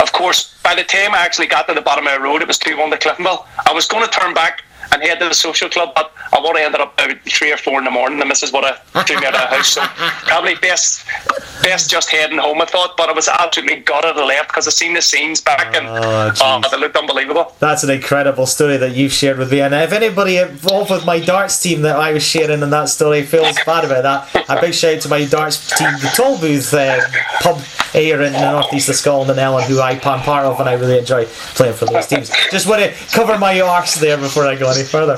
Of 0.00 0.12
course, 0.12 0.56
by 0.62 0.74
the 0.74 0.84
time 0.84 1.14
I 1.14 1.18
actually 1.18 1.46
got 1.46 1.68
to 1.68 1.74
the 1.74 1.82
bottom 1.82 2.06
of 2.06 2.12
the 2.12 2.20
road, 2.20 2.42
it 2.42 2.48
was 2.48 2.58
2 2.58 2.76
1 2.76 2.90
to 2.90 2.96
Cliftonville. 2.96 3.46
I 3.66 3.72
was 3.72 3.86
going 3.86 4.04
to 4.04 4.10
turn 4.10 4.34
back 4.34 4.62
and 4.92 5.02
head 5.02 5.18
to 5.20 5.28
the 5.28 5.34
social 5.34 5.68
club, 5.68 5.92
but 5.94 6.12
I 6.32 6.38
would 6.40 6.56
have 6.56 6.66
ended 6.66 6.80
up 6.80 6.94
about 6.94 7.16
3 7.28 7.52
or 7.52 7.56
4 7.56 7.78
in 7.78 7.84
the 7.84 7.90
morning. 7.90 8.18
The 8.18 8.24
missus 8.24 8.52
would 8.52 8.64
have 8.64 8.80
threw 9.06 9.18
me 9.20 9.26
out 9.26 9.34
of 9.34 9.40
the 9.40 9.46
house. 9.56 9.68
So 9.68 9.82
probably 10.28 10.54
best 10.56 11.04
best 11.62 11.90
just 11.90 12.10
heading 12.10 12.38
home, 12.38 12.60
I 12.60 12.64
thought. 12.64 12.96
But 12.96 13.08
I 13.08 13.12
was 13.12 13.28
absolutely 13.28 13.80
gutted 13.80 14.16
I 14.16 14.24
left 14.24 14.48
because 14.48 14.66
I 14.66 14.70
seen 14.70 14.94
the 14.94 15.02
scenes 15.02 15.40
back 15.40 15.74
and 15.76 15.86
Oh, 15.86 16.30
jeez. 16.34 16.70
they 16.70 16.76
looked 16.78 16.96
unbelievable. 16.96 17.54
That's 17.58 17.82
an 17.84 17.90
incredible 17.90 18.46
story 18.46 18.76
that 18.78 18.94
you've 18.94 19.12
shared 19.12 19.38
with 19.38 19.50
me. 19.52 19.60
And 19.60 19.74
if 19.74 19.92
anybody 19.92 20.38
involved 20.38 20.90
with 20.90 21.04
my 21.04 21.18
darts 21.20 21.60
team 21.60 21.82
that 21.82 21.96
I 21.96 22.12
was 22.12 22.22
sharing 22.22 22.62
in 22.62 22.70
that 22.70 22.88
story 22.88 23.22
feels 23.24 23.56
bad 23.66 23.84
about 23.84 24.02
that, 24.32 24.44
a 24.48 24.60
big 24.60 24.74
shout 24.74 24.96
out 24.96 25.02
to 25.02 25.08
my 25.08 25.24
darts 25.24 25.76
team, 25.76 25.92
the 26.00 26.08
Tollbooth 26.16 26.72
uh, 26.74 27.00
pub 27.42 27.58
here 27.92 28.22
in 28.22 28.32
the 28.32 28.50
northeast 28.50 28.88
of 28.88 28.96
Scotland 28.96 29.30
and 29.30 29.40
Ellon, 29.40 29.64
who 29.64 29.80
I 29.80 29.92
am 29.92 30.00
part 30.00 30.46
of, 30.46 30.60
and 30.60 30.68
I 30.68 30.74
really 30.74 30.98
enjoy 30.98 31.26
playing 31.54 31.74
for 31.74 31.86
those 31.86 32.06
teams. 32.06 32.30
Just 32.50 32.66
want 32.66 32.82
to 32.82 32.92
cover 33.12 33.38
my 33.38 33.60
arse 33.60 33.96
there 33.96 34.16
before 34.16 34.46
I 34.46 34.56
go 34.56 34.70
any 34.70 34.84
further. 34.84 35.14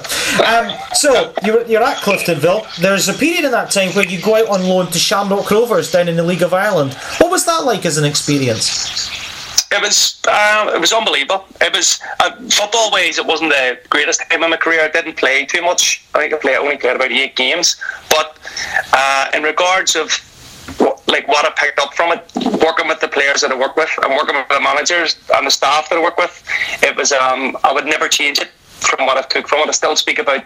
Um, 0.46 0.76
so 0.94 1.35
you're, 1.44 1.64
you're 1.66 1.82
at 1.82 1.98
Cliftonville. 1.98 2.76
There's 2.76 3.08
a 3.08 3.14
period 3.14 3.44
in 3.44 3.50
that 3.52 3.70
time 3.70 3.90
where 3.90 4.06
you 4.06 4.20
go 4.20 4.37
out 4.37 4.48
on 4.48 4.62
loan 4.66 4.87
to 4.88 4.98
Shamrock 4.98 5.50
Rovers 5.50 5.90
down 5.92 6.08
in 6.08 6.16
the 6.16 6.22
League 6.22 6.42
of 6.42 6.54
Ireland. 6.54 6.94
What 7.18 7.30
was 7.30 7.44
that 7.46 7.64
like 7.64 7.85
as 7.87 7.98
an 7.98 8.04
experience? 8.04 9.11
it 9.72 9.80
was 9.80 10.20
uh, 10.28 10.70
it 10.74 10.80
was 10.80 10.92
unbelievable. 10.92 11.46
It 11.61 11.74
was 11.74 11.98
uh, 12.20 12.37
football 12.50 12.92
ways. 12.92 13.18
It 13.18 13.26
wasn't 13.26 13.50
the 13.50 13.78
greatest 13.88 14.20
time 14.28 14.42
in 14.42 14.50
my 14.50 14.56
career. 14.56 14.82
I 14.82 14.88
didn't 14.88 15.16
play 15.16 15.46
too 15.46 15.62
much. 15.62 16.04
I 16.14 16.18
think 16.20 16.35
I 16.35 16.37
played, 16.37 16.56
only 16.58 16.76
played 16.76 16.96
about 16.96 17.11
eight 17.11 17.37
games. 17.37 17.76
But 18.11 18.38
uh, 18.92 19.28
in 19.35 19.42
regards 19.42 19.96
of 19.96 20.11
like 21.09 21.29
what 21.29 21.44
I 21.44 21.53
picked 21.57 21.79
up 21.79 21.94
from 21.94 22.12
it, 22.12 22.25
working 22.62 22.88
with 22.88 23.01
the 23.01 23.09
players 23.09 23.42
that 23.42 23.53
I 23.53 23.59
work 23.59 23.77
with, 23.77 23.90
and 24.03 24.14
working 24.14 24.35
with 24.35 24.48
the 24.48 24.61
managers 24.61 25.16
and 25.35 25.46
the 25.46 25.51
staff 25.51 25.88
that 25.90 25.98
I 25.98 26.03
work 26.03 26.16
with, 26.16 26.42
it 26.83 26.96
was 26.96 27.12
um, 27.12 27.57
I 27.64 27.72
would 27.72 27.87
never 27.87 28.09
change 28.09 28.38
it 28.38 28.48
from 28.81 29.07
what 29.07 29.16
I 29.16 29.22
took 29.22 29.48
from 29.48 29.61
it. 29.61 29.68
I 29.68 29.72
still 29.72 29.96
speak 29.96 30.18
about 30.18 30.44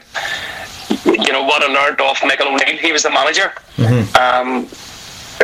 you 1.04 1.32
know 1.32 1.44
what 1.44 1.62
I 1.62 1.66
learned 1.66 2.00
off 2.00 2.22
Michael 2.24 2.48
O'Neill. 2.48 2.76
He 2.76 2.92
was 2.92 3.02
the 3.02 3.10
manager. 3.10 3.52
Mm-hmm. 3.76 4.16
Um, 4.16 4.68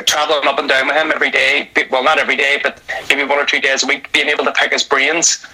traveling 0.01 0.49
up 0.49 0.59
and 0.59 0.69
down 0.69 0.87
with 0.87 0.97
him 0.97 1.13
every 1.13 1.31
day. 1.31 1.71
Well, 1.91 2.05
not 2.05 2.19
every 2.19 2.37
day, 2.37 2.61
but 2.63 2.81
maybe 3.09 3.25
one 3.25 3.39
or 3.39 3.45
two 3.45 3.61
days 3.61 3.83
a 3.83 3.87
week. 3.87 4.13
Being 4.13 4.29
able 4.29 4.45
to 4.45 4.53
pick 4.53 4.73
his 4.73 4.83
brains 4.83 5.45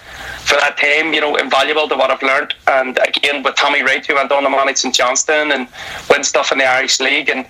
for 0.45 0.55
that 0.55 0.77
time, 0.77 1.13
you 1.13 1.21
know, 1.21 1.35
invaluable 1.35 1.87
to 1.87 1.95
what 1.95 2.11
I've 2.11 2.21
learned. 2.21 2.53
And 2.67 2.97
again, 2.99 3.43
with 3.43 3.55
Tommy 3.55 3.83
Wright, 3.83 4.05
who 4.05 4.15
went 4.15 4.31
on 4.31 4.43
to 4.43 4.49
manage 4.49 4.77
St 4.77 4.93
Johnstone 4.93 5.51
and 5.51 5.67
win 6.09 6.23
stuff 6.23 6.51
in 6.51 6.57
the 6.57 6.65
Irish 6.65 6.99
League, 6.99 7.29
and 7.29 7.45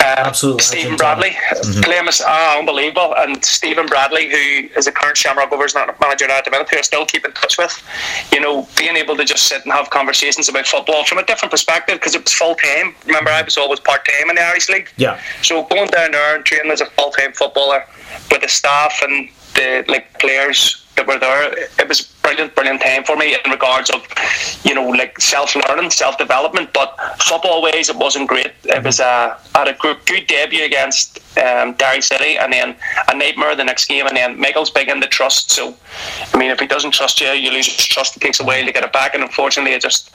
uh, 0.00 0.14
Absolutely. 0.18 0.62
Stephen 0.62 0.96
Bradley, 0.96 1.30
mm-hmm. 1.30 1.80
playing 1.80 2.06
uh, 2.06 2.56
unbelievable. 2.58 3.14
And 3.16 3.44
Stephen 3.44 3.86
Bradley, 3.86 4.30
who 4.30 4.68
is 4.78 4.86
a 4.86 4.92
current 4.92 5.16
Shamrock 5.16 5.50
Rovers 5.50 5.74
manager 5.74 6.30
at 6.30 6.44
the 6.44 6.50
minute, 6.50 6.68
who 6.70 6.78
I 6.78 6.82
still 6.82 7.06
keep 7.06 7.24
in 7.24 7.32
touch 7.32 7.58
with, 7.58 7.82
you 8.32 8.40
know, 8.40 8.68
being 8.76 8.96
able 8.96 9.16
to 9.16 9.24
just 9.24 9.46
sit 9.48 9.64
and 9.64 9.72
have 9.72 9.90
conversations 9.90 10.48
about 10.48 10.66
football 10.66 11.04
from 11.04 11.18
a 11.18 11.24
different 11.24 11.50
perspective 11.50 11.98
because 11.98 12.14
it 12.14 12.22
was 12.22 12.32
full 12.32 12.54
time. 12.54 12.94
Remember, 13.06 13.30
I 13.30 13.42
was 13.42 13.56
always 13.56 13.80
part 13.80 14.06
time 14.06 14.30
in 14.30 14.36
the 14.36 14.42
Irish 14.42 14.68
League. 14.68 14.90
Yeah. 14.96 15.20
So 15.42 15.64
going 15.64 15.85
down 15.86 16.12
there 16.12 16.36
and 16.36 16.44
training 16.44 16.72
as 16.72 16.80
a 16.80 16.86
full 16.86 17.10
time 17.10 17.32
footballer 17.32 17.84
with 18.30 18.42
the 18.42 18.48
staff 18.48 19.00
and 19.02 19.28
the 19.54 19.84
like 19.88 20.18
players 20.18 20.84
that 20.96 21.06
were 21.06 21.18
there. 21.18 21.52
It 21.78 21.88
was 21.88 22.12
brilliant, 22.26 22.54
brilliant 22.56 22.80
time 22.80 23.04
for 23.04 23.16
me 23.16 23.36
in 23.44 23.50
regards 23.50 23.88
of, 23.90 24.04
you 24.64 24.74
know, 24.74 24.88
like 24.88 25.20
self 25.20 25.54
learning, 25.54 25.90
self 25.90 26.18
development. 26.18 26.72
But 26.72 26.98
football 27.22 27.62
ways, 27.62 27.88
it 27.88 27.96
wasn't 27.96 28.28
great. 28.28 28.52
It 28.64 28.82
was 28.82 28.98
a 28.98 29.38
had 29.54 29.68
a 29.68 29.74
good, 29.74 30.04
good 30.06 30.26
debut 30.26 30.64
against 30.64 31.20
um, 31.38 31.74
Derry 31.74 32.02
City, 32.02 32.36
and 32.36 32.52
then 32.52 32.74
a 33.08 33.16
nightmare 33.16 33.54
the 33.54 33.64
next 33.64 33.86
game, 33.86 34.06
and 34.06 34.16
then 34.16 34.40
Michael's 34.40 34.70
big 34.70 34.88
into 34.88 35.06
trust. 35.06 35.50
So, 35.50 35.74
I 36.34 36.38
mean, 36.38 36.50
if 36.50 36.58
he 36.58 36.66
doesn't 36.66 36.92
trust 36.92 37.20
you, 37.20 37.28
you 37.28 37.50
lose 37.50 37.68
trust. 37.68 38.16
It 38.16 38.20
takes 38.20 38.40
a 38.40 38.44
while 38.44 38.64
to 38.64 38.72
get 38.72 38.84
it 38.84 38.92
back, 38.92 39.14
and 39.14 39.22
unfortunately, 39.22 39.74
I 39.74 39.78
just 39.78 40.10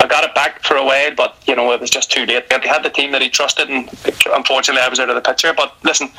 I 0.00 0.06
got 0.06 0.24
it 0.24 0.34
back 0.34 0.62
for 0.64 0.76
a 0.76 0.84
while, 0.84 1.14
but 1.14 1.36
you 1.46 1.56
know, 1.56 1.72
it 1.72 1.80
was 1.80 1.90
just 1.90 2.10
too 2.10 2.26
late. 2.26 2.44
He 2.50 2.68
had 2.68 2.82
the 2.82 2.90
team 2.90 3.12
that 3.12 3.22
he 3.22 3.28
trusted, 3.28 3.70
and 3.70 3.88
unfortunately, 4.32 4.82
I 4.82 4.88
was 4.88 5.00
out 5.00 5.08
of 5.08 5.14
the 5.14 5.22
picture. 5.22 5.52
But 5.54 5.74
listen, 5.84 6.10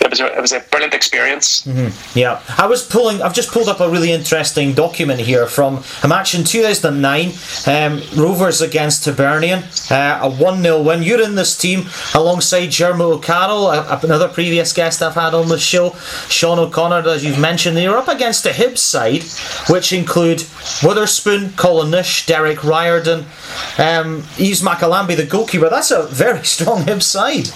it 0.00 0.10
was 0.10 0.20
a, 0.20 0.26
it 0.36 0.40
was 0.40 0.52
a 0.52 0.60
brilliant 0.70 0.94
experience. 0.94 1.62
Mm-hmm. 1.62 2.18
Yeah, 2.18 2.42
I 2.58 2.66
was 2.66 2.86
pulling. 2.86 3.22
I've 3.22 3.34
just 3.34 3.50
pulled 3.50 3.68
up 3.68 3.80
a 3.80 3.88
really 3.88 4.12
interesting 4.12 4.74
document 4.82 5.20
here 5.20 5.46
from 5.46 5.82
a 6.02 6.08
match 6.08 6.34
in 6.34 6.42
2009, 6.42 7.32
um, 7.66 8.02
Rovers 8.16 8.60
against 8.60 9.04
Hibernian, 9.04 9.62
uh, 9.90 10.18
a 10.22 10.28
one 10.28 10.60
0 10.62 10.82
win. 10.82 11.04
You're 11.04 11.22
in 11.22 11.36
this 11.36 11.56
team 11.56 11.86
alongside 12.14 12.66
Jeremy 12.66 13.04
O'Connell, 13.04 13.70
another 13.70 14.28
previous 14.28 14.72
guest 14.72 15.00
I've 15.00 15.14
had 15.14 15.34
on 15.34 15.48
the 15.48 15.58
show, 15.58 15.90
Sean 16.28 16.58
O'Connor, 16.58 17.08
as 17.08 17.24
you've 17.24 17.38
mentioned. 17.38 17.78
You're 17.78 17.96
up 17.96 18.08
against 18.08 18.44
a 18.46 18.50
Hibs 18.50 18.78
side, 18.78 19.22
which 19.72 19.92
include 19.92 20.40
Wotherspoon, 20.82 21.56
Colin 21.56 21.92
Nish, 21.92 22.26
Derek 22.26 22.64
Riordan, 22.64 23.26
um, 23.78 24.24
Yves 24.38 24.62
Ma-Kalambay, 24.62 25.16
the 25.16 25.26
goalkeeper. 25.26 25.70
That's 25.70 25.92
a 25.92 26.06
very 26.08 26.44
strong 26.54 26.82
Hibs 26.82 27.04
side. 27.04 27.46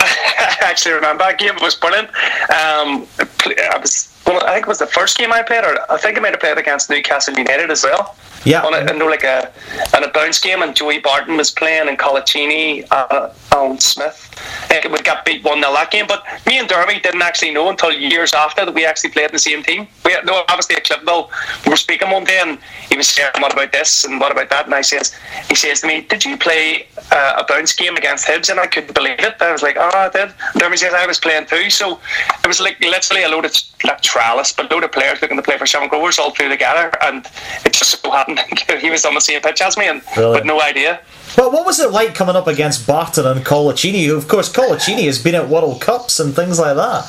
I 0.00 0.56
actually 0.60 0.92
remember 0.92 1.24
that 1.24 1.38
game. 1.38 1.54
Was 1.62 1.74
brilliant. 1.74 2.08
Um, 2.50 3.06
I 3.18 3.78
was 3.80 4.07
well, 4.28 4.44
I 4.44 4.54
think 4.54 4.66
it 4.66 4.68
was 4.68 4.78
the 4.78 4.86
first 4.86 5.16
game 5.16 5.32
I 5.32 5.42
played, 5.42 5.64
or 5.64 5.78
I 5.90 5.96
think 5.96 6.18
I 6.18 6.20
might 6.20 6.32
have 6.32 6.40
played 6.40 6.58
against 6.58 6.90
Newcastle 6.90 7.34
United 7.36 7.70
as 7.70 7.82
well. 7.82 8.14
Yeah. 8.44 8.62
On 8.62 8.74
a, 8.74 8.92
know 8.92 9.06
like 9.06 9.24
a 9.24 9.50
on 9.94 10.04
a 10.04 10.08
bounce 10.08 10.38
game, 10.38 10.62
and 10.62 10.76
Joey 10.76 10.98
Barton 10.98 11.36
was 11.36 11.50
playing, 11.50 11.88
and 11.88 11.98
Coloccini, 11.98 12.86
uh, 12.90 13.30
Alan 13.52 13.80
Smith. 13.80 14.27
I 14.64 14.80
think 14.80 14.92
we 14.92 15.00
got 15.00 15.24
beat 15.24 15.44
one 15.44 15.60
0 15.60 15.72
that 15.72 15.90
game. 15.90 16.06
But 16.06 16.24
me 16.46 16.58
and 16.58 16.68
Derby 16.68 17.00
didn't 17.00 17.22
actually 17.22 17.52
know 17.52 17.70
until 17.70 17.92
years 17.92 18.32
after 18.32 18.64
that 18.64 18.74
we 18.74 18.84
actually 18.84 19.10
played 19.10 19.26
in 19.26 19.32
the 19.32 19.38
same 19.38 19.62
team. 19.62 19.86
We 20.04 20.12
had, 20.12 20.26
no, 20.26 20.44
obviously 20.48 20.76
at 20.76 20.84
Cliftonville, 20.84 21.30
we 21.64 21.70
were 21.70 21.76
speaking 21.76 22.10
one 22.10 22.24
day, 22.24 22.38
and 22.40 22.58
he 22.88 22.96
was 22.96 23.08
saying, 23.08 23.30
"What 23.38 23.52
about 23.52 23.72
this 23.72 24.04
and 24.04 24.20
what 24.20 24.32
about 24.32 24.50
that?" 24.50 24.66
And 24.66 24.74
I 24.74 24.82
says, 24.82 25.14
he 25.48 25.54
says 25.54 25.80
to 25.80 25.86
me, 25.86 26.02
"Did 26.02 26.24
you 26.24 26.36
play 26.36 26.86
uh, 27.10 27.42
a 27.42 27.44
bounce 27.44 27.74
game 27.74 27.96
against 27.96 28.26
Hibs?" 28.26 28.50
And 28.50 28.60
I 28.60 28.66
couldn't 28.66 28.94
believe 28.94 29.20
it. 29.20 29.36
I 29.40 29.52
was 29.52 29.62
like, 29.62 29.76
"Oh, 29.78 29.90
I 29.92 30.08
did." 30.08 30.32
And 30.52 30.60
Derby 30.60 30.76
says, 30.76 30.94
"I 30.94 31.06
was 31.06 31.18
playing 31.18 31.46
too." 31.46 31.70
So 31.70 32.00
it 32.42 32.46
was 32.46 32.60
like 32.60 32.80
literally 32.80 33.22
a 33.22 33.28
load 33.28 33.44
of 33.44 33.54
like 33.84 34.00
trellis, 34.02 34.52
but 34.52 34.70
a 34.70 34.74
load 34.74 34.84
of 34.84 34.92
players 34.92 35.20
looking 35.22 35.36
to 35.36 35.42
play 35.42 35.56
for 35.56 35.66
Shamrock 35.66 35.92
Rovers 35.92 36.18
all 36.18 36.30
through 36.30 36.48
together, 36.48 36.92
and 37.02 37.26
it 37.64 37.72
just 37.72 38.02
so 38.02 38.10
happened 38.10 38.40
he 38.80 38.90
was 38.90 39.04
on 39.04 39.14
the 39.14 39.20
same 39.20 39.40
pitch 39.40 39.60
as 39.60 39.76
me, 39.76 39.88
and 39.88 40.02
but 40.14 40.46
no 40.46 40.60
idea. 40.60 41.00
Well, 41.36 41.52
what 41.52 41.66
was 41.66 41.78
it 41.78 41.90
like 41.90 42.14
coming 42.14 42.36
up 42.36 42.46
against 42.46 42.86
Barton 42.86 43.26
and 43.26 43.44
Coloccini? 43.44 44.06
Who, 44.06 44.16
of 44.16 44.28
course, 44.28 44.52
Coloccini 44.52 45.04
has 45.04 45.22
been 45.22 45.34
at 45.34 45.48
World 45.48 45.80
Cups 45.80 46.18
and 46.20 46.34
things 46.34 46.58
like 46.58 46.76
that. 46.76 47.04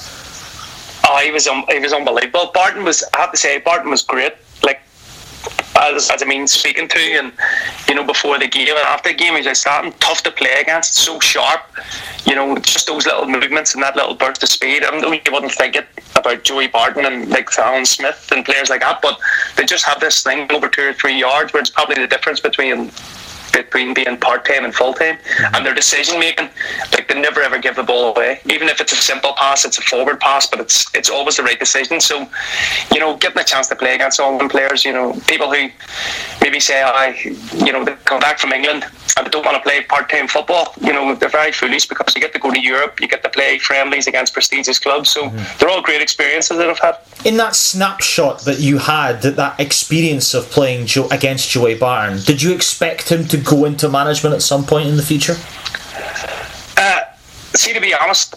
Oh, 1.08 1.18
he 1.24 1.32
was 1.32 1.48
um, 1.48 1.66
he 1.70 1.80
was 1.80 1.94
unbelievable. 1.94 2.52
Barton 2.54 2.84
was, 2.84 3.04
I 3.14 3.22
have 3.22 3.32
to 3.32 3.38
say, 3.38 3.60
Barton 3.60 3.90
was 3.90 4.04
great. 4.04 4.34
Like 4.64 4.82
as, 5.76 6.12
as 6.12 6.22
I 6.22 6.26
mean, 6.26 6.48
speaking 6.48 6.88
to, 6.88 7.00
you 7.00 7.20
and 7.20 7.32
you 7.88 7.96
know, 7.96 8.04
before 8.04 8.38
the 8.38 8.48
game 8.48 8.70
and 8.70 8.80
after 8.80 9.10
the 9.10 9.16
game, 9.16 9.36
he's 9.36 9.46
like 9.46 9.56
starting 9.56 9.94
tough 10.00 10.22
to 10.24 10.32
play 10.32 10.62
against, 10.62 10.96
so 10.96 11.20
sharp. 11.20 11.62
You 12.26 12.36
know, 12.36 12.58
just 12.58 12.88
those 12.88 13.06
little 13.06 13.28
movements 13.28 13.74
and 13.74 13.82
that 13.84 13.96
little 13.96 14.14
burst 14.14 14.44
of 14.44 14.50
speed. 14.50 14.84
I 14.84 14.92
mean, 14.92 15.22
you 15.26 15.32
wouldn't 15.32 15.54
think 15.54 15.76
it 15.76 15.88
about 16.16 16.44
Joey 16.44 16.68
Barton 16.68 17.06
and 17.06 17.30
like 17.30 17.58
Alan 17.58 17.86
Smith 17.86 18.30
and 18.32 18.46
players 18.46 18.70
like 18.70 18.82
that, 18.82 19.02
but 19.02 19.20
they 19.56 19.66
just 19.66 19.86
have 19.86 20.00
this 20.00 20.22
thing 20.22 20.52
over 20.52 20.68
two 20.68 20.90
or 20.90 20.94
three 20.94 21.18
yards, 21.18 21.54
where 21.54 21.62
it's 21.62 21.70
probably 21.70 21.96
the 21.96 22.08
difference 22.08 22.40
between 22.40 22.92
between 23.52 23.94
being 23.94 24.18
part 24.18 24.46
time 24.46 24.66
and 24.66 24.74
full 24.74 24.94
time, 24.94 25.18
mm-hmm. 25.18 25.56
and 25.56 25.66
their 25.66 25.76
decision 25.76 26.20
making, 26.20 26.50
like 26.94 27.08
they 27.08 27.20
never 27.20 27.42
ever 27.42 27.60
give 27.60 27.76
the 27.76 27.84
ball 27.84 28.16
away. 28.16 28.40
Even 28.46 28.68
if 28.70 28.82
it's 28.82 28.94
a 28.94 28.96
simple 28.96 29.34
pass, 29.34 29.66
it's 29.66 29.78
a 29.78 29.82
forward 29.82 30.20
pass, 30.20 30.48
but 30.48 30.60
it's 30.60 30.94
it's 30.96 31.10
always 31.10 31.38
the 31.38 31.44
right 31.44 31.60
decision. 31.60 32.00
So, 32.00 32.28
you 32.94 33.00
know, 33.00 33.18
getting 33.18 33.40
a 33.40 33.44
chance 33.44 33.68
to 33.70 33.76
play 33.76 33.96
against 33.96 34.20
all 34.20 34.38
them 34.38 34.50
players, 34.50 34.86
you 34.86 34.94
know, 34.94 35.14
people 35.28 35.52
who 35.54 35.70
maybe 36.42 36.60
say, 36.60 36.82
I, 36.82 37.16
you 37.66 37.72
know, 37.72 37.84
they 37.84 37.94
come 38.06 38.20
back 38.20 38.40
from 38.40 38.52
England 38.52 38.86
and 39.18 39.32
don't 39.32 39.46
want 39.46 39.58
to 39.58 39.64
play 39.64 39.82
part 39.84 40.10
time 40.10 40.28
football, 40.28 40.74
you 40.82 40.94
know, 40.94 41.16
they're 41.16 41.30
very 41.30 41.52
foolish 41.52 41.88
because 41.88 42.16
you 42.16 42.22
get 42.22 42.34
to 42.34 42.40
go 42.40 42.52
to 42.52 42.60
Europe, 42.60 43.00
you 43.02 43.08
get 43.08 43.24
to 43.24 43.30
play 43.30 43.60
friendlies 43.60 44.08
against 44.08 44.34
prestigious 44.34 44.80
clubs. 44.80 45.10
So 45.10 45.24
mm-hmm. 45.24 45.58
they're 45.58 45.70
all 45.70 45.82
great 45.82 46.02
experiences 46.02 46.58
that 46.58 46.70
I've 46.70 46.80
had. 46.80 46.98
In 47.26 47.38
that 47.38 47.56
snapshot 47.56 48.42
that 48.46 48.60
you 48.60 48.78
had, 48.78 49.22
that, 49.24 49.36
that 49.36 49.60
experience 49.60 50.34
of 50.34 50.50
playing 50.50 50.86
Joe, 50.86 51.08
against 51.12 51.50
Joey 51.50 51.76
Barton, 51.76 52.20
did 52.24 52.42
you 52.42 52.54
expect 52.54 53.10
him 53.10 53.26
to 53.28 53.38
go 53.40 53.66
into 53.66 53.90
management 53.90 54.36
at 54.36 54.42
some 54.42 54.66
point 54.66 54.88
in 54.88 54.98
the 54.98 55.04
future? 55.04 55.36
Uh, 56.78 57.02
see, 57.56 57.74
to 57.74 57.82
be 57.82 57.94
honest, 57.94 58.36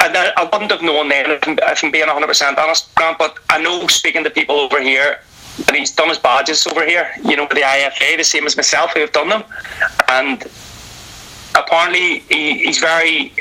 I, 0.00 0.32
I 0.36 0.44
wouldn't 0.44 0.70
have 0.70 0.82
known 0.82 1.08
then 1.08 1.30
if, 1.30 1.40
if 1.46 1.84
I'm 1.84 1.90
being 1.90 2.06
100% 2.06 2.58
honest, 2.58 2.94
Grant, 2.94 3.18
but 3.18 3.38
I 3.50 3.60
know 3.60 3.86
speaking 3.86 4.24
to 4.24 4.30
people 4.30 4.56
over 4.56 4.80
here, 4.80 5.20
and 5.68 5.76
he's 5.76 5.90
done 5.90 6.08
his 6.08 6.18
badges 6.18 6.66
over 6.66 6.84
here, 6.84 7.08
you 7.24 7.36
know, 7.36 7.46
the 7.48 7.62
IFA, 7.62 8.18
the 8.18 8.24
same 8.24 8.46
as 8.46 8.56
myself, 8.56 8.92
who 8.92 9.00
have 9.00 9.12
done 9.12 9.28
them. 9.28 9.42
And 10.08 10.44
apparently 11.54 12.20
he, 12.28 12.58
he's 12.64 12.78
very 12.78 13.32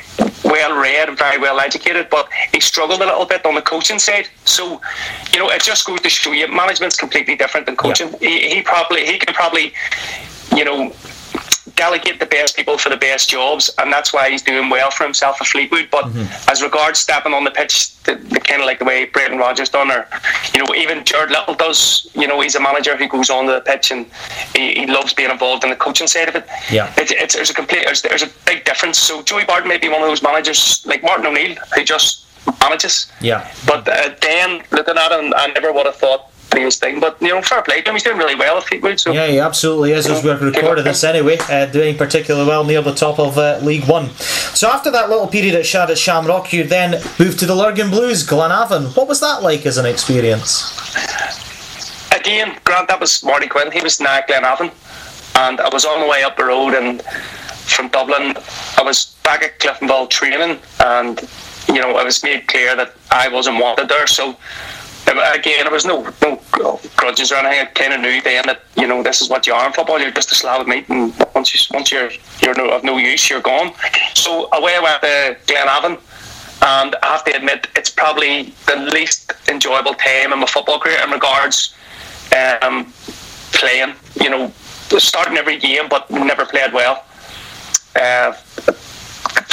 well 0.45 0.79
read 0.79 1.09
and 1.09 1.17
very 1.17 1.37
well 1.37 1.59
educated, 1.59 2.09
but 2.09 2.29
he 2.53 2.59
struggled 2.59 3.01
a 3.01 3.05
little 3.05 3.25
bit 3.25 3.45
on 3.45 3.55
the 3.55 3.61
coaching 3.61 3.99
side. 3.99 4.29
So, 4.45 4.81
you 5.33 5.39
know, 5.39 5.49
it 5.49 5.61
just 5.61 5.85
goes 5.85 6.01
to 6.01 6.09
show 6.09 6.31
you 6.31 6.47
management's 6.47 6.95
completely 6.95 7.35
different 7.35 7.65
than 7.65 7.75
coaching. 7.75 8.09
Yeah. 8.21 8.29
He, 8.29 8.55
he 8.55 8.61
probably 8.61 9.05
he 9.05 9.17
can 9.17 9.33
probably, 9.33 9.73
you 10.55 10.65
know, 10.65 10.93
delegate 11.75 12.19
the 12.19 12.25
best 12.25 12.55
people 12.55 12.77
for 12.77 12.89
the 12.89 12.97
best 12.97 13.29
jobs, 13.29 13.69
and 13.77 13.91
that's 13.91 14.13
why 14.13 14.29
he's 14.29 14.41
doing 14.41 14.69
well 14.69 14.91
for 14.91 15.03
himself 15.03 15.41
at 15.41 15.47
Fleetwood. 15.47 15.89
But 15.91 16.05
mm-hmm. 16.05 16.49
as 16.49 16.61
regards 16.61 16.99
stepping 16.99 17.33
on 17.33 17.43
the 17.43 17.51
pitch, 17.51 17.95
the, 18.03 18.15
the 18.15 18.39
kind 18.39 18.61
of 18.61 18.65
like 18.65 18.79
the 18.79 18.85
way 18.85 19.05
Brendan 19.05 19.39
Rodgers 19.39 19.69
done, 19.69 19.91
or 19.91 20.07
you 20.53 20.63
know, 20.63 20.75
even 20.75 21.03
Gerard 21.03 21.31
Lyttle 21.31 21.55
does. 21.55 22.09
You 22.13 22.27
know, 22.27 22.39
he's 22.41 22.55
a 22.55 22.61
manager 22.61 22.95
who 22.95 23.07
goes 23.07 23.29
on 23.29 23.45
the 23.45 23.61
pitch 23.61 23.91
and 23.91 24.05
he, 24.55 24.75
he 24.75 24.87
loves 24.87 25.13
being 25.13 25.31
involved 25.31 25.63
in 25.63 25.69
the 25.69 25.75
coaching 25.75 26.07
side 26.07 26.29
of 26.29 26.35
it. 26.35 26.47
Yeah, 26.71 26.93
it, 26.97 27.11
it's 27.11 27.35
there's 27.35 27.49
a 27.49 27.53
complete 27.53 27.83
there's, 27.85 28.01
there's 28.01 28.23
a 28.23 28.29
big 28.45 28.63
difference. 28.65 28.97
So 28.97 29.21
Joey 29.23 29.45
Barton 29.45 29.67
may 29.67 29.77
be 29.77 29.89
one 29.89 30.01
of 30.01 30.07
those 30.07 30.23
managers 30.23 30.85
like 30.85 31.03
Martin 31.03 31.25
O'Neill 31.25 31.55
who 31.75 31.83
just 31.83 32.25
manages. 32.61 33.11
Yeah, 33.21 33.51
but 33.65 33.87
uh, 33.87 34.15
then 34.21 34.63
looking 34.71 34.97
at 34.97 35.11
him, 35.11 35.33
I 35.35 35.47
never 35.47 35.73
would 35.73 35.85
have 35.85 35.95
thought 35.95 36.31
his 36.61 36.77
thing. 36.77 36.99
But 36.99 37.21
you 37.21 37.29
know, 37.29 37.41
fair 37.41 37.61
play 37.61 37.81
to 37.81 37.89
him. 37.89 37.95
He's 37.95 38.03
doing 38.03 38.17
really 38.17 38.35
well 38.35 38.57
at 38.57 38.63
Fleetwood. 38.63 38.99
So 38.99 39.11
yeah, 39.11 39.27
he 39.27 39.39
absolutely 39.39 39.91
is. 39.91 40.07
As 40.07 40.23
we're 40.23 40.37
recording 40.37 40.83
this 40.83 41.03
anyway, 41.03 41.37
uh, 41.49 41.65
doing 41.65 41.97
particularly 41.97 42.47
well 42.47 42.63
near 42.63 42.81
the 42.81 42.93
top 42.93 43.19
of 43.19 43.37
uh, 43.37 43.59
League 43.61 43.85
One. 43.87 44.09
So 44.11 44.69
after 44.69 44.91
that 44.91 45.09
little 45.09 45.27
period 45.27 45.55
at 45.55 45.65
Shad 45.65 45.91
at 45.91 45.97
Shamrock, 45.97 46.53
you 46.53 46.63
then 46.63 47.01
moved 47.19 47.39
to 47.39 47.45
the 47.45 47.55
Lurgan 47.55 47.89
Blues, 47.89 48.25
Glenavon. 48.25 48.95
What 48.95 49.07
was 49.07 49.19
that 49.21 49.41
like 49.43 49.65
as 49.65 49.77
an 49.77 49.85
experience? 49.85 50.71
Again, 52.15 52.57
Grant, 52.63 52.87
that 52.87 52.99
was 52.99 53.23
Marty 53.23 53.47
Quinn. 53.47 53.71
He 53.71 53.81
was 53.81 53.99
now 53.99 54.15
at 54.17 54.27
Glenavon, 54.27 54.71
and 55.35 55.59
I 55.59 55.69
was 55.69 55.85
on 55.85 56.01
the 56.01 56.07
way 56.07 56.23
up 56.23 56.37
the 56.37 56.45
road 56.45 56.73
and 56.73 57.01
from 57.65 57.89
Dublin. 57.89 58.35
I 58.77 58.83
was 58.83 59.15
back 59.23 59.43
at 59.43 59.59
Cliftonville 59.59 60.09
training, 60.09 60.59
and 60.83 61.21
you 61.67 61.81
know, 61.81 61.97
it 61.99 62.05
was 62.05 62.23
made 62.23 62.47
clear 62.47 62.75
that 62.75 62.93
I 63.11 63.27
wasn't 63.27 63.59
wanted 63.59 63.89
there. 63.89 64.07
So 64.07 64.37
again, 65.17 65.63
there 65.63 65.71
was 65.71 65.85
no 65.85 66.07
no 66.21 66.41
grudges 66.95 67.31
or 67.31 67.35
anything. 67.35 67.59
I 67.59 67.65
kind 67.71 67.93
of 67.93 68.01
knew 68.01 68.21
then 68.21 68.43
that 68.47 68.61
you 68.75 68.87
know 68.87 69.03
this 69.03 69.21
is 69.21 69.29
what 69.29 69.47
you 69.47 69.53
are 69.53 69.65
in 69.67 69.73
football. 69.73 69.99
You're 69.99 70.11
just 70.11 70.31
a 70.31 70.35
slab 70.35 70.61
of 70.61 70.67
meat, 70.67 70.87
and 70.89 71.13
once 71.33 71.53
you 71.53 71.75
once 71.75 71.91
you're 71.91 72.11
you're 72.41 72.55
no, 72.55 72.69
of 72.69 72.83
no 72.83 72.97
use, 72.97 73.29
you're 73.29 73.41
gone. 73.41 73.73
So 74.13 74.47
away 74.53 74.75
I 74.75 74.79
went 74.79 75.01
to 75.01 75.53
Glenavon, 75.53 75.99
and 76.61 76.95
I 77.01 77.07
have 77.07 77.23
to 77.25 77.35
admit 77.35 77.67
it's 77.75 77.89
probably 77.89 78.53
the 78.67 78.77
least 78.77 79.33
enjoyable 79.49 79.93
time 79.93 80.33
in 80.33 80.39
my 80.39 80.45
football 80.45 80.79
career 80.79 80.99
in 81.03 81.11
regards 81.11 81.75
um, 82.61 82.93
playing. 83.53 83.93
You 84.21 84.29
know, 84.29 84.51
starting 84.97 85.37
every 85.37 85.57
game, 85.57 85.87
but 85.89 86.09
never 86.09 86.45
played 86.45 86.73
well. 86.73 87.03
Uh, 87.95 88.33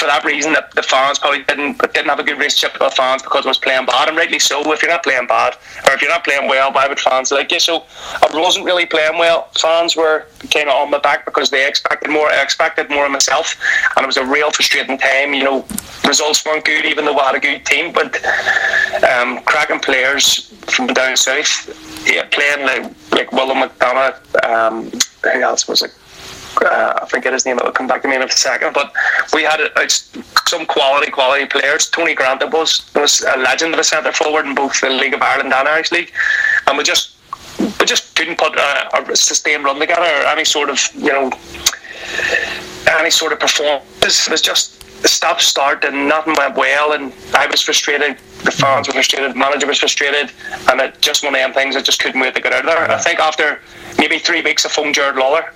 for 0.03 0.09
that 0.09 0.24
reason, 0.24 0.53
that 0.53 0.72
the 0.72 0.82
fans 0.82 1.20
probably 1.20 1.44
didn't 1.44 1.78
didn't 1.94 2.09
have 2.09 2.18
a 2.18 2.24
good 2.24 2.36
relationship 2.36 2.72
with 2.72 2.90
the 2.90 2.96
fans 2.96 3.22
because 3.22 3.46
I 3.46 3.50
was 3.50 3.59
playing 3.59 3.86
bad, 3.86 4.09
and 4.09 4.16
rightly 4.16 4.40
so. 4.40 4.61
If 4.72 4.82
you're 4.82 4.90
not 4.90 5.05
playing 5.05 5.28
bad, 5.28 5.55
or 5.86 5.94
if 5.94 6.03
you're 6.03 6.11
not 6.11 6.24
playing 6.24 6.48
well, 6.48 6.72
why 6.72 6.88
would 6.88 6.98
fans 6.98 7.30
like 7.30 7.53
you? 7.53 7.61
So 7.61 7.84
I 8.20 8.28
wasn't 8.34 8.64
really 8.64 8.84
playing 8.84 9.16
well. 9.16 9.48
Fans 9.57 9.94
were 9.94 10.26
kind 10.50 10.68
of 10.68 10.74
on 10.74 10.90
my 10.90 10.98
back 10.98 11.24
because 11.24 11.50
they 11.50 11.68
expected 11.68 12.11
more. 12.11 12.28
I 12.28 12.42
expected 12.42 12.90
more 12.90 13.07
of 13.07 13.12
myself, 13.12 13.57
and 13.96 14.03
it 14.03 14.07
was 14.09 14.16
a 14.16 14.26
real 14.26 14.50
frustrating 14.50 14.98
time. 14.98 15.34
You 15.34 15.44
know, 15.44 15.64
results 16.05 16.44
weren't 16.44 16.64
good, 16.64 16.84
even 16.84 17.05
though 17.05 17.14
we 17.14 17.20
had 17.20 17.36
a 17.36 17.40
good 17.40 17.64
team, 17.64 17.92
but 17.92 18.16
um, 19.05 19.40
cracking 19.44 19.78
players 19.78 20.53
from 20.66 20.88
down 20.88 21.16
south, 21.16 21.70
yeah, 22.11 22.26
playing 22.32 22.66
like 22.66 22.92
like 23.12 23.30
William 23.30 23.59
McDonough. 23.68 24.18
Um, 24.50 24.90
who 25.22 25.42
else 25.42 25.68
was 25.68 25.82
it? 25.82 25.94
Uh, 26.61 27.00
I 27.03 27.07
forget 27.07 27.32
his 27.32 27.46
name. 27.46 27.59
It 27.59 27.64
will 27.64 27.72
come 27.72 27.86
back 27.86 28.03
to 28.03 28.09
me 28.09 28.16
in 28.16 28.22
a 28.22 28.30
second. 28.30 28.74
But 28.74 28.92
we 29.32 29.42
had 29.42 29.61
uh, 29.61 29.88
some 29.88 30.66
quality, 30.66 31.11
quality 31.11 31.46
players. 31.46 31.88
Tony 31.88 32.14
Grant 32.14 32.42
was 32.53 32.90
was 32.94 33.22
a 33.22 33.38
legend 33.38 33.74
of 33.74 33.80
a 33.80 33.84
centre 33.84 34.12
forward 34.12 34.46
in 34.46 34.55
both 34.55 34.80
the 34.80 34.90
League 34.90 35.14
of 35.14 35.22
Ireland 35.22 35.53
and 35.53 35.68
Irish 35.68 35.92
League, 35.92 36.12
and 36.66 36.76
we 36.76 36.84
just 36.84 37.16
we 37.80 37.86
just 37.86 38.14
couldn't 38.16 38.38
put 38.38 38.57
a, 38.57 39.12
a 39.12 39.16
sustained 39.16 39.64
run 39.64 39.78
together 39.78 40.03
or 40.03 40.26
any 40.26 40.44
sort 40.44 40.68
of 40.68 40.78
you 40.94 41.12
know 41.12 41.30
any 42.86 43.11
sort 43.11 43.32
of 43.32 43.40
performance. 43.40 44.26
It 44.26 44.30
was 44.30 44.42
just 44.42 44.82
stop 45.09 45.40
start 45.40 45.84
and 45.84 46.09
nothing 46.09 46.34
went 46.38 46.57
well 46.57 46.92
and 46.92 47.12
I 47.34 47.46
was 47.46 47.61
frustrated 47.61 48.18
the 48.44 48.50
fans 48.53 48.86
were 48.86 48.92
frustrated 48.92 49.32
the 49.32 49.38
manager 49.38 49.66
was 49.66 49.78
frustrated 49.78 50.30
and 50.68 50.80
it 50.80 51.00
just 51.00 51.24
one 51.24 51.34
of 51.34 51.40
them 51.40 51.53
things 51.53 51.74
I 51.74 51.82
just 51.82 52.00
couldn't 52.00 52.20
wait 52.20 52.34
to 52.34 52.40
get 52.40 52.53
out 52.53 52.61
of 52.61 52.66
there 52.66 52.90
I 52.90 52.98
think 52.98 53.18
after 53.18 53.61
maybe 53.98 54.18
three 54.18 54.42
weeks 54.42 54.64
I 54.64 54.68
phoned 54.68 54.94
Gerard 54.94 55.16
Lawlor 55.16 55.53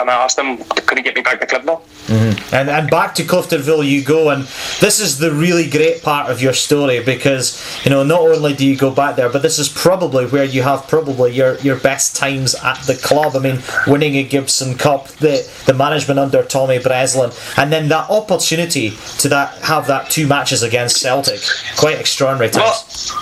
and 0.00 0.10
I 0.10 0.24
asked 0.24 0.38
him, 0.38 0.58
could 0.86 0.98
he 0.98 1.02
get 1.02 1.16
me 1.16 1.22
back 1.22 1.40
to 1.40 1.46
Cliftonville? 1.46 1.82
Mm-hmm. 2.06 2.54
And, 2.54 2.70
and 2.70 2.90
back 2.90 3.14
to 3.16 3.22
Cliftonville 3.22 3.86
you 3.86 4.02
go, 4.02 4.30
and 4.30 4.44
this 4.80 5.00
is 5.00 5.18
the 5.18 5.32
really 5.32 5.68
great 5.68 6.02
part 6.02 6.30
of 6.30 6.40
your 6.40 6.52
story 6.52 7.02
because 7.02 7.62
you 7.84 7.90
know 7.90 8.02
not 8.02 8.20
only 8.20 8.54
do 8.54 8.66
you 8.66 8.76
go 8.76 8.90
back 8.90 9.16
there, 9.16 9.28
but 9.28 9.42
this 9.42 9.58
is 9.58 9.68
probably 9.68 10.26
where 10.26 10.44
you 10.44 10.62
have 10.62 10.88
probably 10.88 11.32
your, 11.34 11.58
your 11.58 11.76
best 11.76 12.16
times 12.16 12.54
at 12.54 12.80
the 12.82 12.94
club. 12.94 13.36
I 13.36 13.40
mean, 13.40 13.60
winning 13.86 14.16
a 14.16 14.22
Gibson 14.22 14.76
Cup, 14.76 15.08
the 15.08 15.48
the 15.66 15.74
management 15.74 16.18
under 16.18 16.42
Tommy 16.42 16.78
Breslin, 16.78 17.30
and 17.56 17.72
then 17.72 17.88
that 17.88 18.08
opportunity 18.08 18.90
to 19.18 19.28
that 19.28 19.58
have 19.58 19.86
that 19.88 20.10
two 20.10 20.26
matches 20.26 20.62
against 20.62 21.00
Celtic, 21.00 21.40
quite 21.76 21.98
extraordinary 21.98 22.50
times. 22.50 23.12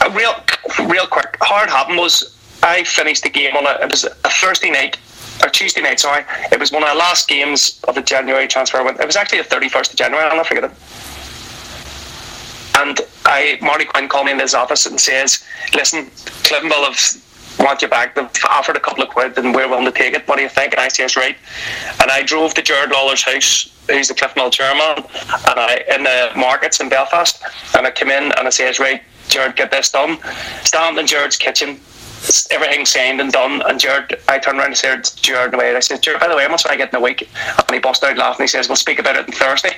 Well, 0.00 0.10
real 0.12 0.34
real 0.88 1.06
quick, 1.06 1.36
hard 1.40 1.70
happened 1.70 1.98
was 1.98 2.36
I 2.62 2.84
finished 2.84 3.22
the 3.22 3.30
game 3.30 3.56
on 3.56 3.66
a 3.66 3.82
it 3.82 3.90
was 3.90 4.04
a 4.04 4.10
Thursday 4.28 4.70
night 4.70 4.96
or 5.42 5.48
Tuesday 5.48 5.80
night, 5.80 6.00
sorry. 6.00 6.24
It 6.52 6.58
was 6.58 6.72
one 6.72 6.82
of 6.82 6.88
the 6.88 6.94
last 6.94 7.28
games 7.28 7.80
of 7.88 7.94
the 7.94 8.02
January 8.02 8.46
transfer 8.46 8.82
window. 8.84 9.02
It 9.02 9.06
was 9.06 9.16
actually 9.16 9.42
the 9.42 9.48
31st 9.48 9.90
of 9.90 9.96
January, 9.96 10.24
I'll 10.24 10.36
never 10.36 10.48
forget 10.48 10.64
it. 10.64 10.70
And 12.78 13.00
I, 13.26 13.58
Marty 13.60 13.84
Quinn 13.84 14.08
called 14.08 14.26
me 14.26 14.32
in 14.32 14.38
his 14.38 14.54
office 14.54 14.86
and 14.86 14.98
says, 15.00 15.44
listen, 15.74 16.06
Cliftonville 16.06 16.84
have 16.84 17.22
want 17.58 17.82
you 17.82 17.88
back. 17.88 18.14
They've 18.14 18.28
offered 18.48 18.76
a 18.76 18.80
couple 18.80 19.02
of 19.02 19.10
quid 19.10 19.36
and 19.36 19.54
we're 19.54 19.68
willing 19.68 19.84
to 19.84 19.92
take 19.92 20.14
it. 20.14 20.26
What 20.26 20.36
do 20.36 20.42
you 20.42 20.48
think? 20.48 20.72
And 20.72 20.80
I 20.80 20.88
says, 20.88 21.16
right. 21.16 21.36
And 22.00 22.10
I 22.10 22.22
drove 22.22 22.54
to 22.54 22.62
Gerard 22.62 22.90
Lawlor's 22.90 23.22
house, 23.22 23.70
who's 23.88 24.08
the 24.08 24.14
Cliftonville 24.14 24.52
chairman, 24.52 25.04
and 25.04 25.60
I 25.60 25.84
in 25.94 26.04
the 26.04 26.30
markets 26.36 26.80
in 26.80 26.88
Belfast. 26.88 27.42
And 27.76 27.86
I 27.86 27.90
come 27.90 28.10
in 28.10 28.32
and 28.32 28.46
I 28.46 28.50
says, 28.50 28.78
right, 28.78 29.02
Gerard, 29.28 29.56
get 29.56 29.70
this 29.70 29.90
done. 29.90 30.18
Stand 30.62 30.98
in 30.98 31.06
Gerard's 31.06 31.36
kitchen 31.36 31.80
everything 32.50 32.86
signed 32.86 33.20
and 33.20 33.32
done. 33.32 33.62
And 33.66 33.78
Jared, 33.80 34.20
I 34.28 34.38
turned 34.38 34.58
around 34.58 34.68
and 34.68 34.76
said 34.76 35.10
Gerard 35.16 35.56
Wade, 35.56 35.76
I 35.76 35.80
said, 35.80 36.02
Jared, 36.02 36.20
by 36.20 36.28
the 36.28 36.36
way, 36.36 36.44
how 36.44 36.50
much 36.50 36.66
I 36.66 36.76
get 36.76 36.90
in 36.90 36.96
a 36.96 37.02
week? 37.02 37.28
And 37.58 37.70
he 37.70 37.78
busted 37.78 38.10
out 38.10 38.18
laughing. 38.18 38.44
He 38.44 38.48
says, 38.48 38.68
we'll 38.68 38.76
speak 38.76 38.98
about 38.98 39.16
it 39.16 39.26
on 39.26 39.32
Thursday. 39.32 39.76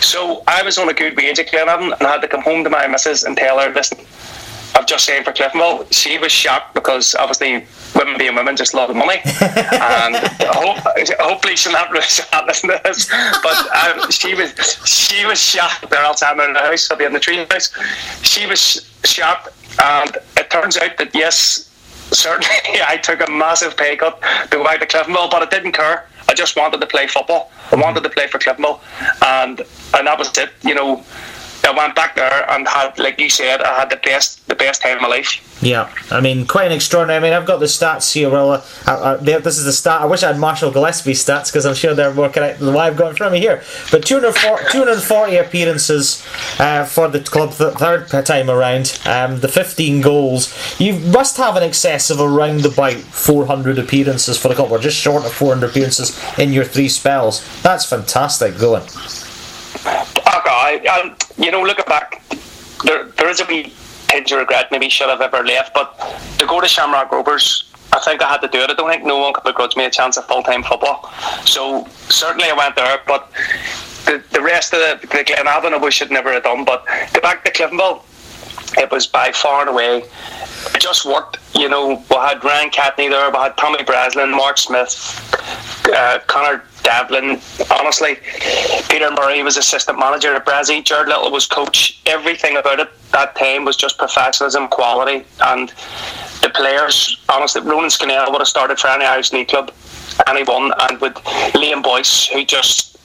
So 0.00 0.42
I 0.46 0.62
was 0.62 0.78
on 0.78 0.88
a 0.88 0.94
good 0.94 1.16
wage 1.16 1.38
at 1.38 1.48
Glenavon 1.48 1.92
and 1.92 2.02
I 2.06 2.12
had 2.12 2.22
to 2.22 2.28
come 2.28 2.42
home 2.42 2.64
to 2.64 2.70
my 2.70 2.86
missus 2.86 3.24
and 3.24 3.36
tell 3.36 3.58
her, 3.58 3.72
listen, 3.72 3.98
I've 4.80 4.86
just 4.86 5.04
signed 5.04 5.26
for 5.26 5.32
Cliftonville. 5.32 5.92
She 5.92 6.16
was 6.16 6.32
shocked 6.32 6.72
because 6.72 7.14
obviously 7.14 7.66
women 7.94 8.16
being 8.16 8.34
women 8.34 8.56
just 8.56 8.72
love 8.72 8.88
money, 8.96 9.20
and 9.24 10.16
hope, 10.16 10.78
hopefully 11.20 11.54
she'll 11.54 11.72
not, 11.72 12.02
she'll 12.08 12.24
not 12.32 12.46
listen 12.46 12.70
to 12.70 12.80
this. 12.82 13.06
But 13.42 13.68
um, 13.76 14.10
she 14.10 14.34
was 14.34 14.54
she 14.86 15.26
was 15.26 15.38
shocked. 15.38 15.90
There 15.90 16.02
else 16.02 16.22
I'm 16.22 16.40
in 16.40 16.54
the 16.54 16.60
house. 16.60 16.90
I'll 16.90 16.96
be 16.96 17.04
in 17.04 17.12
the 17.12 17.20
tree 17.20 17.44
house. 17.44 17.70
She 18.22 18.46
was 18.46 18.90
shocked 19.04 19.50
and 19.82 20.16
it 20.38 20.48
turns 20.50 20.78
out 20.78 20.96
that 20.96 21.14
yes, 21.14 21.68
certainly 22.10 22.48
I 22.86 22.96
took 22.96 23.26
a 23.26 23.30
massive 23.30 23.76
pay 23.76 23.96
cut 23.96 24.18
to 24.22 24.48
go 24.50 24.64
back 24.64 24.80
to 24.80 24.86
Cliftonville, 24.86 25.30
but 25.30 25.42
I 25.42 25.46
didn't 25.46 25.72
care. 25.72 26.06
I 26.26 26.32
just 26.32 26.56
wanted 26.56 26.80
to 26.80 26.86
play 26.86 27.06
football. 27.06 27.50
I 27.70 27.76
wanted 27.76 28.02
to 28.02 28.08
play 28.08 28.28
for 28.28 28.38
Cliftonville, 28.38 28.80
and 29.22 29.60
and 29.94 30.06
that 30.06 30.18
was 30.18 30.36
it. 30.38 30.50
You 30.62 30.74
know, 30.74 31.04
I 31.64 31.72
went 31.72 31.94
back 31.94 32.16
there 32.16 32.50
and 32.50 32.66
had, 32.66 32.98
like 32.98 33.20
you 33.20 33.28
said, 33.28 33.62
I 33.62 33.80
had 33.80 33.90
the 33.90 33.96
best 33.96 34.46
the 34.48 34.54
best 34.54 34.82
time 34.82 34.96
of 34.96 35.02
my 35.02 35.08
life. 35.08 35.46
Yeah, 35.62 35.92
I 36.10 36.20
mean, 36.20 36.46
quite 36.46 36.66
an 36.66 36.72
extraordinary. 36.72 37.18
I 37.18 37.22
mean, 37.22 37.32
I've 37.32 37.46
got 37.46 37.60
the 37.60 37.66
stats 37.66 38.12
here. 38.12 38.30
Well, 38.30 38.64
uh, 38.86 39.16
this 39.18 39.58
is 39.58 39.64
the 39.64 39.72
stat. 39.72 40.00
I 40.00 40.06
wish 40.06 40.22
I 40.22 40.28
had 40.28 40.38
Marshall 40.38 40.70
Gillespie's 40.70 41.24
stats 41.24 41.46
because 41.52 41.66
I'm 41.66 41.74
sure 41.74 41.94
they're 41.94 42.14
more 42.14 42.30
correct 42.30 42.60
than 42.60 42.72
what 42.74 42.84
I've 42.84 42.96
got 42.96 43.10
in 43.10 43.16
front 43.16 43.28
of 43.28 43.32
me 43.34 43.40
here. 43.40 43.62
But 43.90 44.04
240, 44.06 44.70
240 44.72 45.36
appearances 45.36 46.26
uh, 46.58 46.84
for 46.86 47.08
the 47.08 47.20
club 47.20 47.52
th- 47.52 47.74
third 47.74 48.08
time 48.24 48.48
around. 48.48 48.98
Um, 49.04 49.40
the 49.40 49.48
15 49.48 50.00
goals. 50.00 50.80
You 50.80 50.94
must 50.94 51.36
have 51.36 51.56
an 51.56 51.62
excess 51.62 52.10
of 52.10 52.20
around 52.20 52.64
about 52.64 52.94
400 52.94 53.78
appearances 53.78 54.38
for 54.38 54.48
the 54.48 54.54
club, 54.54 54.72
or 54.72 54.78
just 54.78 54.98
short 54.98 55.24
of 55.24 55.32
400 55.32 55.70
appearances 55.70 56.18
in 56.38 56.52
your 56.52 56.64
three 56.64 56.88
spells. 56.88 57.44
That's 57.62 57.84
fantastic 57.84 58.58
going. 58.58 58.82
Okay, 60.70 60.86
um, 60.86 61.16
you 61.36 61.50
know, 61.50 61.62
looking 61.62 61.84
back, 61.86 62.22
there, 62.84 63.04
there 63.04 63.28
is 63.28 63.40
a 63.40 63.44
wee 63.46 63.72
tinge 64.06 64.30
of 64.30 64.38
regret. 64.38 64.70
Maybe 64.70 64.88
should 64.88 65.08
I 65.08 65.12
have 65.12 65.20
ever 65.20 65.44
left, 65.44 65.74
but 65.74 65.98
to 66.38 66.46
go 66.46 66.60
to 66.60 66.68
Shamrock 66.68 67.10
Rovers, 67.10 67.72
I 67.92 67.98
think 67.98 68.22
I 68.22 68.28
had 68.28 68.40
to 68.42 68.48
do 68.48 68.58
it. 68.58 68.70
I 68.70 68.74
don't 68.74 68.88
think 68.88 69.04
no 69.04 69.18
one 69.18 69.32
could 69.32 69.42
begrudge 69.42 69.76
me 69.76 69.84
a 69.84 69.90
chance 69.90 70.16
at 70.16 70.28
full 70.28 70.44
time 70.44 70.62
football. 70.62 71.10
So 71.44 71.86
certainly 72.08 72.48
I 72.48 72.52
went 72.52 72.76
there, 72.76 73.00
but 73.06 73.32
the, 74.06 74.22
the 74.30 74.40
rest 74.40 74.72
of 74.72 74.78
the, 74.78 75.06
the 75.08 75.24
Glenavon 75.24 75.72
I 75.72 75.76
wish 75.76 76.00
I'd 76.02 76.10
never 76.12 76.32
have 76.32 76.44
done. 76.44 76.64
But 76.64 76.86
to 77.14 77.20
back 77.20 77.44
to 77.44 77.50
Cliftonville, 77.50 78.04
it 78.78 78.92
was 78.92 79.08
by 79.08 79.32
far 79.32 79.62
and 79.62 79.70
away. 79.70 80.04
It 80.72 80.80
just 80.80 81.04
worked. 81.04 81.38
You 81.56 81.68
know, 81.68 82.04
we 82.08 82.16
had 82.16 82.44
Ryan 82.44 82.70
Catney 82.70 83.10
there, 83.10 83.28
we 83.28 83.36
had 83.38 83.56
Tommy 83.56 83.82
Breslin, 83.82 84.30
Mark 84.30 84.56
Smith, 84.56 84.94
uh, 85.92 86.20
Conor 86.28 86.62
Devlin. 86.90 87.40
Honestly, 87.70 88.16
Peter 88.88 89.12
Murray 89.12 89.44
was 89.44 89.56
assistant 89.56 89.96
manager 89.96 90.34
at 90.34 90.44
Brazil. 90.44 90.82
Gerard 90.82 91.06
Lyttle 91.06 91.30
was 91.30 91.46
coach. 91.46 92.00
Everything 92.04 92.56
about 92.56 92.80
it 92.80 92.90
that 93.12 93.36
time 93.36 93.64
was 93.64 93.76
just 93.76 93.96
professionalism, 93.96 94.66
quality, 94.66 95.24
and 95.42 95.68
the 96.42 96.50
players. 96.52 97.24
Honestly, 97.28 97.62
Ronan 97.62 97.90
Scannell 97.90 98.32
would 98.32 98.40
have 98.40 98.48
started 98.48 98.80
for 98.80 98.88
any 98.88 99.04
Irish 99.04 99.32
League 99.32 99.46
club, 99.46 99.72
anyone, 100.26 100.72
and 100.88 101.00
with 101.00 101.14
Liam 101.54 101.80
Boyce, 101.80 102.26
who 102.26 102.44
just 102.44 102.98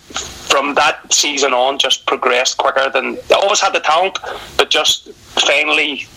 from 0.49 0.73
that 0.73 1.13
season 1.13 1.53
on 1.53 1.77
just 1.77 2.07
progressed 2.07 2.57
quicker 2.57 2.89
than 2.89 3.19
always 3.36 3.59
had 3.59 3.73
the 3.73 3.81
talent, 3.81 4.17
but 4.57 4.71
just 4.71 5.11
finally 5.13 6.07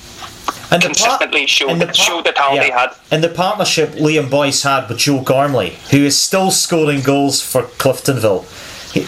and 0.71 0.83
consistently 0.83 1.41
par- 1.41 1.49
showed, 1.49 1.79
the 1.79 1.87
par- 1.87 1.95
showed 1.95 2.25
the 2.25 2.33
talent 2.33 2.57
yeah. 2.57 2.65
he 2.65 2.71
had. 2.71 2.91
And 3.11 3.25
the 3.25 3.29
partnership 3.29 3.91
Liam 3.91 4.31
Boyce 4.31 4.63
had 4.63 4.89
with 4.89 4.99
Joe 4.99 5.21
Gormley, 5.21 5.77
who 5.91 5.99
is 6.05 6.19
still 6.19 6.51
scoring 6.51 7.03
goals 7.03 7.41
for 7.41 7.63
Cliftonville. 7.63 8.45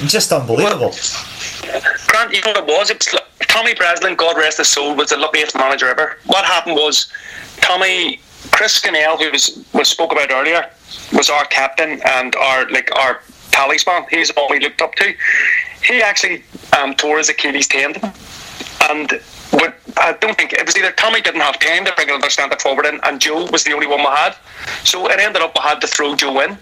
Just 0.09 0.33
unbelievable. 0.33 0.91
Well, 0.91 1.83
Grant, 2.07 2.33
you 2.33 2.41
know 2.43 2.53
what 2.53 2.57
it 2.59 2.67
was? 2.67 2.91
It 2.91 3.07
was 3.13 3.21
Tommy 3.49 3.75
Breslin, 3.75 4.15
God 4.15 4.37
rest 4.37 4.59
his 4.59 4.69
soul, 4.69 4.95
was 4.95 5.11
the 5.11 5.17
luckiest 5.17 5.57
manager 5.57 5.89
ever. 5.89 6.19
What 6.27 6.45
happened 6.45 6.77
was 6.77 7.11
Tommy 7.61 8.21
Chris 8.53 8.75
Scannell, 8.75 9.17
who 9.19 9.31
was, 9.31 9.65
was 9.73 9.89
spoke 9.89 10.13
about 10.13 10.31
earlier, 10.31 10.69
was 11.13 11.31
our 11.31 11.45
captain 11.47 12.01
and 12.05 12.35
our 12.37 12.69
like 12.71 12.91
our 12.97 13.21
talisman. 13.51 14.05
He's 14.11 14.31
all 14.31 14.49
we 14.49 14.61
looked 14.61 14.81
up 14.81 14.95
to. 14.97 15.15
He 15.85 16.03
actually 16.03 16.43
um, 16.79 16.95
tore 16.95 17.19
his 17.19 17.29
Achilles 17.29 17.67
tendon, 17.67 18.13
and 18.91 19.21
would, 19.53 19.75
I 19.97 20.13
don't 20.21 20.37
think 20.37 20.53
it 20.53 20.65
was 20.65 20.77
either 20.77 20.93
Tommy 20.93 21.21
didn't 21.21 21.41
have 21.41 21.59
time 21.59 21.85
to 21.85 21.93
bring 21.97 22.09
another 22.09 22.31
centre 22.31 22.59
forward 22.59 22.87
in, 22.87 23.01
and 23.05 23.21
Joe 23.21 23.47
was 23.51 23.65
the 23.65 23.73
only 23.73 23.87
one 23.87 24.01
we 24.01 24.07
had. 24.07 24.37
So 24.85 25.09
it 25.11 25.19
ended 25.21 25.43
up 25.43 25.53
we 25.55 25.63
had 25.63 25.81
to 25.81 25.87
throw 25.87 26.15
Joe 26.15 26.41
in, 26.41 26.57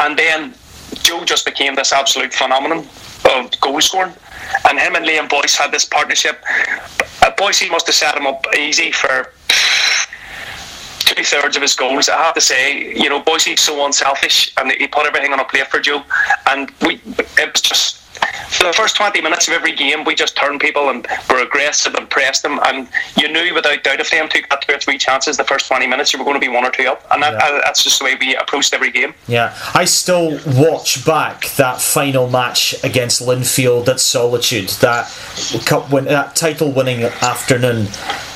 and 0.00 0.18
then 0.18 0.54
Joe 1.02 1.24
just 1.24 1.44
became 1.44 1.74
this 1.74 1.92
absolute 1.92 2.32
phenomenon 2.32 2.86
of 3.30 3.60
goal 3.60 3.80
scoring. 3.80 4.12
and 4.68 4.78
him 4.78 4.94
and 4.94 5.04
Liam 5.04 5.28
Boyce 5.28 5.56
had 5.56 5.72
this 5.72 5.84
partnership. 5.84 6.42
Uh, 7.22 7.30
Boyce 7.36 7.68
must 7.70 7.86
have 7.86 7.94
set 7.94 8.16
him 8.16 8.26
up 8.26 8.44
easy 8.56 8.92
for 8.92 9.32
two 11.00 11.22
thirds 11.22 11.56
of 11.56 11.62
his 11.62 11.74
goals. 11.74 12.08
I 12.08 12.16
have 12.16 12.34
to 12.34 12.40
say, 12.40 12.92
you 12.94 13.08
know, 13.08 13.20
Boyce's 13.20 13.60
so 13.60 13.84
unselfish, 13.86 14.52
and 14.56 14.72
he 14.72 14.86
put 14.86 15.06
everything 15.06 15.32
on 15.32 15.40
a 15.40 15.44
plate 15.44 15.66
for 15.68 15.80
Joe, 15.80 16.02
and 16.46 16.70
we 16.82 17.00
it 17.38 17.52
was 17.52 17.62
just 17.62 18.05
for 18.48 18.64
the 18.64 18.72
first 18.72 18.96
20 18.96 19.20
minutes 19.20 19.48
of 19.48 19.54
every 19.54 19.74
game, 19.74 20.04
we 20.04 20.14
just 20.14 20.36
turned 20.36 20.60
people 20.60 20.88
and 20.88 21.06
were 21.30 21.42
aggressive 21.42 21.94
and 21.94 22.08
pressed 22.08 22.42
them. 22.42 22.58
And 22.64 22.88
you 23.16 23.30
knew 23.30 23.54
without 23.54 23.82
doubt 23.82 24.00
if 24.00 24.10
them 24.10 24.28
took 24.28 24.48
that 24.48 24.62
two 24.62 24.74
or 24.74 24.78
three 24.78 24.98
chances 24.98 25.36
the 25.36 25.44
first 25.44 25.66
20 25.68 25.86
minutes, 25.86 26.12
you 26.12 26.18
were 26.18 26.24
going 26.24 26.40
to 26.40 26.40
be 26.40 26.48
one 26.48 26.64
or 26.64 26.70
two 26.70 26.84
up. 26.84 27.04
And 27.10 27.22
that, 27.22 27.34
yeah. 27.34 27.56
uh, 27.56 27.60
that's 27.62 27.82
just 27.82 27.98
the 27.98 28.04
way 28.04 28.16
we 28.18 28.36
approached 28.36 28.72
every 28.72 28.90
game. 28.90 29.14
Yeah. 29.26 29.56
I 29.74 29.84
still 29.84 30.38
watch 30.46 31.04
back 31.04 31.46
that 31.56 31.80
final 31.80 32.28
match 32.28 32.74
against 32.84 33.22
Linfield 33.22 33.88
at 33.88 34.00
Solitude, 34.00 34.68
that 34.80 35.06
cup 35.66 35.92
win, 35.92 36.04
that 36.04 36.36
title 36.36 36.72
winning 36.72 37.02
afternoon. 37.02 37.88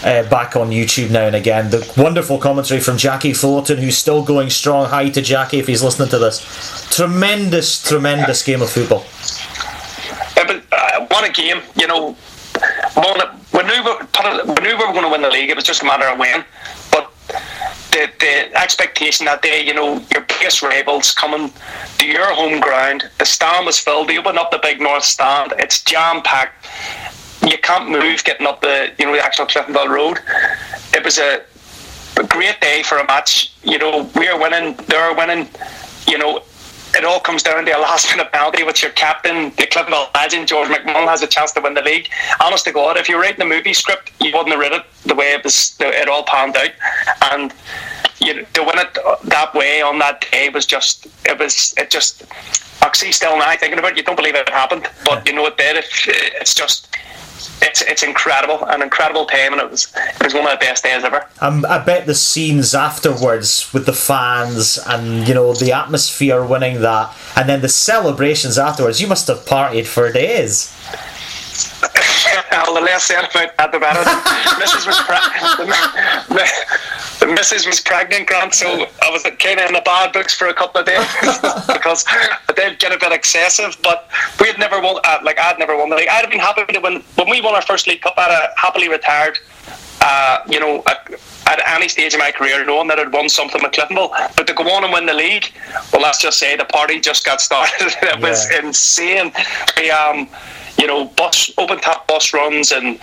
Uh, 0.02 0.26
back 0.30 0.56
on 0.56 0.70
YouTube 0.70 1.10
now 1.10 1.26
and 1.26 1.36
again. 1.36 1.68
The 1.68 1.92
wonderful 1.94 2.38
commentary 2.38 2.80
from 2.80 2.96
Jackie 2.96 3.34
Fullerton, 3.34 3.76
who's 3.76 3.98
still 3.98 4.24
going 4.24 4.48
strong. 4.48 4.86
Hi 4.86 5.10
to 5.10 5.20
Jackie 5.20 5.58
if 5.58 5.66
he's 5.66 5.82
listening 5.82 6.08
to 6.08 6.18
this. 6.18 6.40
Tremendous, 6.88 7.82
tremendous 7.86 8.42
game 8.42 8.62
of 8.62 8.70
football 8.70 9.04
what 10.56 11.24
uh, 11.24 11.28
a 11.28 11.32
game! 11.32 11.60
You 11.76 11.86
know, 11.86 12.16
we 13.54 13.62
knew 13.62 13.82
we 14.46 14.54
knew 14.60 14.76
we 14.78 14.86
were 14.86 14.92
going 14.92 15.02
to 15.02 15.10
win 15.10 15.22
the 15.22 15.30
league. 15.30 15.50
It 15.50 15.56
was 15.56 15.64
just 15.64 15.82
a 15.82 15.84
matter 15.84 16.06
of 16.06 16.18
when. 16.18 16.44
But 16.90 17.10
the 17.92 18.10
the 18.18 18.60
expectation 18.60 19.26
that 19.26 19.42
day, 19.42 19.64
you 19.64 19.74
know, 19.74 20.02
your 20.12 20.22
biggest 20.22 20.62
rivals 20.62 21.12
coming 21.12 21.52
to 21.98 22.06
your 22.06 22.34
home 22.34 22.60
ground. 22.60 23.10
The 23.18 23.24
stand 23.24 23.66
was 23.66 23.78
filled. 23.78 24.08
They 24.08 24.18
opened 24.18 24.38
up 24.38 24.50
the 24.50 24.58
big 24.58 24.80
north 24.80 25.04
stand. 25.04 25.52
It's 25.58 25.82
jam 25.82 26.22
packed. 26.22 26.66
You 27.46 27.56
can't 27.58 27.88
move 27.88 28.24
getting 28.24 28.46
up 28.46 28.60
the 28.60 28.92
you 28.98 29.06
know 29.06 29.12
the 29.12 29.24
actual 29.24 29.46
Cliftonville 29.46 29.88
Road. 29.88 30.18
It 30.94 31.04
was 31.04 31.18
a, 31.18 31.42
a 32.18 32.26
great 32.26 32.60
day 32.60 32.82
for 32.82 32.98
a 32.98 33.06
match. 33.06 33.52
You 33.62 33.78
know, 33.78 34.10
we 34.16 34.28
are 34.28 34.38
winning. 34.38 34.74
They're 34.88 35.14
winning. 35.14 35.48
You 36.08 36.18
know, 36.18 36.42
it 36.94 37.04
all 37.04 37.20
comes 37.20 37.42
down 37.42 37.64
to 37.64 37.70
a 37.70 37.78
last 37.78 38.10
minute 38.10 38.32
penalty 38.32 38.62
which 38.62 38.82
your 38.82 38.92
captain, 38.92 39.50
the 39.50 39.66
Cliftonville 39.66 40.12
legend, 40.14 40.48
George 40.48 40.68
McMullan, 40.68 41.06
has 41.06 41.22
a 41.22 41.26
chance 41.26 41.52
to 41.52 41.60
win 41.60 41.74
the 41.74 41.82
league. 41.82 42.08
Honest 42.40 42.64
to 42.64 42.72
God, 42.72 42.96
if 42.96 43.08
you 43.08 43.16
were 43.16 43.22
writing 43.22 43.38
the 43.38 43.44
movie 43.44 43.72
script, 43.72 44.12
you 44.20 44.32
wouldn't 44.32 44.50
have 44.50 44.58
read 44.58 44.72
it 44.72 44.84
the 45.04 45.14
way 45.14 45.32
it 45.32 45.44
was. 45.44 45.76
It 45.80 46.08
all 46.08 46.24
panned 46.24 46.56
out, 46.56 46.70
and 47.32 47.52
you 48.20 48.34
know 48.34 48.44
to 48.54 48.62
win 48.62 48.78
it 48.78 48.98
that 49.24 49.54
way 49.54 49.82
on 49.82 49.98
that 50.00 50.26
day 50.30 50.48
was 50.48 50.66
just. 50.66 51.06
It 51.24 51.38
was. 51.38 51.74
It 51.76 51.90
just. 51.90 52.24
Actually, 52.82 53.12
still 53.12 53.38
now 53.38 53.54
thinking 53.56 53.78
about 53.78 53.92
it, 53.92 53.98
you 53.98 54.02
don't 54.02 54.16
believe 54.16 54.34
it 54.34 54.48
happened, 54.48 54.88
but 55.04 55.26
you 55.26 55.34
know 55.34 55.44
it 55.46 55.58
did. 55.58 55.76
It, 55.76 55.84
it's 56.40 56.54
just 56.54 56.89
it's 57.62 57.82
it's 57.82 58.02
incredible, 58.02 58.64
an 58.66 58.82
incredible 58.82 59.26
time, 59.26 59.52
and 59.52 59.62
it 59.62 59.70
was 59.70 59.92
it 59.96 60.24
was 60.24 60.34
one 60.34 60.44
of 60.44 60.50
the 60.50 60.64
best 60.64 60.84
days 60.84 61.04
ever. 61.04 61.26
Um, 61.40 61.64
I 61.68 61.78
bet 61.78 62.06
the 62.06 62.14
scenes 62.14 62.74
afterwards 62.74 63.72
with 63.72 63.86
the 63.86 63.92
fans 63.92 64.78
and 64.86 65.28
you 65.28 65.34
know 65.34 65.54
the 65.54 65.72
atmosphere 65.72 66.44
winning 66.44 66.80
that, 66.80 67.14
and 67.36 67.48
then 67.48 67.60
the 67.60 67.68
celebrations 67.68 68.58
afterwards. 68.58 69.00
You 69.00 69.06
must 69.06 69.28
have 69.28 69.44
partied 69.46 69.86
for 69.86 70.10
days. 70.12 70.74
well, 72.52 72.74
the 72.74 72.80
less 72.80 73.04
said 73.04 73.24
about 73.30 73.56
that, 73.56 73.72
the 73.72 73.78
better. 73.78 74.00
Mrs. 74.60 74.86
was 74.86 75.00
the, 77.20 77.26
missus 77.26 77.66
was 77.66 77.80
pregnant, 77.80 78.26
Grant, 78.26 78.54
so 78.54 78.86
I 79.02 79.10
was 79.10 79.22
kind 79.22 79.60
of 79.60 79.68
in 79.68 79.74
the 79.74 79.82
bad 79.84 80.12
books 80.12 80.34
for 80.34 80.48
a 80.48 80.54
couple 80.54 80.80
of 80.80 80.86
days 80.86 81.06
because 81.66 82.04
I 82.08 82.52
did 82.56 82.78
get 82.78 82.92
a 82.92 82.98
bit 82.98 83.12
excessive. 83.12 83.76
But 83.82 84.08
we 84.40 84.46
had 84.48 84.58
never 84.58 84.80
won, 84.80 85.00
uh, 85.04 85.18
like 85.22 85.38
I'd 85.38 85.58
never 85.58 85.76
won 85.76 85.90
the 85.90 85.96
league. 85.96 86.08
I'd 86.08 86.22
have 86.22 86.30
been 86.30 86.40
happy 86.40 86.72
to 86.72 86.80
win 86.80 87.02
when 87.14 87.30
we 87.30 87.40
won 87.40 87.54
our 87.54 87.62
first 87.62 87.86
league 87.86 88.02
cup. 88.02 88.14
I'd 88.16 88.30
have 88.30 88.50
happily 88.56 88.88
retired. 88.88 89.38
Uh, 90.02 90.42
you 90.48 90.58
know, 90.58 90.82
at 91.50 91.60
any 91.66 91.88
stage 91.88 92.14
of 92.14 92.20
my 92.20 92.30
career, 92.30 92.64
knowing 92.64 92.88
that 92.88 92.98
I'd 92.98 93.12
won 93.12 93.28
something 93.28 93.60
with 93.62 93.72
Cliftonville, 93.72 94.36
but 94.36 94.46
to 94.46 94.54
go 94.54 94.70
on 94.70 94.84
and 94.84 94.92
win 94.92 95.06
the 95.06 95.14
league, 95.14 95.52
well, 95.92 96.02
let's 96.02 96.20
just 96.20 96.38
say 96.38 96.56
the 96.56 96.64
party 96.64 97.00
just 97.00 97.24
got 97.24 97.40
started. 97.40 97.74
it 97.80 97.96
yeah. 98.02 98.18
was 98.20 98.50
insane. 98.50 99.32
We 99.76 99.90
um 99.90 100.28
you 100.78 100.86
know, 100.86 101.06
bus 101.06 101.50
open 101.58 101.78
top 101.80 102.06
bus 102.06 102.32
runs 102.32 102.72
and 102.72 103.00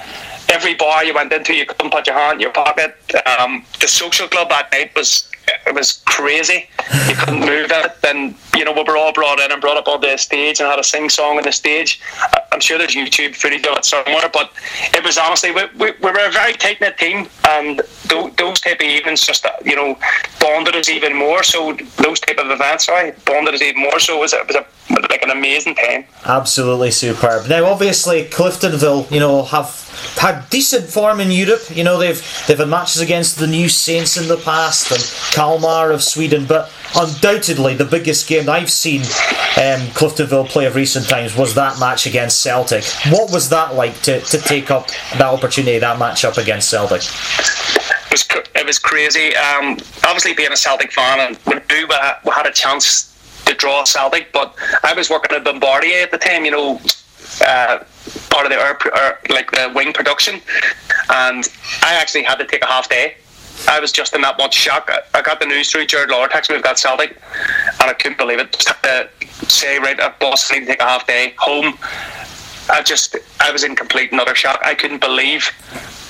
every 0.50 0.76
bar 0.76 1.04
you 1.04 1.14
went 1.14 1.32
into, 1.34 1.54
you 1.54 1.66
couldn't 1.66 1.92
put 1.92 2.08
your 2.08 2.16
hand 2.16 2.36
in 2.36 2.40
your 2.42 2.52
pocket. 2.52 2.96
Um, 3.40 3.66
the 3.80 3.88
social 3.88 4.28
club 4.28 4.50
that 4.50 4.72
night 4.72 4.96
was 4.96 5.30
it 5.66 5.74
was 5.74 6.02
crazy. 6.06 6.70
You 7.08 7.16
couldn't 7.16 7.40
move 7.46 7.72
it. 7.72 8.02
Then 8.02 8.36
you 8.56 8.66
know 8.66 8.74
we 8.74 8.84
were 8.84 8.98
all 8.98 9.14
brought 9.14 9.40
in 9.40 9.52
and 9.52 9.62
brought 9.62 9.78
up 9.78 9.88
on 9.88 10.02
the 10.02 10.18
stage 10.18 10.60
and 10.60 10.70
had 10.70 10.80
a 10.80 10.84
sing 10.84 11.10
song 11.10 11.38
on 11.38 11.44
the 11.44 11.52
stage. 11.52 12.02
I'm 12.52 12.60
sure 12.60 12.78
there's 12.78 12.96
YouTube 12.96 13.36
footage 13.36 13.66
of 13.66 13.78
it 13.78 13.86
somewhere, 13.86 14.30
but 14.32 14.52
it 14.94 15.04
was 15.04 15.18
honestly 15.18 15.52
we, 15.52 15.66
we, 15.78 15.92
we 16.02 16.12
were 16.12 16.28
a 16.28 16.32
very 16.32 16.54
tight 16.54 16.82
knit 16.82 16.98
team, 16.98 17.28
and 17.50 17.82
those 18.10 18.60
type 18.62 18.80
of 18.80 18.88
events 18.88 19.26
just 19.26 19.46
you 19.66 19.76
know 19.76 19.98
bonded 20.40 20.76
us 20.76 20.90
even 20.90 21.16
more. 21.16 21.44
So 21.44 21.74
those 21.98 22.20
type 22.20 22.38
of 22.38 22.50
events, 22.52 22.86
sorry, 22.86 23.14
bonded 23.26 23.54
us 23.54 23.62
even 23.62 23.82
more. 23.82 24.00
So 24.00 24.18
it 24.18 24.22
was 24.22 24.34
a, 24.34 24.40
it 24.42 24.48
was 24.48 24.56
a 24.56 24.66
like 24.90 25.24
an 25.24 25.32
amazing 25.32 25.76
time. 25.76 26.06
Absolutely 26.26 26.92
superb. 26.92 27.48
Now, 27.48 27.66
obviously, 27.66 28.24
Cliftonville, 28.24 29.10
you 29.12 29.20
know, 29.20 29.44
have 29.44 29.88
had 30.18 30.50
decent 30.50 30.86
form 30.90 31.20
in 31.20 31.32
Europe. 31.32 31.62
You 31.70 31.84
know, 31.84 31.98
they've 31.98 32.22
they've 32.48 32.58
had 32.58 32.68
matches 32.68 33.02
against 33.02 33.40
the 33.40 33.48
New 33.48 33.70
Saints 33.70 34.18
in 34.18 34.28
the 34.28 34.38
past 34.38 34.92
and 34.92 35.02
Kalmar 35.34 35.92
of 35.92 36.04
Sweden, 36.04 36.46
but 36.46 36.72
undoubtedly 36.96 37.76
the 37.76 37.86
biggest 37.86 38.28
game 38.28 38.50
I've 38.50 38.72
seen 38.72 39.02
um, 39.02 39.82
Cliftonville 39.94 40.48
play 40.48 40.66
of 40.66 40.76
recent 40.76 41.08
times 41.08 41.36
was 41.36 41.56
that 41.56 41.80
match 41.80 42.06
against 42.06 42.42
Celtic. 42.42 42.84
What 43.10 43.32
was 43.32 43.50
that 43.50 43.76
like 43.76 44.02
to, 44.04 44.22
to 44.22 44.38
take 44.38 44.72
up 44.72 44.88
that 45.14 45.22
opportunity, 45.22 45.80
that 45.80 46.00
match 46.00 46.24
up 46.26 46.38
against 46.38 46.70
Celtic? 46.70 47.02
Was, 48.12 48.28
it 48.56 48.66
was 48.66 48.80
crazy. 48.80 49.36
Um, 49.36 49.78
obviously, 50.06 50.34
being 50.34 50.52
a 50.52 50.58
Celtic 50.58 50.92
fan, 50.92 51.20
and 51.20 51.38
we 51.46 51.54
knew 51.76 51.88
we 51.88 52.32
had 52.32 52.48
a 52.48 52.52
chance 52.52 53.14
to 53.46 53.54
draw 53.54 53.84
Celtic, 53.84 54.32
but 54.32 54.56
I 54.84 54.94
was 54.94 55.10
working 55.10 55.36
at 55.36 55.44
Bombardier 55.44 56.04
at 56.04 56.12
the 56.12 56.18
time, 56.18 56.46
you 56.46 56.52
know, 56.52 56.80
uh, 57.46 57.84
part 58.30 58.46
of 58.46 58.52
the 58.52 58.58
air, 58.58 58.78
air, 58.96 59.20
like 59.30 59.52
the 59.52 59.72
wing 59.74 59.94
production, 59.94 60.42
and 61.10 61.48
I 61.82 61.96
actually 61.96 62.24
had 62.24 62.36
to 62.36 62.46
take 62.46 62.64
a 62.64 62.68
half 62.68 62.90
day. 62.90 63.16
I 63.68 63.80
was 63.80 63.92
just 63.92 64.14
in 64.14 64.22
that 64.22 64.38
much 64.38 64.54
shock. 64.54 64.90
I 65.14 65.22
got 65.22 65.40
the 65.40 65.46
news 65.46 65.72
through 65.72 65.88
Jared 65.88 66.10
Lawlor 66.10 66.28
texted 66.28 66.50
me 66.50 66.56
we've 66.56 66.64
got 66.64 66.78
Celtic, 66.78 67.18
and 67.82 67.90
I 67.90 67.94
couldn't 67.94 68.18
believe 68.18 68.40
it. 68.40 68.54
Just 68.54 68.70
had 68.70 69.10
to 69.20 69.50
say, 69.50 69.80
right, 69.80 70.00
at 70.00 70.20
boss, 70.20 70.52
I 70.52 70.60
need 70.60 70.66
to 70.66 70.66
take 70.68 70.82
a 70.82 70.86
half 70.86 71.08
day 71.08 71.34
home. 71.38 71.78
I 72.70 72.84
just, 72.84 73.16
I 73.40 73.52
was 73.52 73.64
in 73.64 73.76
complete 73.76 74.12
and 74.12 74.20
utter 74.20 74.36
shock. 74.36 74.60
I 74.64 74.76
couldn't 74.76 75.02
believe 75.02 75.50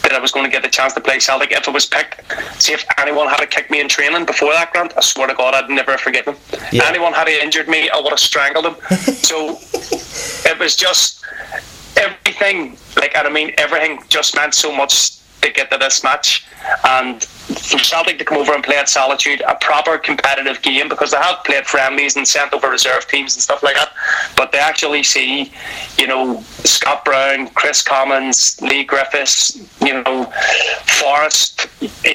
that 0.08 0.16
I 0.16 0.20
was 0.20 0.32
going 0.32 0.45
to 0.45 0.51
get 0.51 0.64
the 0.64 0.70
chance 0.70 0.93
to 0.93 1.01
play 1.01 1.20
Celtic 1.20 1.51
if 1.51 1.68
it 1.68 1.74
was 1.74 1.86
picked. 1.86 2.22
See, 2.62 2.74
if 2.74 2.86
anyone 2.97 3.28
had 3.28 3.38
to 3.38 3.47
kick 3.47 3.70
me 3.70 3.82
in 3.82 3.89
training 3.89 4.26
before 4.26 4.53
that, 4.53 4.72
Grant, 4.72 4.93
I 4.95 5.01
swear 5.01 5.28
to 5.28 5.34
God, 5.34 5.53
I'd 5.53 5.70
never 5.70 5.97
forget 5.97 6.26
them. 6.26 6.38
Yeah. 6.72 6.86
Anyone 6.86 7.14
had 7.14 7.28
injured 7.28 7.68
me, 7.68 7.89
I 7.89 7.99
would 7.99 8.10
have 8.10 8.20
strangled 8.20 8.66
them. 8.66 8.76
so 8.89 9.58
it 10.49 10.58
was 10.60 10.76
just 10.76 11.24
everything, 11.97 12.78
like, 12.95 13.16
I 13.16 13.30
mean, 13.30 13.51
everything 13.58 13.99
just 14.08 14.36
meant 14.36 14.53
so 14.53 14.74
much 14.74 15.18
to 15.41 15.51
get 15.51 15.70
to 15.72 15.78
this 15.78 16.03
match. 16.03 16.45
And 16.86 17.24
for 17.24 17.80
Celtic 17.80 18.18
to 18.20 18.26
come 18.26 18.38
over 18.38 18.53
and 18.53 18.64
play 18.64 18.76
at 18.76 18.89
Solitude, 18.89 19.41
a 19.47 19.55
proper 19.55 19.97
competitive 19.97 20.62
game, 20.62 20.89
because 20.89 21.12
they 21.12 21.18
have 21.18 21.43
played 21.43 21.66
friendlies 21.66 22.16
and 22.16 22.28
sent 22.28 22.53
over 22.53 22.70
reserve 22.70 23.08
teams 23.08 23.36
and 23.36 23.41
stuff 23.41 23.64
like 23.64 23.76
that. 23.76 23.91
But 24.36 24.51
they 24.51 24.60
actually 24.60 25.03
see, 25.03 25.51
you 25.97 26.08
know, 26.08 26.41
Scott 26.64 27.05
Brown, 27.05 27.47
Kris 27.49 27.82
Commons, 27.82 28.62
Leigh 28.62 28.84
Griffiths, 28.84 29.58
you 29.82 30.01
know, 30.01 30.26
Forrest, 30.86 31.68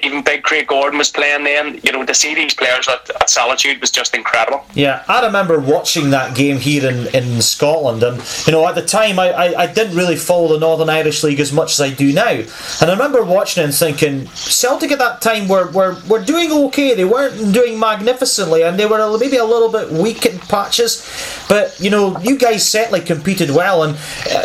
even 0.03 0.22
Big 0.22 0.43
Craig 0.43 0.66
Gordon 0.66 0.99
was 0.99 1.11
playing 1.11 1.45
then. 1.45 1.80
You 1.82 1.93
know, 1.93 2.05
to 2.05 2.14
see 2.14 2.34
these 2.34 2.55
players 2.55 2.88
at, 2.88 3.09
at 3.11 3.30
Solitude 3.30 3.80
was 3.80 3.90
just 3.90 4.14
incredible. 4.14 4.64
Yeah, 4.74 5.05
I 5.09 5.24
remember 5.24 5.59
watching 5.61 6.11
that 6.11 6.36
game 6.36 6.59
here 6.59 6.88
in, 6.90 7.07
in 7.14 7.40
Scotland, 7.40 8.03
and, 8.03 8.22
you 8.47 8.53
know, 8.53 8.66
at 8.66 8.74
the 8.74 8.84
time 8.84 9.18
I, 9.18 9.30
I, 9.30 9.62
I 9.62 9.72
didn't 9.72 9.97
really 9.97 10.16
follow 10.16 10.49
the 10.49 10.59
Northern 10.59 10.90
Irish 10.90 11.22
League 11.22 11.40
as 11.40 11.53
much 11.53 11.72
as 11.72 11.80
I 11.80 11.90
do 11.90 12.12
now. 12.12 12.30
And 12.30 12.90
I 12.90 12.93
remember 12.93 13.24
watching 13.24 13.64
and 13.64 13.74
thinking, 13.74 14.28
Celtic 14.51 14.90
at 14.93 14.99
that 14.99 15.20
time 15.20 15.49
were, 15.49 15.70
were, 15.70 15.97
were 16.09 16.22
doing 16.22 16.51
okay. 16.51 16.95
They 16.95 17.05
weren't 17.05 17.53
doing 17.53 17.78
magnificently, 17.78 18.62
and 18.62 18.78
they 18.78 18.86
were 18.86 19.18
maybe 19.18 19.36
a 19.36 19.45
little 19.45 19.70
bit 19.70 19.90
weak 19.90 20.26
in 20.26 20.38
patches. 20.38 21.07
But 21.49 21.78
you 21.80 21.90
know, 21.90 22.18
you 22.20 22.36
guys 22.36 22.68
certainly 22.68 23.01
competed 23.01 23.51
well, 23.51 23.82
and 23.82 23.97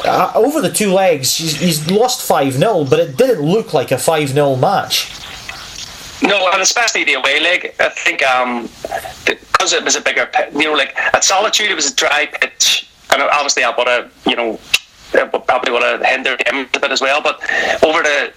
uh, 0.06 0.32
over 0.36 0.62
the 0.62 0.72
two 0.72 0.92
legs, 0.94 1.38
he's, 1.38 1.88
lost 1.90 2.22
five 2.22 2.54
0 2.54 2.86
but 2.86 3.00
it 3.00 3.18
didn't 3.18 3.42
look 3.42 3.74
like 3.74 3.92
a 3.92 3.98
five 3.98 4.30
0 4.30 4.56
match. 4.58 5.10
No, 6.22 6.50
and 6.52 6.62
especially 6.62 7.04
the 7.04 7.14
away 7.14 7.40
leg. 7.40 7.74
I 7.80 7.90
think 7.90 8.24
um, 8.24 8.70
because 9.26 9.74
it 9.74 9.84
was 9.84 9.96
a 9.96 10.02
bigger, 10.02 10.26
pit, 10.26 10.52
you 10.54 10.66
know, 10.66 10.74
like 10.74 10.96
at 10.98 11.24
Solitude, 11.24 11.72
it 11.72 11.76
was 11.76 11.92
a 11.92 11.96
dry 11.96 12.26
pitch, 12.26 12.90
and 13.12 13.22
obviously 13.22 13.64
I 13.64 13.74
would 13.76 13.88
have, 13.88 14.12
you 14.26 14.36
know, 14.36 14.60
probably 15.12 15.72
would 15.72 15.84
have 15.84 16.04
hindered 16.04 16.46
him 16.48 16.68
a 16.74 16.80
bit 16.80 16.92
as 16.92 17.02
well. 17.02 17.22
But 17.22 17.42
over 17.84 18.02
the 18.02 18.34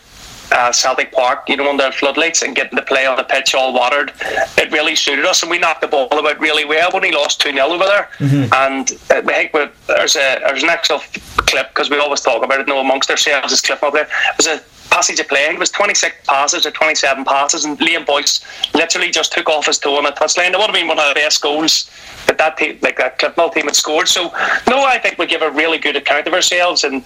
uh, 0.53 0.72
Celtic 0.72 1.12
Park, 1.12 1.48
you 1.48 1.57
know, 1.57 1.68
under 1.68 1.90
floodlights 1.92 2.42
and 2.42 2.55
getting 2.55 2.76
the 2.76 2.82
play 2.82 3.07
on 3.07 3.16
the 3.16 3.24
pitch 3.24 3.55
all 3.55 3.72
watered. 3.72 4.12
It 4.59 4.70
really 4.72 4.96
suited 4.96 5.24
us, 5.24 5.42
and 5.42 5.51
we 5.51 5.59
knocked 5.59 5.80
the 5.80 5.88
ball 5.88 6.09
about 6.11 6.38
really 6.40 6.64
well. 6.64 6.90
We 6.92 6.96
only 6.96 7.12
lost 7.12 7.40
2 7.40 7.53
0 7.53 7.66
over 7.66 7.84
there. 7.84 8.09
Mm-hmm. 8.18 8.53
And 8.53 8.92
uh, 9.11 9.30
I 9.30 9.48
think 9.48 9.53
there's, 9.86 10.16
a, 10.16 10.40
there's 10.40 10.62
an 10.62 10.70
actual 10.70 10.98
clip, 11.36 11.68
because 11.68 11.90
we 11.90 11.98
always 11.98 12.20
talk 12.20 12.44
about 12.44 12.61
it, 12.61 12.68
you 12.68 12.74
know, 12.74 12.80
amongst 12.80 13.11
ourselves, 13.11 13.51
this 13.51 13.61
clip 13.61 13.82
up 13.82 13.92
there. 13.92 14.05
It 14.05 14.36
was 14.36 14.46
a 14.46 14.62
passage 14.90 15.20
of 15.20 15.28
play. 15.28 15.44
It 15.44 15.59
was 15.59 15.70
26 15.70 16.26
passes 16.26 16.66
or 16.66 16.70
27 16.70 17.24
passes, 17.24 17.64
and 17.64 17.78
Liam 17.78 18.05
Boyce 18.05 18.44
literally 18.74 19.11
just 19.11 19.32
took 19.32 19.48
off 19.48 19.66
his 19.66 19.78
toe 19.78 19.96
on 19.96 20.07
a 20.07 20.12
touchline. 20.12 20.51
It 20.51 20.59
would 20.59 20.66
have 20.66 20.74
been 20.74 20.88
one 20.88 20.98
of 20.98 21.09
the 21.09 21.14
best 21.14 21.40
goals 21.40 21.90
that 22.31 22.39
that 22.39 22.57
team, 22.57 22.78
like 22.81 22.97
that 22.99 23.18
Cliftonville 23.18 23.53
team, 23.53 23.64
had 23.64 23.74
scored. 23.74 24.09
So, 24.09 24.24
no, 24.68 24.85
I 24.85 24.99
think 24.99 25.18
we 25.18 25.26
give 25.26 25.43
a 25.43 25.51
really 25.51 25.78
good 25.78 25.97
account 25.97 26.26
of 26.26 26.33
ourselves, 26.33 26.85
and 26.85 27.05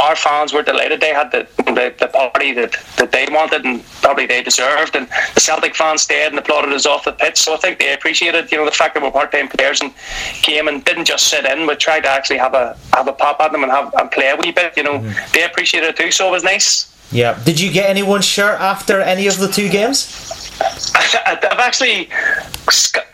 our 0.00 0.14
fans 0.14 0.52
were 0.52 0.62
delighted. 0.62 1.00
They 1.00 1.14
had 1.14 1.32
the, 1.32 1.48
the, 1.56 1.94
the 1.98 2.08
party 2.08 2.52
that, 2.52 2.76
that 2.98 3.10
they 3.12 3.26
wanted 3.30 3.64
and 3.64 3.84
probably 4.02 4.26
they 4.26 4.42
deserved, 4.42 4.94
and 4.94 5.08
the 5.34 5.40
Celtic 5.40 5.74
fans 5.74 6.02
stayed 6.02 6.28
and 6.28 6.38
applauded 6.38 6.72
us 6.72 6.84
off 6.84 7.04
the 7.04 7.12
pitch. 7.12 7.38
So 7.38 7.54
I 7.54 7.56
think 7.56 7.78
they 7.78 7.94
appreciated, 7.94 8.52
you 8.52 8.58
know, 8.58 8.66
the 8.66 8.70
fact 8.70 8.94
that 8.94 9.02
we're 9.02 9.10
part-time 9.10 9.48
players 9.48 9.80
and 9.80 9.94
came 10.42 10.68
and 10.68 10.84
didn't 10.84 11.06
just 11.06 11.28
sit 11.28 11.44
in. 11.46 11.66
We 11.66 11.74
tried 11.76 12.00
to 12.00 12.10
actually 12.10 12.38
have 12.38 12.54
a 12.54 12.76
have 12.92 13.08
a 13.08 13.12
pop 13.12 13.40
at 13.40 13.52
them 13.52 13.62
and 13.62 13.72
have 13.72 13.92
and 13.94 14.10
play 14.10 14.30
a 14.30 14.36
wee 14.36 14.52
bit. 14.52 14.76
You 14.76 14.82
know, 14.82 14.98
mm-hmm. 14.98 15.32
they 15.32 15.44
appreciated 15.44 15.90
it 15.90 15.96
too. 15.96 16.10
So 16.10 16.28
it 16.28 16.30
was 16.30 16.44
nice. 16.44 16.92
Yeah. 17.12 17.40
Did 17.44 17.60
you 17.60 17.72
get 17.72 17.88
anyone's 17.88 18.24
shirt 18.24 18.60
after 18.60 19.00
any 19.00 19.26
of 19.26 19.38
the 19.38 19.48
two 19.48 19.68
games? 19.68 20.50
I've 20.60 21.42
actually. 21.58 22.10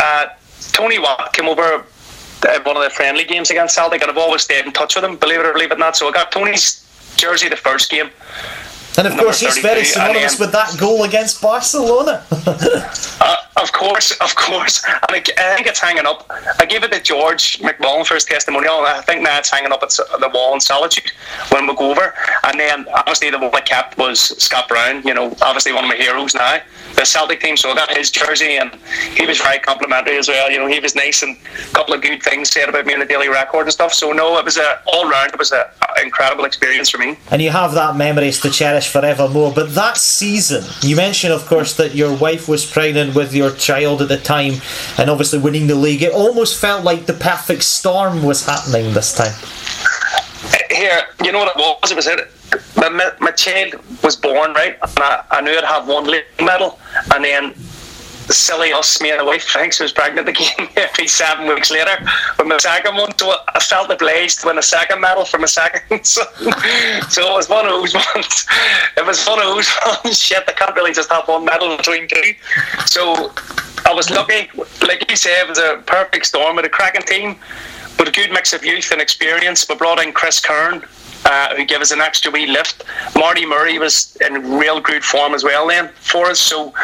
Uh, 0.00 0.26
Tony 0.72 0.98
Watt 0.98 1.32
came 1.32 1.48
over 1.48 1.84
at 2.48 2.66
one 2.66 2.76
of 2.76 2.82
the 2.82 2.90
friendly 2.90 3.24
games 3.24 3.50
against 3.50 3.74
Celtic, 3.74 4.02
and 4.02 4.10
I've 4.10 4.18
always 4.18 4.42
stayed 4.42 4.64
in 4.66 4.72
touch 4.72 4.96
with 4.96 5.04
him, 5.04 5.16
believe 5.16 5.40
it 5.40 5.46
or 5.46 5.52
believe 5.52 5.72
it 5.72 5.78
not. 5.78 5.96
So 5.96 6.08
I 6.08 6.12
got 6.12 6.32
Tony's 6.32 6.86
jersey 7.16 7.48
the 7.48 7.56
first 7.56 7.90
game. 7.90 8.10
And 8.98 9.06
of 9.06 9.16
course, 9.16 9.40
he's 9.40 9.58
very 9.58 9.84
synonymous 9.84 10.38
with 10.38 10.52
that 10.52 10.76
goal 10.78 11.04
against 11.04 11.40
Barcelona. 11.40 12.24
uh, 12.30 13.36
of 13.62 13.72
course, 13.72 14.12
of 14.20 14.34
course. 14.34 14.84
And 14.84 15.10
I, 15.10 15.16
I, 15.16 15.54
think 15.54 15.66
it's 15.66 15.80
hanging 15.80 16.06
up. 16.06 16.26
I 16.58 16.66
gave 16.66 16.82
it 16.82 16.92
to 16.92 17.00
George 17.00 17.58
McMullan 17.60 18.06
for 18.06 18.14
his 18.14 18.24
testimonial, 18.24 18.78
and 18.78 18.86
oh, 18.86 18.98
I 18.98 19.02
think 19.02 19.22
now 19.22 19.38
it's 19.38 19.50
hanging 19.50 19.72
up 19.72 19.82
at 19.82 19.90
the 19.90 20.30
wall 20.32 20.54
in 20.54 20.60
Solitude 20.60 21.12
when 21.50 21.66
we 21.66 21.74
go 21.74 21.90
over. 21.92 22.14
And 22.44 22.58
then, 22.58 22.86
obviously, 22.94 23.30
the 23.30 23.38
one 23.38 23.54
I 23.54 23.60
kept 23.60 23.96
was 23.98 24.20
Scott 24.42 24.68
Brown, 24.68 25.02
you 25.04 25.14
know, 25.14 25.36
obviously 25.42 25.72
one 25.72 25.84
of 25.84 25.88
my 25.88 25.96
heroes 25.96 26.34
now. 26.34 26.60
The 26.96 27.06
Celtic 27.06 27.40
team, 27.40 27.56
so 27.56 27.70
I 27.70 27.74
got 27.74 27.96
his 27.96 28.10
jersey, 28.10 28.56
and 28.56 28.74
he 29.16 29.26
was 29.26 29.38
very 29.38 29.58
complimentary 29.60 30.18
as 30.18 30.28
well. 30.28 30.50
You 30.50 30.58
know, 30.58 30.66
he 30.66 30.80
was 30.80 30.94
nice 30.94 31.22
and 31.22 31.36
a 31.36 31.72
couple 31.72 31.94
of 31.94 32.02
good 32.02 32.22
things 32.22 32.50
said 32.50 32.68
about 32.68 32.84
me 32.86 32.92
in 32.92 33.00
the 33.00 33.06
Daily 33.06 33.28
Record 33.28 33.62
and 33.62 33.72
stuff. 33.72 33.94
So, 33.94 34.12
no, 34.12 34.38
it 34.38 34.44
was 34.44 34.56
a 34.56 34.82
all 34.86 35.08
round, 35.08 35.32
it 35.32 35.38
was 35.38 35.52
an 35.52 35.64
incredible 36.02 36.44
experience 36.44 36.90
for 36.90 36.98
me. 36.98 37.16
And 37.30 37.40
you 37.40 37.50
have 37.50 37.72
that 37.74 37.96
memories 37.96 38.40
to 38.40 38.50
cherish 38.50 38.88
forevermore. 38.88 39.52
But 39.54 39.74
that 39.74 39.96
season, 39.96 40.64
you 40.82 40.96
mentioned, 40.96 41.32
of 41.32 41.46
course, 41.46 41.76
that 41.76 41.94
your 41.94 42.14
wife 42.16 42.48
was 42.48 42.66
pregnant 42.66 43.14
with 43.14 43.34
your 43.34 43.51
child 43.56 44.02
at 44.02 44.08
the 44.08 44.18
time, 44.18 44.54
and 44.98 45.10
obviously 45.10 45.38
winning 45.38 45.66
the 45.66 45.74
league. 45.74 46.02
It 46.02 46.12
almost 46.12 46.60
felt 46.60 46.84
like 46.84 47.06
the 47.06 47.14
perfect 47.14 47.62
storm 47.62 48.22
was 48.22 48.46
happening 48.46 48.92
this 48.92 49.14
time. 49.14 49.34
Here, 50.70 51.02
you 51.24 51.32
know 51.32 51.38
what 51.38 51.48
it 51.48 51.56
was? 51.56 51.90
It 51.90 51.96
was 51.96 52.06
it. 52.06 52.30
My, 52.76 53.12
my 53.20 53.30
child 53.30 53.74
was 54.02 54.16
born 54.16 54.52
right, 54.54 54.76
and 54.82 54.98
I, 54.98 55.24
I 55.30 55.40
knew 55.40 55.52
I'd 55.52 55.64
have 55.64 55.86
one 55.86 56.04
league 56.04 56.24
medal, 56.40 56.78
and 57.14 57.24
then 57.24 57.54
silly 58.36 58.72
us, 58.72 59.00
me 59.00 59.10
and 59.10 59.20
the 59.20 59.24
wife, 59.24 59.44
thanks, 59.48 59.80
was 59.80 59.92
pregnant 59.92 60.28
again 60.28 60.68
maybe 60.76 61.08
seven 61.08 61.46
weeks 61.48 61.70
later 61.70 61.96
with 62.38 62.46
my 62.46 62.58
second 62.58 62.96
one. 62.96 63.16
So 63.18 63.34
I 63.48 63.60
felt 63.60 63.90
obliged 63.90 64.40
to 64.40 64.48
win 64.48 64.58
a 64.58 64.62
second 64.62 65.00
medal 65.00 65.24
for 65.24 65.38
my 65.38 65.46
second 65.46 66.04
son. 66.04 66.26
so 67.08 67.22
it 67.22 67.34
was 67.34 67.48
one 67.48 67.66
of 67.66 67.72
those 67.72 67.94
ones. 67.94 68.46
It 68.96 69.06
was 69.06 69.24
one 69.26 69.38
of 69.38 69.44
those 69.44 69.70
ones. 70.04 70.18
Shit, 70.18 70.44
I 70.46 70.52
can't 70.52 70.74
really 70.74 70.92
just 70.92 71.10
have 71.10 71.28
one 71.28 71.44
medal 71.44 71.76
between 71.76 72.08
two. 72.08 72.34
So 72.86 73.32
I 73.86 73.92
was 73.94 74.10
lucky. 74.10 74.50
Like 74.86 75.08
you 75.10 75.16
said, 75.16 75.44
it 75.44 75.48
was 75.48 75.58
a 75.58 75.82
perfect 75.86 76.26
storm 76.26 76.56
with 76.56 76.64
a 76.64 76.70
cracking 76.70 77.02
team, 77.02 77.36
with 77.98 78.08
a 78.08 78.12
good 78.12 78.30
mix 78.32 78.52
of 78.52 78.64
youth 78.64 78.90
and 78.92 79.00
experience. 79.00 79.68
We 79.68 79.74
brought 79.76 80.02
in 80.02 80.12
Chris 80.12 80.40
Kern 80.40 80.84
uh, 81.32 81.56
who 81.56 81.64
gave 81.64 81.80
us 81.80 81.90
an 81.90 82.00
extra 82.00 82.30
wee 82.30 82.46
lift. 82.46 82.84
Marty 83.16 83.46
Murray 83.46 83.78
was 83.78 84.16
in 84.20 84.34
real 84.58 84.80
good 84.80 85.02
form 85.02 85.32
as 85.34 85.42
well 85.42 85.66
then 85.66 85.88
for 85.94 86.26
us, 86.26 86.38
so 86.38 86.74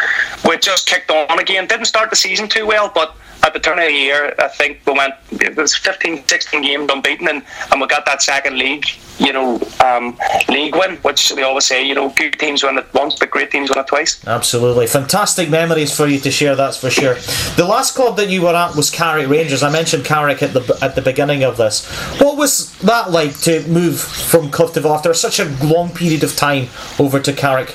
we 0.48 0.56
just 0.56 0.86
kicked 0.86 1.10
on 1.10 1.38
again. 1.38 1.66
Didn't 1.66 1.84
start 1.84 2.08
the 2.08 2.16
season 2.16 2.48
too 2.48 2.66
well, 2.66 2.90
but 2.94 3.14
at 3.42 3.52
the 3.52 3.60
turn 3.60 3.78
of 3.78 3.86
the 3.86 3.92
year, 3.92 4.34
I 4.38 4.48
think 4.48 4.80
we 4.86 4.92
went, 4.92 5.14
it 5.32 5.56
was 5.56 5.74
15, 5.76 6.26
16 6.26 6.62
games 6.62 6.90
unbeaten, 6.92 7.28
and, 7.28 7.42
and 7.70 7.80
we 7.80 7.86
got 7.86 8.04
that 8.06 8.22
second 8.22 8.58
league, 8.58 8.84
you 9.18 9.32
know, 9.32 9.60
um, 9.84 10.18
league 10.48 10.74
win, 10.74 10.96
which 10.98 11.30
they 11.30 11.42
always 11.42 11.66
say, 11.66 11.86
you 11.86 11.94
know, 11.94 12.10
good 12.10 12.38
teams 12.38 12.62
win 12.62 12.78
it 12.78 12.86
once, 12.94 13.14
but 13.14 13.30
great 13.30 13.50
teams 13.50 13.70
win 13.70 13.78
it 13.78 13.86
twice. 13.86 14.26
Absolutely. 14.26 14.86
Fantastic 14.86 15.50
memories 15.50 15.96
for 15.96 16.06
you 16.06 16.18
to 16.20 16.30
share, 16.30 16.56
that's 16.56 16.76
for 16.76 16.90
sure. 16.90 17.14
The 17.56 17.64
last 17.64 17.94
club 17.94 18.16
that 18.16 18.28
you 18.28 18.42
were 18.42 18.54
at 18.54 18.74
was 18.74 18.90
Carrick 18.90 19.28
Rangers. 19.28 19.62
I 19.62 19.70
mentioned 19.70 20.04
Carrick 20.04 20.42
at 20.42 20.52
the 20.52 20.78
at 20.82 20.94
the 20.94 21.02
beginning 21.02 21.44
of 21.44 21.56
this. 21.56 21.86
What 22.20 22.36
was 22.36 22.76
that 22.80 23.10
like 23.10 23.38
to 23.40 23.66
move 23.68 24.00
from 24.00 24.50
Clifton 24.50 24.86
after 24.86 25.14
such 25.14 25.38
a 25.38 25.44
long 25.64 25.90
period 25.90 26.24
of 26.24 26.36
time 26.36 26.68
over 26.98 27.20
to 27.20 27.32
Carrick? 27.32 27.74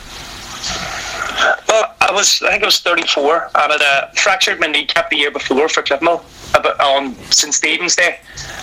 I 2.03 2.11
was, 2.11 2.41
I 2.43 2.51
think 2.51 2.63
I 2.63 2.65
was 2.65 2.79
34. 2.81 3.51
I 3.55 3.61
had 3.61 3.81
a 3.81 4.15
fractured 4.15 4.59
my 4.59 4.67
kneecap 4.67 5.09
the 5.09 5.15
year 5.15 5.31
before 5.31 5.69
for 5.69 5.81
Cliftonville 5.81 6.21
on 6.81 7.15
St 7.31 7.53
Stephen's 7.53 7.95
Day. 7.95 8.19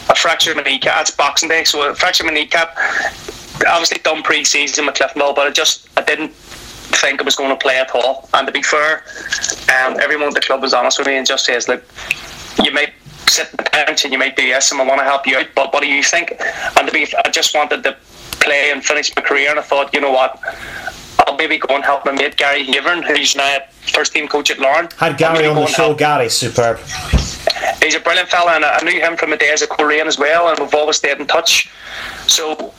I 0.09 0.15
fractured 0.15 0.57
my 0.57 0.63
kneecap. 0.63 1.01
It's 1.01 1.11
Boxing 1.11 1.49
Day, 1.49 1.65
so 1.65 1.91
I 1.91 1.95
fractured 1.95 2.27
my 2.27 2.35
kneecap. 2.35 2.77
Obviously 3.67 3.99
done 4.03 4.23
pre-season 4.23 4.85
with 4.85 4.97
Cliftonville, 4.97 5.35
but 5.35 5.47
I 5.47 5.51
just 5.51 5.89
I 5.97 6.03
didn't 6.03 6.33
think 6.33 7.23
I 7.23 7.25
was 7.25 7.35
going 7.35 7.49
to 7.49 7.57
play 7.57 7.79
at 7.79 7.91
all. 7.95 8.29
And 8.35 8.47
to 8.47 8.53
be 8.53 8.63
fair, 8.63 9.05
um, 9.75 9.99
everyone 10.01 10.29
at 10.29 10.35
the 10.35 10.41
club 10.41 10.61
was 10.61 10.75
honest 10.75 10.99
with 10.99 11.07
me 11.07 11.17
and 11.17 11.27
just 11.27 11.47
says, 11.47 11.67
look, 11.67 11.83
you 12.63 12.73
might 12.73 12.93
sit 13.27 13.51
the 13.53 13.63
bench 13.73 14.05
and 14.05 14.13
you 14.13 14.19
might 14.19 14.37
do 14.37 14.47
this, 14.47 14.71
and 14.71 14.81
I 14.83 14.85
want 14.85 15.01
to 15.01 15.05
help 15.05 15.27
you 15.27 15.39
out. 15.39 15.47
But 15.55 15.73
what 15.73 15.83
do 15.83 15.89
you 15.89 16.03
think? 16.03 16.35
And 16.77 16.87
to 16.87 16.93
be, 16.93 17.07
I 17.25 17.31
just 17.31 17.55
wanted 17.55 17.85
to 17.85 17.97
play 18.33 18.71
and 18.71 18.85
finish 18.85 19.15
my 19.17 19.23
career, 19.23 19.49
and 19.49 19.59
I 19.59 19.63
thought, 19.63 19.95
you 19.95 20.01
know 20.03 20.13
what, 20.13 20.39
maybe 21.41 21.57
go 21.57 21.75
and 21.75 21.83
help 21.83 22.05
my 22.05 22.13
mate 22.13 22.37
Gary 22.37 22.67
Haveron, 22.67 23.03
who's 23.03 23.35
now 23.35 23.59
first 23.95 24.13
team 24.13 24.29
coach 24.29 24.51
at 24.51 24.59
Larne. 24.59 24.89
Had 24.99 25.17
Gary 25.17 25.47
on 25.47 25.57
the 25.57 25.67
show. 25.67 25.95
Gary, 25.95 26.29
superb. 26.29 26.79
He's 27.83 27.95
a 27.95 28.01
brilliant 28.01 28.29
fella, 28.29 28.53
and 28.57 28.65
I 28.65 28.81
knew 28.83 29.01
him 29.01 29.17
from 29.17 29.31
the 29.31 29.39
days 29.39 29.63
of 29.63 29.71
Coleraine 29.71 30.07
as 30.07 30.19
well, 30.19 30.49
and 30.51 30.59
we've 30.59 30.75
always 30.75 30.97
stayed 30.97 31.19
in 31.19 31.27
touch. 31.27 31.71
So 32.27 32.75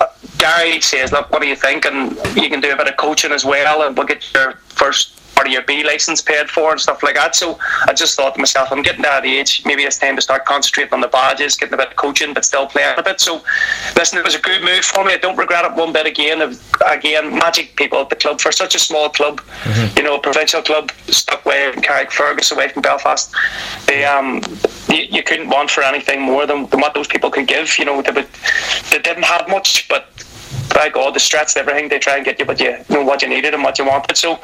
uh, 0.00 0.06
Gary 0.38 0.80
says, 0.80 1.12
"Look, 1.12 1.30
what 1.30 1.42
do 1.42 1.48
you 1.48 1.56
think?" 1.56 1.84
And 1.84 2.16
you 2.34 2.48
can 2.48 2.60
do 2.60 2.72
a 2.72 2.76
bit 2.76 2.88
of 2.88 2.96
coaching 2.96 3.32
as 3.32 3.44
well, 3.44 3.82
and 3.82 3.94
we'll 3.96 4.06
get 4.06 4.24
your 4.32 4.52
first 4.68 5.20
part 5.36 5.46
of 5.46 5.52
your 5.52 5.62
B 5.62 5.84
license 5.84 6.20
paid 6.22 6.48
for 6.48 6.72
and 6.72 6.80
stuff 6.80 7.02
like 7.02 7.14
that. 7.14 7.36
So 7.36 7.58
I 7.86 7.92
just 7.92 8.16
thought 8.16 8.34
to 8.34 8.40
myself, 8.40 8.72
I'm 8.72 8.82
getting 8.82 9.02
to 9.02 9.08
that 9.08 9.24
age. 9.24 9.62
Maybe 9.64 9.82
it's 9.82 9.98
time 9.98 10.16
to 10.16 10.22
start 10.22 10.46
concentrating 10.46 10.94
on 10.94 11.00
the 11.02 11.08
badges, 11.08 11.56
getting 11.56 11.74
a 11.74 11.76
bit 11.76 11.90
of 11.90 11.96
coaching, 11.96 12.34
but 12.34 12.44
still 12.44 12.66
playing 12.66 12.98
a 12.98 13.02
bit. 13.02 13.20
So 13.20 13.42
listen, 13.96 14.18
it 14.18 14.24
was 14.24 14.34
a 14.34 14.40
good 14.40 14.62
move 14.62 14.84
for 14.84 15.04
me. 15.04 15.12
I 15.12 15.18
don't 15.18 15.36
regret 15.36 15.64
it 15.64 15.74
one 15.74 15.92
bit 15.92 16.06
again. 16.06 16.42
Again, 16.86 17.34
magic 17.36 17.76
people 17.76 18.00
at 18.00 18.08
the 18.08 18.16
club 18.16 18.40
for 18.40 18.50
such 18.50 18.74
a 18.74 18.78
small 18.78 19.10
club, 19.10 19.40
mm-hmm. 19.40 19.98
you 19.98 20.04
know, 20.04 20.16
a 20.16 20.20
provincial 20.20 20.62
club 20.62 20.90
stuck 21.08 21.44
away 21.44 21.66
in 21.68 21.74
Carrickfergus 21.82 22.52
away 22.52 22.68
from 22.68 22.82
Belfast. 22.82 23.32
They 23.86 24.04
um 24.04 24.42
you, 24.88 25.02
you 25.10 25.22
couldn't 25.22 25.48
want 25.48 25.70
for 25.70 25.82
anything 25.82 26.22
more 26.22 26.46
than, 26.46 26.66
than 26.66 26.80
what 26.80 26.94
those 26.94 27.06
people 27.06 27.30
could 27.30 27.46
give. 27.46 27.78
You 27.78 27.84
know, 27.84 28.02
they, 28.02 28.12
would, 28.12 28.28
they 28.90 28.98
didn't 28.98 29.24
have 29.24 29.48
much, 29.48 29.88
but 29.88 30.08
by 30.76 30.90
God, 30.90 31.14
they 31.14 31.18
stretched 31.18 31.56
everything. 31.56 31.88
They 31.88 31.98
try 31.98 32.16
and 32.16 32.24
get 32.24 32.38
you 32.38 32.44
what 32.44 32.60
you, 32.60 32.76
you 32.88 32.94
know 32.94 33.02
what 33.02 33.22
you 33.22 33.28
needed 33.28 33.54
and 33.54 33.62
what 33.62 33.78
you 33.78 33.86
wanted. 33.86 34.16
So 34.16 34.38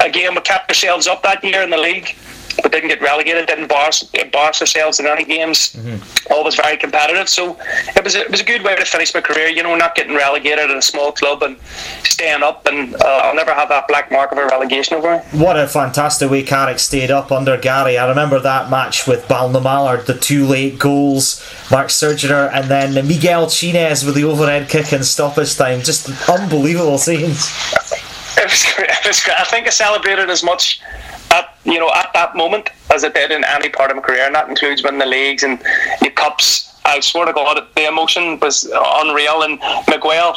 again, 0.00 0.34
we 0.34 0.40
kept 0.42 0.68
ourselves 0.68 1.06
up 1.06 1.22
that 1.22 1.42
year 1.42 1.62
in 1.62 1.70
the 1.70 1.78
league 1.78 2.14
but 2.62 2.72
didn't 2.72 2.88
get 2.88 3.00
relegated, 3.00 3.46
didn't 3.46 3.68
boss, 3.68 4.08
embarrass 4.14 4.60
ourselves 4.60 5.00
in 5.00 5.06
any 5.06 5.24
games. 5.24 5.74
Mm-hmm. 5.74 6.32
Always 6.32 6.56
very 6.56 6.76
competitive. 6.76 7.28
So 7.28 7.56
it 7.96 8.04
was 8.04 8.14
a, 8.14 8.22
it 8.22 8.30
was 8.30 8.40
a 8.40 8.44
good 8.44 8.62
way 8.62 8.76
to 8.76 8.84
finish 8.84 9.14
my 9.14 9.20
career. 9.20 9.48
You 9.48 9.62
know, 9.62 9.74
not 9.76 9.94
getting 9.94 10.14
relegated 10.14 10.70
at 10.70 10.76
a 10.76 10.82
small 10.82 11.12
club 11.12 11.42
and 11.42 11.58
staying 12.04 12.42
up, 12.42 12.66
and 12.66 12.94
uh, 12.96 13.20
I'll 13.24 13.34
never 13.34 13.54
have 13.54 13.68
that 13.68 13.88
black 13.88 14.10
mark 14.10 14.32
of 14.32 14.38
a 14.38 14.46
relegation 14.46 14.96
over 14.96 15.16
me. 15.16 15.40
What 15.40 15.58
a 15.58 15.66
fantastic 15.66 16.30
way 16.30 16.42
Carrick 16.42 16.78
stayed 16.78 17.10
up 17.10 17.30
under 17.32 17.56
Gary. 17.56 17.98
I 17.98 18.08
remember 18.08 18.40
that 18.40 18.70
match 18.70 19.06
with 19.06 19.26
Ballinamallard, 19.28 20.06
the 20.06 20.18
two 20.18 20.46
late 20.46 20.78
goals, 20.78 21.42
Mark 21.70 21.88
Surgenor, 21.88 22.50
and 22.52 22.68
then 22.70 22.94
Miguel 23.06 23.48
Chines 23.48 24.04
with 24.04 24.14
the 24.14 24.24
overhead 24.24 24.68
kick 24.68 24.92
and 24.92 25.04
stoppage 25.04 25.56
time. 25.56 25.80
Just 25.80 26.28
unbelievable 26.28 26.98
scenes. 26.98 27.52
It 28.36 28.44
was, 28.44 28.64
it 28.78 29.06
was, 29.06 29.22
I 29.36 29.44
think 29.44 29.66
I 29.66 29.70
celebrated 29.70 30.30
as 30.30 30.42
much 30.42 30.80
at 31.30 31.56
you 31.64 31.78
know 31.78 31.90
at 31.94 32.12
that 32.14 32.36
moment 32.36 32.70
as 32.90 33.04
I 33.04 33.08
did 33.08 33.30
in 33.30 33.44
any 33.44 33.68
part 33.68 33.90
of 33.90 33.96
my 33.96 34.02
career, 34.02 34.24
and 34.24 34.34
that 34.34 34.48
includes 34.48 34.82
winning 34.82 35.00
the 35.00 35.06
leagues 35.06 35.42
and 35.42 35.58
the 36.00 36.10
cups. 36.14 36.74
I 36.84 37.00
swear 37.00 37.26
to 37.26 37.34
God, 37.34 37.62
the 37.76 37.86
emotion 37.86 38.40
was 38.40 38.66
unreal. 38.72 39.42
And 39.42 39.60
Miguel, 39.88 40.32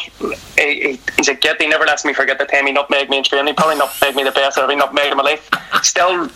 he, 0.58 1.00
he's 1.16 1.30
a 1.30 1.34
git. 1.34 1.62
He 1.62 1.68
never 1.68 1.86
lets 1.86 2.04
me 2.04 2.12
forget 2.14 2.39
the 2.39 2.46
time 2.46 2.68
he 2.68 2.74
nutmegged 2.74 3.10
me 3.10 3.20
in 3.20 3.24
training. 3.24 3.48
He 3.48 3.54
probably 3.54 3.78
nutmegged 3.78 4.16
me 4.16 4.24
the 4.24 4.32
best 4.32 4.58
I've 4.58 4.70
ever 4.70 4.80
nutmegged 4.80 5.12
in 5.12 5.18
my 5.18 5.24
life. 5.24 5.50
Still 5.82 6.30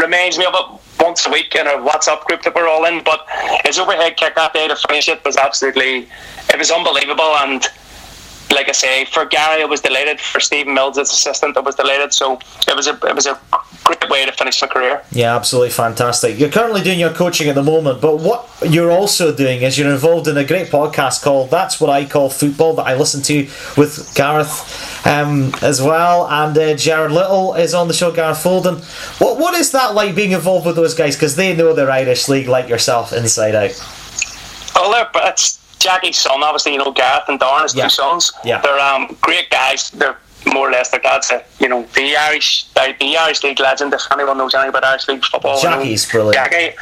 reminds 0.00 0.38
me 0.38 0.46
of 0.46 0.54
it 0.54 0.80
once 1.04 1.26
a 1.26 1.30
week 1.30 1.54
in 1.54 1.66
a 1.66 1.72
WhatsApp 1.72 2.24
group 2.24 2.42
that 2.42 2.54
we're 2.54 2.66
all 2.66 2.86
in. 2.86 3.04
But 3.04 3.26
his 3.64 3.78
overhead 3.78 4.16
kick 4.16 4.36
that 4.36 4.54
day 4.54 4.68
to 4.68 4.76
finish 4.76 5.08
it 5.10 5.22
was 5.22 5.36
absolutely, 5.36 6.08
it 6.48 6.58
was 6.58 6.70
unbelievable. 6.70 7.36
And 7.36 7.62
like 8.50 8.68
I 8.68 8.72
say, 8.72 9.04
for 9.04 9.24
Gary, 9.24 9.60
it 9.60 9.68
was 9.68 9.80
delighted. 9.80 10.20
For 10.20 10.40
Stephen 10.40 10.74
Mills, 10.74 10.98
as 10.98 11.10
assistant, 11.10 11.56
it 11.56 11.64
was 11.64 11.74
delighted. 11.74 12.12
So 12.12 12.38
it 12.66 12.74
was 12.74 12.86
a 12.86 12.94
it 13.06 13.14
was 13.14 13.26
a 13.26 13.38
great 13.84 14.08
way 14.10 14.24
to 14.26 14.32
finish 14.32 14.60
my 14.62 14.68
career. 14.68 15.02
Yeah, 15.10 15.36
absolutely 15.36 15.70
fantastic. 15.70 16.38
You're 16.38 16.50
currently 16.50 16.82
doing 16.82 16.98
your 16.98 17.12
coaching 17.12 17.48
at 17.48 17.54
the 17.54 17.62
moment, 17.62 18.00
but 18.00 18.16
what 18.16 18.48
you're 18.66 18.90
also 18.90 19.34
doing 19.34 19.62
is 19.62 19.78
you're 19.78 19.90
involved 19.90 20.28
in 20.28 20.36
a 20.36 20.44
great 20.44 20.68
podcast 20.68 21.22
called 21.22 21.50
"That's 21.50 21.80
What 21.80 21.90
I 21.90 22.04
Call 22.04 22.30
Football" 22.30 22.74
that 22.74 22.86
I 22.86 22.94
listen 22.94 23.22
to 23.22 23.48
with 23.76 24.12
Gareth 24.14 25.06
um, 25.06 25.52
as 25.62 25.82
well, 25.82 26.26
and 26.28 26.56
uh, 26.56 26.74
Gerard 26.74 27.12
Lyttle 27.12 27.54
is 27.54 27.74
on 27.74 27.88
the 27.88 27.94
show. 27.94 28.12
Gareth 28.12 28.42
Fullerton. 28.42 28.76
What 29.18 29.38
what 29.38 29.54
is 29.54 29.72
that 29.72 29.94
like 29.94 30.14
being 30.14 30.32
involved 30.32 30.66
with 30.66 30.76
those 30.76 30.94
guys? 30.94 31.16
Because 31.16 31.36
they 31.36 31.54
know 31.54 31.74
their 31.74 31.90
Irish 31.90 32.28
league 32.28 32.48
like 32.48 32.68
yourself 32.68 33.12
inside 33.12 33.54
out. 33.54 33.72
Oh, 34.74 34.92
they're, 34.92 35.28
it's 35.28 35.57
Jackie's 35.78 36.16
son, 36.18 36.42
obviously, 36.42 36.72
you 36.72 36.78
know, 36.78 36.92
Gareth 36.92 37.24
and 37.28 37.38
Darren, 37.40 37.62
his 37.62 37.74
Yeah. 37.74 37.84
two 37.84 37.90
sons. 37.90 38.32
Yeah. 38.44 38.60
They're 38.60 38.78
um, 38.78 39.16
great 39.20 39.50
guys. 39.50 39.90
They're 39.90 40.16
more 40.52 40.68
or 40.68 40.72
less 40.72 40.90
their 40.90 41.00
dad's, 41.00 41.30
a, 41.30 41.42
you 41.58 41.68
know, 41.68 41.82
the 41.94 42.16
Irish, 42.16 42.64
the, 42.74 42.94
the 43.00 43.16
Irish 43.16 43.42
League 43.42 43.60
legend. 43.60 43.92
If 43.92 44.02
anyone 44.12 44.38
knows 44.38 44.54
anything 44.54 44.70
about 44.70 44.84
Irish 44.84 45.08
League 45.08 45.24
football, 45.24 45.58
you 45.58 45.68
know, 45.68 45.76
Jackie's 45.78 46.10
brilliant. 46.10 46.34
Jackie. 46.34 46.76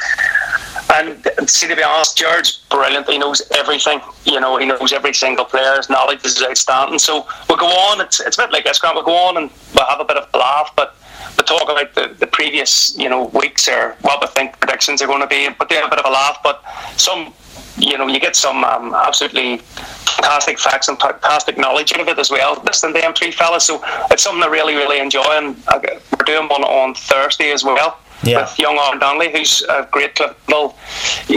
And 0.93 1.49
see, 1.49 1.67
to 1.67 1.75
be 1.75 1.83
honest, 1.83 2.17
George's 2.17 2.59
brilliant. 2.69 3.09
He 3.09 3.17
knows 3.17 3.41
everything. 3.55 3.99
You 4.25 4.39
know, 4.39 4.57
he 4.57 4.65
knows 4.65 4.93
every 4.93 5.13
single 5.13 5.43
player. 5.43 5.75
His 5.75 5.89
knowledge 5.89 6.23
is 6.23 6.41
outstanding. 6.41 6.99
So 6.99 7.27
we'll 7.49 7.57
go 7.57 7.67
on. 7.67 7.99
It's, 7.99 8.19
it's 8.21 8.37
a 8.37 8.43
bit 8.43 8.51
like 8.51 8.63
this, 8.63 8.79
Grant. 8.79 8.95
We'll 8.95 9.03
go 9.03 9.15
on 9.15 9.37
and 9.37 9.49
we'll 9.75 9.85
have 9.85 9.99
a 9.99 10.05
bit 10.05 10.15
of 10.17 10.29
a 10.33 10.37
laugh, 10.37 10.71
but 10.77 10.95
we'll 11.35 11.45
talk 11.45 11.63
about 11.69 11.93
the, 11.95 12.15
the 12.19 12.27
previous, 12.27 12.97
you 12.97 13.09
know, 13.09 13.25
weeks 13.33 13.67
or 13.67 13.97
what 14.01 14.21
we 14.21 14.27
think 14.27 14.57
predictions 14.61 15.01
are 15.01 15.07
going 15.07 15.19
to 15.21 15.27
be. 15.27 15.49
But 15.59 15.67
they 15.67 15.75
have 15.75 15.85
a 15.85 15.89
bit 15.89 15.99
of 15.99 16.05
a 16.05 16.09
laugh. 16.09 16.37
But 16.41 16.63
some, 16.95 17.33
you 17.77 17.97
know, 17.97 18.07
you 18.07 18.19
get 18.19 18.35
some 18.35 18.63
um, 18.63 18.93
absolutely 18.93 19.57
fantastic 19.57 20.59
facts 20.59 20.87
and 20.87 20.99
fantastic 20.99 21.57
knowledge 21.57 21.93
out 21.93 22.01
of 22.01 22.07
it 22.07 22.19
as 22.19 22.31
well. 22.31 22.61
Listening 22.65 22.95
to 22.95 23.01
them 23.01 23.13
three 23.13 23.31
fellas, 23.31 23.65
so 23.65 23.81
it's 24.11 24.23
something 24.23 24.43
I 24.43 24.47
really, 24.47 24.75
really 24.75 24.99
enjoy. 24.99 25.23
And 25.23 25.55
we're 25.71 26.25
doing 26.25 26.47
one 26.49 26.63
on 26.63 26.95
Thursday 26.95 27.51
as 27.51 27.63
well 27.63 27.97
Yeah. 28.23 28.41
with 28.41 28.57
young 28.59 28.77
Aaron 28.77 28.99
Donnelly, 28.99 29.31
who's 29.31 29.61
a 29.69 29.87
great 29.91 30.19
little 30.47 30.75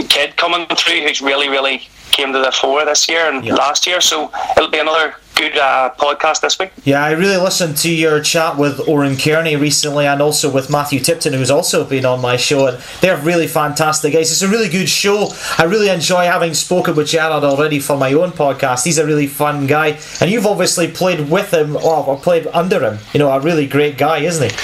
kid 0.09 0.35
coming 0.37 0.65
through, 0.75 1.01
who's 1.01 1.21
really, 1.21 1.47
really 1.49 1.87
came 2.11 2.33
to 2.33 2.39
the 2.39 2.51
fore 2.51 2.83
this 2.85 3.07
year 3.07 3.29
and 3.29 3.45
Yeah. 3.45 3.53
last 3.55 3.85
year. 3.87 4.01
So 4.01 4.31
it'll 4.57 4.69
be 4.69 4.79
another 4.79 5.15
good 5.41 5.57
uh, 5.57 5.91
podcast 5.97 6.41
this 6.41 6.59
week. 6.59 6.71
Yeah, 6.83 7.03
I 7.03 7.11
really 7.11 7.37
listened 7.37 7.75
to 7.77 7.91
your 7.91 8.21
chat 8.21 8.57
with 8.57 8.87
Oren 8.87 9.17
Kearney 9.17 9.55
recently 9.55 10.05
and 10.05 10.21
also 10.21 10.51
with 10.51 10.69
Matthew 10.69 10.99
Tipton, 10.99 11.33
who's 11.33 11.49
also 11.49 11.83
been 11.83 12.05
on 12.05 12.21
my 12.21 12.37
show, 12.37 12.67
and 12.67 12.77
they're 13.01 13.17
really 13.17 13.47
fantastic 13.47 14.13
guys. 14.13 14.31
It's 14.31 14.43
a 14.43 14.47
really 14.47 14.69
good 14.69 14.87
show. 14.87 15.29
I 15.57 15.63
really 15.63 15.89
enjoy 15.89 16.25
having 16.25 16.53
spoken 16.53 16.95
with 16.95 17.07
Gerard 17.07 17.43
already 17.43 17.79
for 17.79 17.97
my 17.97 18.13
own 18.13 18.31
podcast. 18.31 18.85
He's 18.85 18.99
a 18.99 19.05
really 19.05 19.25
fun 19.25 19.65
guy, 19.65 19.99
and 20.19 20.29
you've 20.29 20.45
obviously 20.45 20.87
played 20.87 21.27
with 21.27 21.51
him 21.51 21.75
or, 21.75 22.05
or 22.05 22.17
played 22.19 22.45
under 22.53 22.79
him. 22.79 22.99
You 23.13 23.19
know, 23.19 23.31
a 23.31 23.39
really 23.39 23.65
great 23.65 23.97
guy, 23.97 24.19
isn't 24.19 24.51
he? 24.51 24.55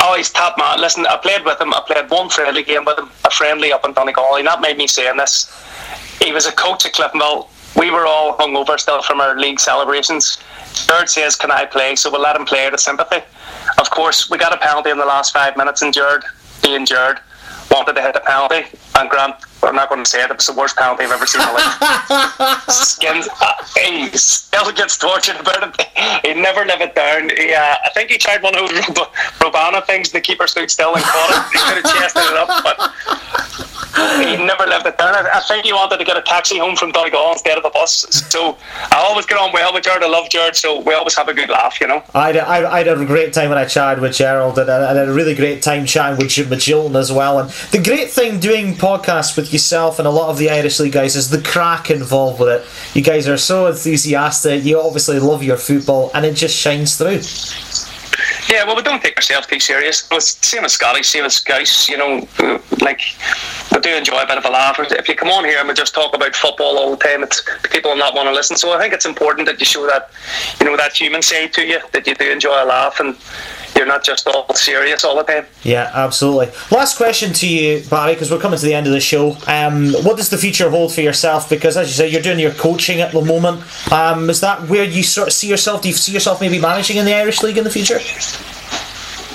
Oh, 0.00 0.14
he's 0.16 0.30
top 0.30 0.58
man. 0.58 0.80
Listen, 0.80 1.06
I 1.06 1.16
played 1.16 1.44
with 1.44 1.60
him. 1.60 1.72
I 1.72 1.80
played 1.86 2.10
one 2.10 2.28
friendly 2.28 2.64
game 2.64 2.84
with 2.84 2.98
him, 2.98 3.08
a 3.24 3.30
friendly 3.30 3.72
up 3.72 3.84
in 3.84 3.92
Donegal, 3.92 4.34
and 4.36 4.48
that 4.48 4.60
made 4.60 4.76
me 4.76 4.88
saying 4.88 5.16
this. 5.16 5.48
He 6.20 6.32
was 6.32 6.46
a 6.46 6.52
coach 6.52 6.86
at 6.86 6.92
Cliftonville. 6.92 7.48
We 7.76 7.90
were 7.90 8.06
all 8.06 8.36
hungover 8.36 8.78
still 8.78 9.02
from 9.02 9.20
our 9.20 9.38
league 9.38 9.60
celebrations. 9.60 10.38
Jared 10.86 11.08
says, 11.08 11.36
Can 11.36 11.50
I 11.50 11.64
play? 11.64 11.96
So 11.96 12.10
we'll 12.10 12.20
let 12.20 12.36
him 12.36 12.44
play 12.44 12.66
out 12.66 12.74
of 12.74 12.80
sympathy. 12.80 13.18
Of 13.78 13.90
course, 13.90 14.30
we 14.30 14.38
got 14.38 14.52
a 14.52 14.58
penalty 14.58 14.90
in 14.90 14.98
the 14.98 15.04
last 15.04 15.32
five 15.32 15.56
minutes, 15.56 15.82
and 15.82 15.92
Jared, 15.92 16.22
being 16.62 16.86
wanted 17.70 17.94
to 17.94 18.02
hit 18.02 18.16
a 18.16 18.20
penalty. 18.20 18.64
And 18.96 19.10
Grant, 19.10 19.34
I'm 19.66 19.74
not 19.74 19.88
going 19.88 20.02
to 20.02 20.08
say 20.08 20.22
it, 20.22 20.30
it 20.30 20.36
was 20.36 20.46
the 20.46 20.52
worst 20.52 20.76
penalty 20.76 21.04
I've 21.04 21.12
ever 21.12 21.26
seen 21.26 21.40
in 21.40 21.48
my 21.48 21.52
life. 21.52 22.62
Skins, 22.68 23.28
uh, 23.40 23.54
he 23.76 24.08
still 24.16 24.72
gets 24.72 24.96
tortured 24.96 25.36
about 25.36 25.62
it. 25.62 26.24
He 26.24 26.34
never 26.34 26.64
live 26.64 26.80
it 26.80 26.94
down. 26.94 27.30
He, 27.30 27.52
uh, 27.52 27.76
I 27.84 27.90
think 27.94 28.10
he 28.10 28.18
tried 28.18 28.42
one 28.42 28.54
of 28.54 28.68
those 28.68 28.88
Rob- 28.88 29.12
Robana 29.40 29.84
things. 29.86 30.12
The 30.12 30.20
keeper 30.20 30.46
stood 30.46 30.70
still 30.70 30.94
and 30.94 31.04
caught 31.04 31.30
it. 31.30 31.52
He 31.52 31.58
could 31.58 31.84
have 31.84 32.00
chested 32.00 32.22
it 32.22 32.36
up, 32.36 32.48
but 32.64 32.94
he 33.94 34.36
never 34.36 34.66
lived 34.66 34.86
it 34.86 34.98
down. 34.98 35.14
I, 35.14 35.40
think 35.40 35.64
he 35.64 35.72
wanted 35.72 35.98
to 35.98 36.04
get 36.04 36.16
a 36.16 36.22
taxi 36.22 36.58
home 36.58 36.76
from 36.76 36.90
Donegal 36.90 37.32
instead 37.32 37.58
of 37.58 37.64
a 37.64 37.70
bus. 37.70 38.06
So 38.30 38.56
I 38.90 38.96
always 38.96 39.26
get 39.26 39.38
on 39.38 39.52
well 39.52 39.72
with 39.72 39.84
Jared. 39.84 40.02
I 40.02 40.08
love 40.08 40.28
Jared, 40.30 40.56
so 40.56 40.80
we 40.80 40.94
always 40.94 41.14
have 41.16 41.28
a 41.28 41.34
good 41.34 41.48
laugh, 41.48 41.80
you 41.80 41.86
know. 41.86 42.02
I 42.14 42.32
had, 42.32 42.36
I, 42.38 42.72
I 42.72 42.78
had 42.78 42.88
a 42.88 43.04
great 43.04 43.32
time 43.32 43.50
when 43.50 43.58
I 43.58 43.64
chatted 43.64 44.02
with 44.02 44.16
Gerald, 44.16 44.58
and 44.58 44.70
I 44.70 44.94
had 44.94 45.08
a 45.08 45.12
really 45.12 45.34
great 45.34 45.62
time 45.62 45.86
chatting 45.86 46.18
with 46.18 46.30
Jim 46.30 46.46
Magilton 46.46 46.96
as 46.96 47.12
well. 47.12 47.38
And 47.38 47.50
the 47.70 47.82
great 47.82 48.10
thing 48.10 48.40
doing 48.40 48.74
podcasts 48.74 49.36
with 49.36 49.53
yourself 49.54 49.98
and 49.98 50.06
a 50.06 50.10
lot 50.10 50.28
of 50.28 50.36
the 50.36 50.50
Irish 50.50 50.78
League 50.80 50.92
guys 50.92 51.16
is 51.16 51.30
the 51.30 51.40
crack 51.40 51.90
involved 51.90 52.40
with 52.40 52.50
it. 52.50 52.94
You 52.94 53.02
guys 53.02 53.26
are 53.26 53.38
so 53.38 53.66
enthusiastic. 53.68 54.64
You 54.64 54.78
obviously 54.78 55.18
love 55.18 55.42
your 55.42 55.56
football, 55.56 56.10
and 56.12 56.26
it 56.26 56.34
just 56.34 56.54
shines 56.54 56.98
through. 56.98 57.22
Yeah, 58.52 58.64
well, 58.64 58.76
we 58.76 58.82
don't 58.82 59.02
take 59.02 59.16
ourselves 59.16 59.46
too 59.46 59.58
serious. 59.58 60.06
It's 60.12 60.46
same 60.46 60.64
as 60.64 60.74
Scotty, 60.74 61.02
same 61.02 61.24
as 61.24 61.34
Scouse, 61.36 61.88
you 61.88 61.96
know, 61.96 62.28
uh, 62.38 62.58
like, 62.80 63.00
we 63.72 63.80
do 63.80 63.90
enjoy 63.96 64.18
a 64.18 64.26
bit 64.26 64.36
of 64.36 64.44
a 64.44 64.50
laugh. 64.50 64.76
If 64.78 65.08
you 65.08 65.14
come 65.14 65.30
on 65.30 65.44
here 65.44 65.58
and 65.58 65.66
we 65.66 65.74
just 65.74 65.94
talk 65.94 66.14
about 66.14 66.36
football 66.36 66.78
all 66.78 66.90
the 66.90 67.02
time, 67.02 67.22
it's 67.22 67.42
people 67.70 67.92
will 67.92 67.98
not 67.98 68.14
want 68.14 68.28
to 68.28 68.32
listen. 68.32 68.56
So 68.56 68.72
I 68.72 68.78
think 68.78 68.92
it's 68.92 69.06
important 69.06 69.48
that 69.48 69.58
you 69.58 69.66
show 69.66 69.86
that, 69.86 70.10
you 70.60 70.66
know, 70.66 70.76
that 70.76 70.92
human 70.92 71.22
side 71.22 71.52
to 71.54 71.66
you, 71.66 71.80
that 71.92 72.06
you 72.06 72.14
do 72.14 72.30
enjoy 72.30 72.62
a 72.62 72.66
laugh 72.66 73.00
and 73.00 73.16
you're 73.76 73.86
not 73.86 74.04
just 74.04 74.26
all 74.26 74.52
serious 74.54 75.04
all 75.04 75.16
the 75.16 75.22
time. 75.22 75.46
Yeah, 75.62 75.90
absolutely. 75.94 76.50
Last 76.70 76.96
question 76.96 77.32
to 77.34 77.48
you, 77.48 77.82
Barry, 77.90 78.14
because 78.14 78.30
we're 78.30 78.38
coming 78.38 78.58
to 78.58 78.64
the 78.64 78.74
end 78.74 78.86
of 78.86 78.92
the 78.92 79.00
show. 79.00 79.36
Um, 79.46 79.92
what 80.04 80.16
does 80.16 80.30
the 80.30 80.38
future 80.38 80.70
hold 80.70 80.92
for 80.92 81.00
yourself? 81.00 81.48
Because 81.48 81.76
as 81.76 81.88
you 81.88 81.94
say, 81.94 82.08
you're 82.08 82.22
doing 82.22 82.38
your 82.38 82.52
coaching 82.52 83.00
at 83.00 83.12
the 83.12 83.24
moment. 83.24 83.62
Um, 83.92 84.30
is 84.30 84.40
that 84.40 84.68
where 84.68 84.84
you 84.84 85.02
sort 85.02 85.28
of 85.28 85.34
see 85.34 85.48
yourself? 85.48 85.82
Do 85.82 85.88
you 85.88 85.94
see 85.94 86.12
yourself 86.12 86.40
maybe 86.40 86.60
managing 86.60 86.96
in 86.96 87.04
the 87.04 87.14
Irish 87.14 87.42
League 87.42 87.58
in 87.58 87.64
the 87.64 87.70
future? 87.70 87.98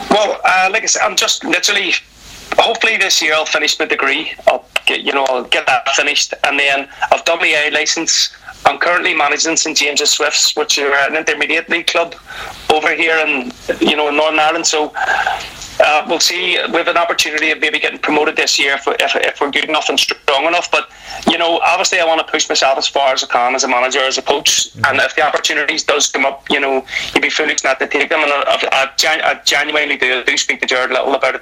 Well, 0.10 0.40
uh, 0.44 0.70
like 0.72 0.84
I 0.84 0.86
said, 0.88 1.02
I'm 1.04 1.16
just 1.16 1.44
literally. 1.44 1.94
Hopefully 2.58 2.98
this 2.98 3.22
year 3.22 3.36
I'll 3.36 3.46
finish 3.46 3.78
my 3.80 3.86
degree. 3.86 4.34
I'll 4.48 4.66
get 4.86 5.02
you 5.02 5.14
know 5.14 5.24
I'll 5.30 5.44
get 5.46 5.68
that 5.68 5.88
finished, 5.90 6.34
and 6.44 6.60
then 6.60 6.90
I've 7.12 7.24
done 7.24 7.40
my 7.40 7.48
A 7.48 7.72
license. 7.72 8.36
I'm 8.66 8.78
currently 8.78 9.16
managing 9.16 9.58
St 9.58 9.76
James's 9.78 10.12
Swifts, 10.12 10.56
which 10.56 10.78
are 10.80 10.94
an 10.94 11.16
intermediate 11.16 11.70
league 11.70 11.88
club 11.88 12.16
over 12.74 12.94
here 12.94 13.18
in 13.26 13.52
you 13.80 13.96
know 13.96 14.10
in 14.10 14.16
Northern 14.16 14.40
Ireland. 14.40 14.68
So 14.68 14.94
uh, 15.80 16.06
we'll 16.08 16.20
see. 16.20 16.58
We 16.70 16.78
have 16.78 16.88
an 16.88 16.98
opportunity 16.98 17.52
of 17.52 17.60
maybe 17.60 17.80
getting 17.80 18.00
promoted 18.00 18.36
this 18.36 18.60
year 18.60 18.76
if, 18.76 18.88
if, 18.88 19.16
if 19.16 19.42
we're 19.42 19.52
good 19.52 19.66
enough 19.66 19.90
and 19.90 20.00
strong 20.00 20.46
enough. 20.46 20.70
But 20.72 20.90
you 21.30 21.38
know, 21.38 21.60
obviously, 21.60 22.00
I 22.00 22.06
want 22.06 22.26
to 22.26 22.30
push 22.30 22.50
myself 22.50 22.78
as 22.78 22.88
far 22.88 23.14
as 23.14 23.24
I 23.24 23.28
can 23.28 23.56
as 23.56 23.64
a 23.64 23.68
manager, 23.68 24.00
as 24.00 24.18
a 24.18 24.22
coach. 24.22 24.70
And 24.88 25.00
if 25.00 25.16
the 25.16 25.22
opportunities 25.22 25.84
does 25.84 26.08
come 26.08 26.26
up, 26.26 26.50
you 26.50 26.60
know, 26.60 26.86
you'd 27.14 27.22
be 27.22 27.30
foolish 27.30 27.64
not 27.64 27.80
to 27.80 27.88
take 27.88 28.10
them. 28.10 28.20
And 28.22 28.32
I, 28.32 28.70
I, 28.72 29.32
I, 29.32 29.42
genuinely 29.46 29.98
do, 29.98 30.24
do 30.24 30.38
speak 30.38 30.62
to 30.62 30.68
Gerard 30.68 30.92
Lyttle 30.92 31.16
about 31.16 31.36
it. 31.36 31.42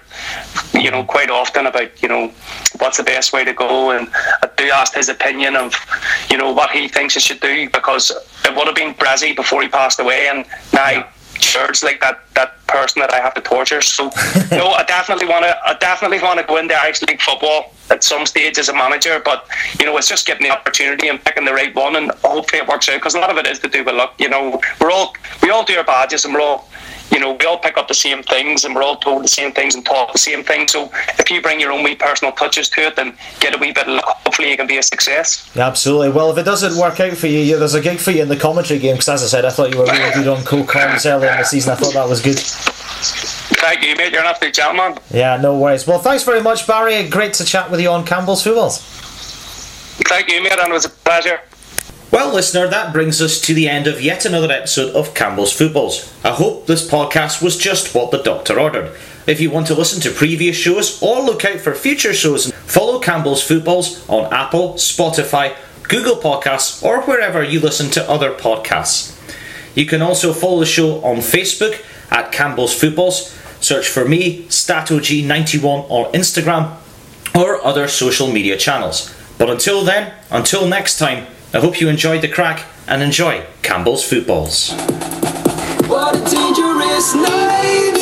You 0.73 0.91
know, 0.91 1.03
quite 1.03 1.29
often 1.29 1.65
about 1.65 2.01
you 2.01 2.09
know 2.09 2.31
what's 2.77 2.97
the 2.97 3.03
best 3.03 3.33
way 3.33 3.43
to 3.43 3.53
go, 3.53 3.91
and 3.91 4.07
I 4.43 4.49
do 4.55 4.69
ask 4.69 4.93
his 4.93 5.09
opinion 5.09 5.55
of 5.55 5.73
you 6.29 6.37
know 6.37 6.51
what 6.51 6.71
he 6.71 6.87
thinks 6.87 7.17
I 7.17 7.19
should 7.19 7.39
do 7.39 7.69
because 7.69 8.11
it 8.45 8.55
would 8.55 8.67
have 8.67 8.75
been 8.75 8.93
Brazzy 8.93 9.35
before 9.35 9.61
he 9.61 9.67
passed 9.67 9.99
away, 9.99 10.27
and 10.29 10.45
now. 10.73 11.07
Jared's 11.39 11.83
like 11.83 11.99
that 12.01 12.21
that 12.35 12.65
person 12.67 12.99
that 12.99 13.13
I 13.13 13.19
have 13.19 13.33
to 13.35 13.41
torture. 13.41 13.81
So 13.81 14.05
no, 14.51 14.69
I 14.69 14.83
definitely 14.87 15.27
want 15.27 15.45
to. 15.45 15.57
I 15.65 15.77
definitely 15.79 16.19
want 16.19 16.39
to 16.39 16.45
go 16.45 16.57
in 16.57 16.65
into 16.65 16.75
Irish 16.75 17.01
League 17.03 17.21
football 17.21 17.73
at 17.89 18.03
some 18.03 18.25
stage 18.25 18.57
as 18.57 18.69
a 18.69 18.73
manager. 18.73 19.21
But 19.23 19.47
you 19.79 19.85
know, 19.85 19.97
it's 19.97 20.07
just 20.07 20.25
getting 20.25 20.47
the 20.47 20.53
opportunity 20.53 21.07
and 21.07 21.23
picking 21.23 21.45
the 21.45 21.53
right 21.53 21.73
one, 21.75 21.95
and 21.95 22.11
hopefully 22.23 22.61
it 22.61 22.67
works 22.67 22.89
out. 22.89 22.95
Because 22.97 23.15
a 23.15 23.19
lot 23.19 23.29
of 23.29 23.37
it 23.37 23.47
is 23.47 23.59
to 23.59 23.69
do 23.69 23.83
with 23.83 23.95
luck. 23.95 24.15
You 24.19 24.29
know, 24.29 24.61
we're 24.81 24.91
all 24.91 25.13
we 25.41 25.49
all 25.49 25.63
do 25.63 25.77
our 25.77 25.83
badges, 25.83 26.25
and 26.25 26.33
we're 26.33 26.41
all. 26.41 26.69
You 27.09 27.21
know, 27.21 27.37
we 27.39 27.45
all 27.45 27.57
pick 27.57 27.77
up 27.77 27.87
the 27.87 27.93
same 27.93 28.21
things 28.21 28.65
and 28.65 28.75
we're 28.75 28.83
all 28.83 28.97
told 28.97 29.23
the 29.23 29.29
same 29.29 29.53
things 29.53 29.75
and 29.75 29.85
taught 29.85 30.11
the 30.11 30.19
same 30.19 30.43
things. 30.43 30.73
So 30.73 30.91
if 31.17 31.31
you 31.31 31.41
bring 31.41 31.57
your 31.57 31.71
own 31.71 31.81
wee 31.81 31.95
personal 31.95 32.33
touches 32.33 32.67
to 32.71 32.81
it 32.81 32.97
then 32.97 33.17
get 33.39 33.55
a 33.55 33.57
wee 33.57 33.71
bit 33.71 33.87
of 33.87 33.93
luck, 33.93 34.05
hopefully 34.25 34.51
you 34.51 34.57
can 34.57 34.67
be 34.67 34.77
a 34.77 34.83
success. 34.83 35.49
Absolutely. 35.55 36.09
Well, 36.09 36.29
if 36.31 36.37
it 36.37 36.43
doesn't 36.43 36.77
work 36.77 36.99
out 36.99 37.15
for 37.15 37.27
you, 37.27 37.39
yeah, 37.39 37.55
there's 37.55 37.75
a 37.75 37.81
gig 37.81 37.99
for 37.99 38.11
you 38.11 38.23
in 38.23 38.27
the 38.27 38.35
commentary 38.35 38.81
game. 38.81 38.95
Because 38.95 39.07
as 39.07 39.23
I 39.23 39.27
said, 39.27 39.45
I 39.45 39.51
thought 39.51 39.71
you 39.71 39.77
were 39.77 39.85
really 39.85 40.13
good 40.15 40.27
on 40.27 40.43
co-comms 40.43 41.09
earlier 41.09 41.31
in 41.31 41.37
the 41.37 41.45
season. 41.45 41.71
I 41.71 41.75
thought 41.75 41.93
that 41.93 42.09
was 42.09 42.21
good. 42.21 42.39
Thank 42.99 43.83
you, 43.83 43.95
mate. 43.95 44.11
You're 44.11 44.21
an 44.21 44.27
absolute 44.27 44.53
gentleman. 44.53 44.97
Yeah, 45.11 45.37
no 45.37 45.57
worries. 45.57 45.85
Well, 45.85 45.99
thanks 45.99 46.23
very 46.23 46.41
much, 46.41 46.67
Barry. 46.67 47.07
Great 47.07 47.33
to 47.35 47.45
chat 47.45 47.69
with 47.69 47.79
you 47.79 47.89
on 47.89 48.05
Campbell's 48.05 48.43
Footballs. 48.43 48.79
Thank 50.07 50.31
you, 50.31 50.41
mate, 50.41 50.57
and 50.59 50.69
it 50.69 50.73
was 50.73 50.85
a 50.85 50.89
pleasure. 50.89 51.39
Well, 52.09 52.33
listener, 52.33 52.67
that 52.67 52.93
brings 52.93 53.21
us 53.21 53.41
to 53.41 53.53
the 53.53 53.67
end 53.67 53.85
of 53.85 54.01
yet 54.01 54.25
another 54.25 54.51
episode 54.51 54.95
of 54.95 55.13
Campbell's 55.13 55.51
Footballs. 55.51 56.13
I 56.23 56.29
hope 56.29 56.65
this 56.65 56.89
podcast 56.89 57.41
was 57.43 57.57
just 57.57 57.93
what 57.93 58.11
the 58.11 58.23
doctor 58.23 58.59
ordered. 58.59 58.95
If 59.27 59.41
you 59.41 59.51
want 59.51 59.67
to 59.67 59.75
listen 59.75 60.01
to 60.01 60.17
previous 60.17 60.55
shows 60.55 61.01
or 61.03 61.21
look 61.21 61.43
out 61.43 61.59
for 61.59 61.75
future 61.75 62.13
shows, 62.13 62.51
follow 62.65 62.99
Campbell's 62.99 63.43
Footballs 63.43 64.07
on 64.07 64.33
Apple, 64.33 64.75
Spotify, 64.75 65.55
Google 65.83 66.15
Podcasts, 66.15 66.81
or 66.81 67.01
wherever 67.01 67.43
you 67.43 67.59
listen 67.59 67.89
to 67.91 68.09
other 68.09 68.31
podcasts. 68.31 69.13
You 69.75 69.85
can 69.85 70.01
also 70.01 70.31
follow 70.31 70.61
the 70.61 70.65
show 70.65 71.03
on 71.03 71.17
Facebook 71.17 71.83
at 72.11 72.31
Campbell's 72.31 72.77
Footballs. 72.77 73.33
Search 73.59 73.87
for 73.87 74.05
me, 74.05 74.43
StatOG91 74.45 75.89
on 75.89 76.11
Instagram 76.13 76.77
or 77.35 77.63
other 77.65 77.87
social 77.87 78.31
media 78.31 78.57
channels. 78.57 79.13
But 79.37 79.49
until 79.49 79.83
then, 79.83 80.13
until 80.31 80.67
next 80.67 80.97
time, 80.97 81.27
I 81.53 81.59
hope 81.59 81.79
you 81.79 81.89
enjoyed 81.89 82.21
the 82.21 82.27
crack 82.27 82.65
and 82.87 83.01
enjoy 83.01 83.45
Campbell's 83.61 84.07
Footballs. 84.07 84.71
What 85.87 86.15
a 86.15 86.29
dangerous 86.29 87.15
night. 87.15 87.96